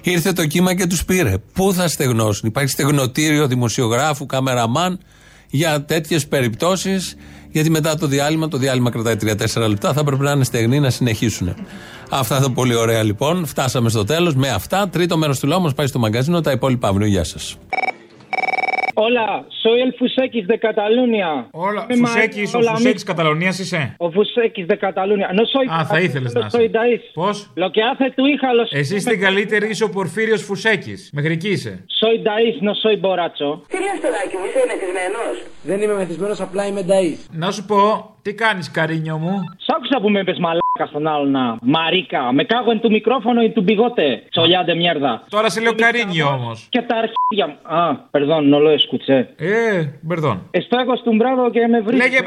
Ήρθε 0.02 0.32
το 0.32 0.46
κύμα 0.46 0.74
και 0.74 0.86
τους 0.86 1.04
πήρε. 1.04 1.34
Πού 1.52 1.72
θα 1.72 1.88
στεγνώσουν; 1.88 2.48
Υπάρχει 2.48 2.70
στεγνοτήριο 2.70 3.46
δημοσιογράφου, 3.46 4.26
καμεραμάν 4.26 5.00
για 5.50 5.84
τέτοιες 5.84 6.26
περιπτώσεις. 6.26 7.16
Γιατί 7.50 7.70
μετά 7.70 7.96
το 7.96 8.06
διάλειμμα, 8.06 8.48
το 8.48 8.58
διάλειμμα 8.58 8.90
κρατάει 8.90 9.16
3-4 9.16 9.68
λεπτά, 9.68 9.92
θα 9.92 10.04
πρέπει 10.04 10.22
να 10.22 10.30
είναι 10.30 10.44
στεγνοί 10.44 10.80
να 10.80 10.90
συνεχίσουν. 10.90 11.54
Αυτά 12.10 12.38
ήταν 12.38 12.52
πολύ 12.52 12.74
ωραία 12.74 13.02
λοιπόν. 13.02 13.46
Φτάσαμε 13.46 13.88
στο 13.88 14.04
τέλος 14.04 14.34
με 14.34 14.48
αυτά. 14.48 14.88
Τρίτο 14.88 15.16
μέρος 15.16 15.38
του 15.38 15.46
λόγου 15.46 15.62
μας 15.62 15.74
πάει 15.74 15.86
στο 15.86 15.98
μαγκαζίνο. 15.98 16.40
Τα 16.40 16.50
υπόλοιπα 16.50 16.88
αύριο. 16.88 17.06
Γεια 17.06 17.24
σας. 17.24 17.56
Hola, 19.04 19.28
soy 19.62 19.78
el 19.86 19.92
Fusequis 19.98 20.46
de 20.52 20.58
Cataluña. 20.66 21.30
Όλα, 21.68 21.86
Me 21.88 21.94
Φουσέκης, 21.96 22.50
ma- 22.52 22.58
ο 22.58 22.60
hola, 22.62 22.70
Φουσέκης 22.74 23.02
mi- 23.02 23.06
Καταλωνία 23.06 23.48
είσαι; 23.48 23.94
Ο 23.98 24.06
Fusequis 24.06 24.66
de 24.72 24.76
Cataluña. 24.86 25.28
No 25.38 25.44
soy. 25.52 25.66
Α, 25.80 25.84
θα 25.84 25.98
ήθελες 26.00 26.32
no 26.36 26.40
να 26.40 26.48
soy 26.48 26.60
είσαι. 26.62 26.70
Daís. 26.72 27.00
Πώς; 27.14 27.52
Lo 27.56 27.68
que 27.74 27.82
hace 27.90 28.06
tu 28.16 28.22
hija 28.30 28.52
los. 28.58 28.68
Εσύ 28.72 28.94
είσαι 28.94 29.10
την 29.10 29.20
καλύτερη, 29.20 29.68
είσαι 29.68 29.84
ο 29.84 29.90
Πορφύριος 29.90 30.42
Φουσέκης. 30.42 31.10
Μέχρι 31.12 31.32
εκεί 31.32 31.48
είσαι. 31.48 31.84
Soy 32.00 32.16
Daís, 32.28 32.56
no 32.68 32.72
soy 32.82 32.96
borracho. 33.04 33.60
Τι 33.68 33.76
λες 33.84 33.98
παιδάκι 34.02 34.36
μου, 34.36 34.44
είσαι 34.48 34.64
μεθυσμένος; 34.70 35.34
Δεν 35.62 35.82
είμαι 35.82 35.94
μεθυσμένος, 35.94 36.40
απλά 36.40 36.66
είμαι 36.66 36.82
νταή. 36.82 37.16
Να 37.32 37.50
σου 37.50 37.64
πω, 37.66 37.78
τι 38.22 38.34
κάνεις, 38.34 38.70
καρίνιο 38.70 39.16
μου; 39.18 39.34
Σ' 39.66 39.70
άκουσα 39.76 40.00
που 40.00 40.10
με 40.10 40.20
είπες 40.20 40.38
μαλάκα 40.38 40.66
μαλάκα 40.78 40.86
στον. 40.86 41.58
Μαρίκα. 41.62 42.32
Με 42.32 42.44
κάγω 42.44 42.70
εν 42.70 42.80
του 42.80 42.90
μικρόφωνο 42.90 43.42
ή 43.42 43.50
του 43.50 43.62
μπιγότε. 43.62 44.22
Τώρα 45.28 45.48
σε 45.48 45.60
λέω 45.60 45.74
καρίνιο 45.74 46.26
όμως. 46.26 46.66
Και 46.68 46.82
τα 46.82 46.96
αρχίδια 46.96 47.46
μου. 47.46 47.76
Α, 47.76 47.94
περδόν, 48.10 48.48
νολό 48.48 48.68
εσκουτσέ. 48.68 49.34
Ε, 49.36 49.82
περδόν. 50.08 50.48
Και 51.50 51.66
με 51.66 51.80
βρίσκω. 51.80 52.04
Λέγε 52.04 52.18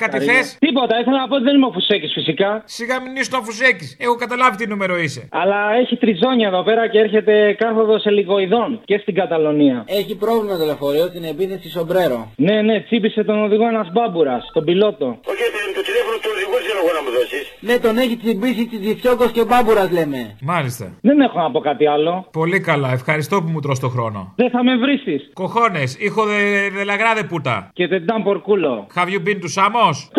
μαλάκα 0.00 0.18
τι 0.18 0.24
θες; 0.24 0.56
Τίποτα, 0.58 1.00
ήθελα 1.00 1.18
να 1.20 1.28
πω 1.28 1.34
ότι 1.34 1.44
δεν 1.44 1.54
είμαι 1.56 1.66
ο 1.66 1.72
Φουσέκης 1.72 2.12
φυσικά. 2.12 2.62
Σιγά 2.64 3.00
μην 3.02 3.16
είσαι 3.16 3.30
το 3.30 3.40
Φουσέκης. 3.42 3.96
Έχω 4.00 4.14
καταλάβει 4.14 4.56
τι 4.56 4.66
νούμερο 4.66 4.98
είσαι. 4.98 5.28
Αλλά 5.30 5.58
έχει 5.80 5.96
τριζόνια 5.96 6.48
εδώ 6.48 6.62
πέρα 6.62 6.88
και 6.88 6.98
έρχεται 6.98 7.54
κάθοδο 7.58 8.00
ελιγοειδών 8.04 8.80
και 8.84 8.98
στην 8.98 9.14
Καταλωνία. 9.14 9.84
Έχει 9.86 10.16
πρόβλημα 10.16 10.56
το 10.58 10.64
λεωφορείο, 10.64 11.10
την 11.10 11.24
επίθεση 11.24 11.68
σομπρέρο. 11.70 12.32
Ναι, 12.36 12.62
ναι, 12.62 12.80
τσίπησε 12.80 13.24
τον 13.24 13.42
οδηγό 13.42 13.68
ένας 13.68 13.88
μπάμπουρας, 13.92 14.50
τον 14.52 14.64
πιλότο. 14.64 15.06
Όχι, 15.06 15.42
το 15.78 15.82
τηλέφωνο 15.88 16.16
του 16.22 16.30
οδηγού 16.34 16.56
θέλω 16.66 16.80
εγώ 16.84 16.92
να 16.98 17.02
μου 17.04 17.10
δώσεις. 17.16 17.44
Ναι, 17.60 17.78
τον 17.78 17.98
έχει 17.98 18.16
τσιμπήσει 18.16 18.66
τσιτσιφιόκος 18.66 19.30
και 19.30 19.44
μπάμπουρας 19.44 19.90
λέμε. 19.90 20.36
Μάλιστα. 20.40 20.98
Δεν 21.00 21.20
έχω 21.20 21.38
να 21.40 21.50
πω 21.50 21.60
κάτι 21.60 21.86
άλλο. 21.86 22.26
Πολύ 22.32 22.60
καλά, 22.60 22.92
ευχαριστώ 22.92 23.42
που 23.42 23.48
μου 23.50 23.60
τρως 23.60 23.78
το 23.80 23.88
χρόνο. 23.88 24.32
Δεν 24.36 24.50
θα 24.50 24.64
με 24.64 24.76
βρεις. 24.76 25.02
Κοχώνες, 25.32 25.96
hijo 26.00 26.22
de, 26.32 26.40
de 26.78 26.84
la 26.84 26.96
grande 27.02 27.24
puta. 27.32 27.70
Και 27.72 27.88
te 27.88 27.98
dan 28.08 28.22
por 28.24 28.38
culo. 28.46 28.86
Have 28.94 29.10
you 29.14 29.20
been 29.28 29.40
to 29.44 29.48
Samos? 29.92 30.10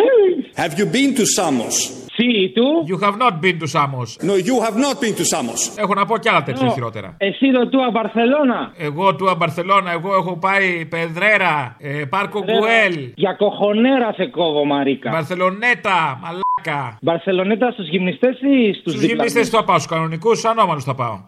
Have 0.62 0.74
you 0.78 0.86
been 0.86 1.14
to 1.18 1.24
Samos? 1.26 1.74
Sí, 2.16 2.52
tú? 2.56 2.66
You 2.90 2.96
have 3.06 3.16
not 3.24 3.34
been 3.44 3.58
to 3.62 3.66
Samos. 3.76 4.08
No, 4.28 4.34
you 4.48 4.56
have 4.66 4.76
not 4.86 4.96
been 5.00 5.14
to 5.20 5.24
Samos. 5.24 5.60
Έχω 5.78 5.94
να 5.94 6.06
πω 6.06 6.18
κι 6.18 6.28
άλλα 6.28 6.42
τέτοια 6.42 6.66
No. 6.66 6.72
χειρότερα. 6.72 7.14
Εσύ 7.18 7.52
το 7.52 7.68
του 7.68 7.78
Μπαρσελόνα. 7.92 8.72
Εγώ 8.76 9.14
του 9.14 9.34
Μπαρσελόνα, 9.36 9.90
εγώ 9.92 10.14
έχω 10.14 10.36
πάει 10.36 10.86
Πεδρέρα, 10.86 11.76
ε, 11.78 11.88
Πάρκο 12.08 12.44
Γκουέλ, 12.44 13.12
Για 13.14 13.32
κοχονέρα 13.32 14.12
σε 14.12 14.26
κόβω, 14.26 14.64
Μαρίκα. 14.64 15.10
Μπαρσελονέτα, 15.10 16.18
μαλάκα. 16.22 16.98
Μπαρσελονέτα 17.00 17.70
στους 17.70 17.88
γυμνιστές 17.88 18.40
ή 18.40 18.72
στους 18.72 18.92
Στους 18.92 19.04
γυμνίστε 19.04 19.44
θα 19.44 19.64
πάω, 19.64 19.78
στους 19.78 19.90
κανονικούς, 19.92 20.38
στου 20.38 20.48
ανώμαλου 20.48 20.80
θα 20.82 20.94
πάω. 20.94 21.18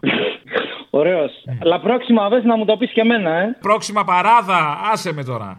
Ωραίος. 0.89 1.31
Αλλά 1.63 1.79
πρόξιμα 1.79 2.29
βες 2.29 2.43
να 2.43 2.57
μου 2.57 2.65
το 2.65 2.77
πεις 2.77 2.91
και 2.93 3.01
εμένα, 3.01 3.29
ε. 3.41 3.57
Πρόξιμα 3.61 4.03
παράδα, 4.03 4.79
άσε 4.91 5.13
με 5.13 5.23
τώρα. 5.23 5.57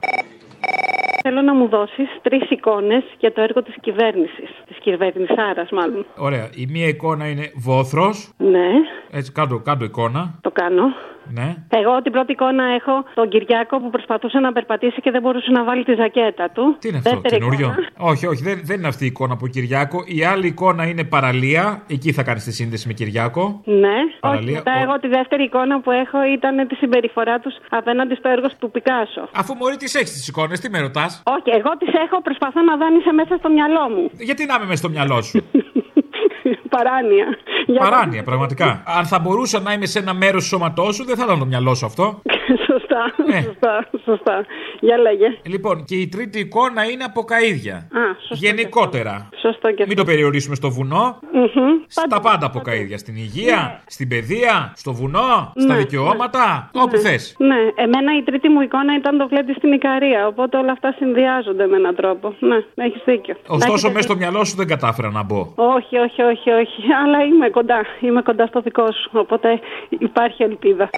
Θέλω 1.22 1.42
να 1.42 1.54
μου 1.54 1.68
δώσεις 1.68 2.08
τρεις 2.22 2.50
εικόνες 2.50 3.02
για 3.18 3.32
το 3.32 3.40
έργο 3.40 3.62
της 3.62 3.74
κυβέρνησης. 3.80 4.50
Της 4.66 4.76
κυβερνησάρας 4.80 5.70
μάλλον. 5.70 6.06
Ωραία, 6.16 6.50
η 6.54 6.66
μία 6.70 6.86
εικόνα 6.88 7.28
είναι 7.28 7.50
βόθρος. 7.56 8.32
Ναι, 8.38 8.68
Έτσι, 9.10 9.32
κάτω, 9.32 9.58
κάτω 9.58 9.84
εικόνα. 9.84 10.38
το 10.40 10.50
κάνω. 10.50 10.84
Ναι. 11.30 11.56
Εγώ 11.68 12.02
την 12.02 12.12
πρώτη 12.12 12.32
εικόνα 12.32 12.64
έχω 12.64 13.04
τον 13.14 13.28
Κυριάκο 13.28 13.80
που 13.80 13.90
προσπαθούσε 13.90 14.38
να 14.38 14.52
περπατήσει 14.52 15.00
και 15.00 15.10
δεν 15.10 15.20
μπορούσε 15.22 15.50
να 15.50 15.64
βάλει 15.64 15.84
τη 15.84 15.94
ζακέτα 15.94 16.50
του. 16.50 16.76
Τι 16.78 16.88
είναι 16.88 16.96
αυτό, 16.98 17.10
Δεύτερη 17.10 17.34
καινούριο; 17.36 17.66
εικόνα. 17.66 18.10
Όχι, 18.10 18.26
όχι, 18.26 18.42
δεν, 18.42 18.60
δεν 18.64 18.78
είναι 18.78 18.88
αυτή 18.88 19.04
η 19.04 19.06
εικόνα 19.06 19.32
από 19.32 19.46
Κυριάκο. 19.46 20.02
Η 20.06 20.24
άλλη 20.24 20.46
εικόνα 20.46 20.86
είναι 20.86 21.04
παραλία. 21.04 21.82
Εκεί 21.88 22.12
θα 22.12 22.22
κάνεις 22.22 22.44
τη 22.44 22.52
σύνδεση 22.52 22.86
με 22.86 22.92
Κυριάκο. 22.92 23.60
Ναι, 23.64 23.96
Παραλία. 24.20 24.42
όχι. 24.48 24.52
Μετά 24.52 24.72
εγώ 24.82 24.98
τη 25.00 25.08
δεύτερη 25.08 25.42
εικόνα 25.42 25.80
που 25.80 25.90
έχω 25.90 26.18
ήταν 26.36 26.66
τη 26.68 26.74
συμπεριφορά 26.74 27.38
τους 27.38 27.54
απέναντι 27.70 28.14
στο 28.14 28.28
έργο 28.28 28.46
του 28.58 28.70
Πικάσο. 28.70 29.28
Αφού 29.34 29.54
μωρή 29.54 29.76
τις 29.76 29.94
έχεις 29.94 30.12
τις 30.12 30.28
εικόνες, 30.28 30.60
τι 30.60 30.70
με 30.70 30.80
ρωτάς; 30.80 31.22
Όχι, 31.24 31.50
εγώ 31.58 31.70
τις 31.78 31.88
έχω, 32.04 32.22
προσπαθώ 32.22 32.60
να 32.62 32.76
δάνεισε 32.76 33.12
μέσα 33.12 33.36
στο 33.38 33.48
μυαλό 33.50 33.88
μου. 33.94 34.10
Γιατί 34.18 34.44
να 34.46 34.54
είμαι 34.54 34.64
μέσα 34.64 34.76
στο 34.76 34.88
μυαλό 34.88 35.22
σου; 35.22 35.38
Παράνοια. 36.76 37.26
Για 37.72 37.80
Παράνοια, 37.80 38.22
πραγματικά. 38.22 38.82
Αν 38.86 39.04
θα 39.04 39.18
μπορούσα 39.18 39.60
να 39.60 39.72
είμαι 39.72 39.86
σε 39.86 39.98
ένα 39.98 40.14
μέρος 40.14 40.42
του 40.42 40.48
σώματός 40.48 40.94
σου, 40.94 41.04
δεν 41.04 41.16
θα 41.16 41.24
ήταν 41.24 41.38
το 41.38 41.44
μυαλό 41.46 41.74
σου 41.74 41.86
αυτό. 41.86 42.22
σωστά, 42.70 43.00
Ε. 43.36 43.42
σωστά, 43.42 43.88
σωστά. 44.04 44.44
Για 44.80 44.96
λέγε. 44.98 45.26
Λοιπόν, 45.42 45.84
και 45.84 45.94
η 45.94 46.08
τρίτη 46.08 46.38
εικόνα 46.38 46.84
είναι 46.90 47.04
από 47.04 47.22
καίδια. 47.22 47.74
Α, 47.76 48.00
σωστό. 48.28 48.34
και 48.34 48.46
Γενικότερα. 48.46 49.10
αυτό. 49.32 49.48
Σωστό 49.48 49.72
και 49.72 49.84
Μην 49.88 49.96
το 49.96 50.04
περιορίσουμε 50.04 50.54
στο 50.54 50.70
βουνό. 50.70 51.18
Μμμ. 51.32 51.70
Στα 51.86 52.20
πάντα 52.20 52.46
από 52.46 52.60
καίδια. 52.60 52.98
Στην 52.98 53.16
υγεία, 53.16 53.80
στην 53.86 54.08
παιδεία, 54.08 54.72
στο 54.76 54.92
βουνό, 54.92 55.52
στα 55.56 55.72
Ναι, 55.74 55.78
δικαιώματα, 55.80 56.70
όπου 56.72 56.96
θες. 56.96 57.34
Ναι, 57.38 57.56
εμένα 57.74 58.16
η 58.18 58.22
τρίτη 58.22 58.48
μου 58.48 58.60
εικόνα 58.60 58.94
ήταν 58.96 59.18
το 59.18 59.28
βλέμμα 59.28 59.52
στην 59.56 59.72
Ικαρία. 59.72 60.26
Οπότε 60.26 60.56
όλα 60.56 60.72
αυτά 60.72 60.94
συνδυάζονται 60.98 61.66
με 61.66 61.76
έναν 61.76 61.94
τρόπο. 61.94 62.34
Ναι, 62.38 62.56
έχεις 62.84 63.02
δίκιο. 63.04 63.34
Ωστόσο, 63.46 63.64
Εντάξει, 63.66 63.86
μέσα 63.86 64.02
στο 64.08 64.16
μυαλό 64.16 64.44
σου 64.44 64.56
δεν 64.56 64.66
κατάφερα 64.66 65.10
να 65.10 65.22
μπω. 65.22 65.40
Όχι, 65.54 65.96
όχι, 65.96 66.22
όχι, 66.22 66.50
όχι. 66.50 66.80
Αλλά 67.04 67.18
είμαι 67.24 67.48
κοντά. 67.48 67.61
Είμαι 68.00 68.22
κοντά 68.22 68.46
στο 68.46 68.60
δικό 68.60 68.92
σου. 68.92 69.10
Οπότε 69.12 69.60
υπάρχει 69.88 70.42
ελπίδα. 70.42 70.90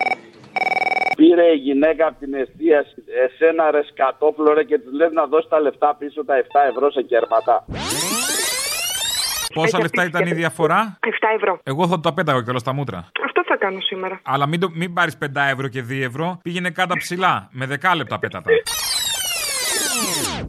Πήρε 1.17 1.47
η 1.53 1.57
γυναίκα 1.57 2.07
από 2.07 2.19
την 2.19 2.35
εστίαση 2.35 2.95
εσένα 3.25 3.71
ρε 3.71 3.83
σκατόφλο 3.91 4.53
ρε 4.55 4.65
και 4.65 4.79
τη 4.79 4.97
λες 4.97 5.13
να 5.13 5.27
δώσεις 5.27 5.49
τα 5.51 5.61
λεφτά 5.61 5.95
πίσω 5.99 6.25
τα 6.25 6.35
7 6.43 6.45
ευρώ 6.71 6.91
σε 6.91 7.03
κέρματα. 7.03 7.65
Πόσα 9.55 9.81
λεφτά 9.81 10.05
ήταν 10.05 10.27
η 10.27 10.33
διαφορά; 10.33 10.99
7 11.01 11.09
ευρώ. 11.37 11.59
Εγώ 11.63 11.89
θα 11.89 12.01
το 12.01 12.13
πέταγα 12.13 12.43
κιόλας 12.43 12.61
στα 12.61 12.73
μούτρα. 12.73 12.99
Αυτό 13.27 13.43
θα 13.47 13.57
κάνω 13.57 13.81
σήμερα. 13.81 14.21
Αλλά 14.25 14.47
μην, 14.47 14.61
το- 14.61 14.71
μην 14.75 14.93
πάρεις 14.93 15.19
5 15.19 15.27
ευρώ 15.53 15.69
και 15.69 15.83
2 15.83 16.03
ευρώ. 16.05 16.39
Πήγαινε 16.43 16.71
κάτω 16.71 16.95
ψηλά. 16.97 17.49
Με 17.53 17.67
10 17.67 17.95
λεπτά 17.97 18.19
πέτατα. 18.19 18.51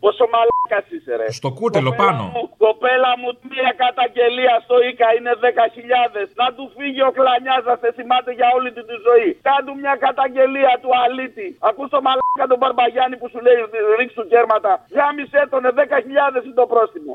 Πόσο 0.04 0.26
μαλάκας 0.34 0.86
είσαι 0.96 1.14
ρε. 1.20 1.28
Στο 1.39 1.50
κούτελο 1.60 1.91
πάνω. 2.02 2.24
Μου, 2.36 2.43
κοπέλα 2.66 3.12
μου, 3.22 3.30
μία 3.52 3.72
καταγγελία 3.84 4.56
στο 4.66 4.76
ΙΚΑ 4.89 5.08
είναι 5.18 5.34
10.000. 5.43 6.30
Να 6.41 6.48
του 6.56 6.64
φύγει 6.76 7.02
ο 7.10 7.12
κλανιάς 7.18 7.64
να 7.70 7.76
σε 7.82 7.89
θυμάται 7.98 8.32
για 8.39 8.48
όλη 8.58 8.70
του 8.76 8.84
τη 8.89 8.96
ζωή. 9.08 9.30
Κάντου 9.48 9.74
μια 9.84 9.96
καταγγελία 10.06 10.74
του 10.82 10.91
αλήτη. 11.04 11.48
Ακούς 11.70 11.89
το 11.93 12.00
μαλάκα 12.06 12.46
τον 12.52 12.58
Μπαρμπαγιάννη 12.62 13.16
που 13.22 13.28
σου 13.32 13.39
λέει 13.46 13.58
ρίξ 14.00 14.10
του 14.18 14.26
κέρματα. 14.32 14.72
Γάμισε 14.98 15.39
τον 15.54 15.62
10.000 15.80 16.46
είναι 16.46 16.58
το 16.62 16.66
πρόστιμο. 16.74 17.14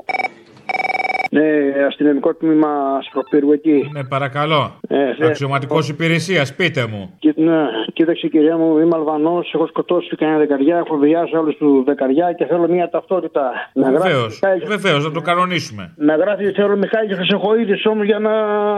Ναι, 1.33 1.43
αστυνομικό 1.87 2.33
τμήμα 2.33 2.67
Σκοπύρου 3.09 3.51
εκεί. 3.51 3.89
Ναι, 3.93 4.03
παρακαλώ. 4.03 4.71
Ε, 4.87 5.25
Αξιωματικός 5.27 5.89
υπηρεσίας, 5.89 6.55
πείτε 6.55 6.87
μου. 6.91 7.15
Κοί- 7.19 7.37
ναι, 7.37 7.61
κοίταξε 7.93 8.27
κυρία 8.27 8.57
μου, 8.57 8.77
είμαι 8.79 8.95
Αλβανός, 8.95 9.51
έχω 9.53 9.67
σκοτώσει 9.67 10.15
κανένα 10.15 10.37
δεκαριά, 10.37 10.77
έχω 10.77 10.97
βιάσει 10.97 11.35
όλους 11.35 11.57
τους 11.57 11.83
δεκαριά 11.83 12.33
και 12.33 12.45
θέλω 12.45 12.67
μια 12.67 12.89
ταυτότητα. 12.89 13.51
Να 13.73 13.89
γράφει 13.89 14.07
Βεβαίως. 14.07 14.39
Μιχάλης- 14.41 14.67
Βεβαίως, 14.67 15.03
να 15.03 15.11
το 15.11 15.21
κανονίσουμε. 15.21 15.93
Να 15.97 16.15
γράφει 16.15 16.51
θέλω 16.51 16.75
Μιχάλης 16.77 17.15
Χρυσοχοίδη 17.17 17.87
όμως 17.87 18.05
για 18.05 18.19
να 18.19 18.31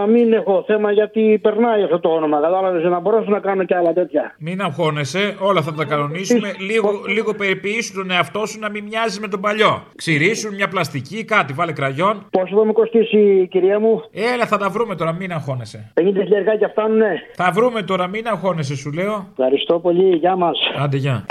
μην 0.08 0.34
έχω 0.34 0.64
θέμα 0.68 0.92
γιατί 0.92 1.40
περνάει 1.42 1.84
αυτό 1.84 2.00
το 2.00 2.10
όνομα. 2.10 2.42
Κατάλαβες 2.42 2.84
να 2.84 3.00
μπορέσω 3.00 3.30
να 3.30 3.40
κάνω 3.40 3.64
και 3.64 3.76
άλλα 3.76 3.94
τέτοια. 3.94 4.36
Μην 4.40 4.62
αγχώνεσαι, 4.62 5.36
όλα 5.40 5.62
θα 5.62 5.74
τα 5.74 5.86
κανονίσουμε. 5.86 6.52
λίγο, 6.70 6.90
λίγο 7.14 7.34
περιποιήσου 7.34 7.94
τον 7.94 8.12
εαυτό 8.12 8.46
σου 8.46 8.60
να 8.60 8.70
μην 8.70 8.84
μοιάζει 8.84 9.20
με 9.20 9.28
τον 9.28 9.42
παλιό. 9.42 9.84
Ξηρίσουν 9.96 10.54
μια 10.56 10.68
πλαστική, 10.68 11.24
κάτι, 11.26 11.54
βάλε 11.54 11.72
κραγιόν. 11.72 12.26
Πόσο 12.44 12.56
θα 12.56 12.66
μου 12.66 12.74
κοστίσει 12.74 13.48
κυρία 13.52 13.80
μου, 13.80 14.04
Έλα, 14.34 14.46
θα 14.46 14.58
τα 14.58 14.70
βρούμε 14.70 14.96
τώρα, 14.96 15.14
μην 15.14 15.32
αγχώνεσαι. 15.32 15.92
50 16.02 16.04
χιλιαριά 16.04 16.68
φτάνουνε. 16.70 17.22
Θα 17.36 17.52
βρούμε 17.54 17.82
τώρα, 17.82 18.08
μην 18.08 18.28
αγχώνεσαι, 18.28 18.76
σου 18.76 18.92
λέω. 18.92 19.28
Ευχαριστώ 19.32 19.80
πολύ, 19.80 20.16
γεια 20.16 20.36
μας. 20.36 20.58
Άντε, 20.78 20.98
γεια. 20.98 21.26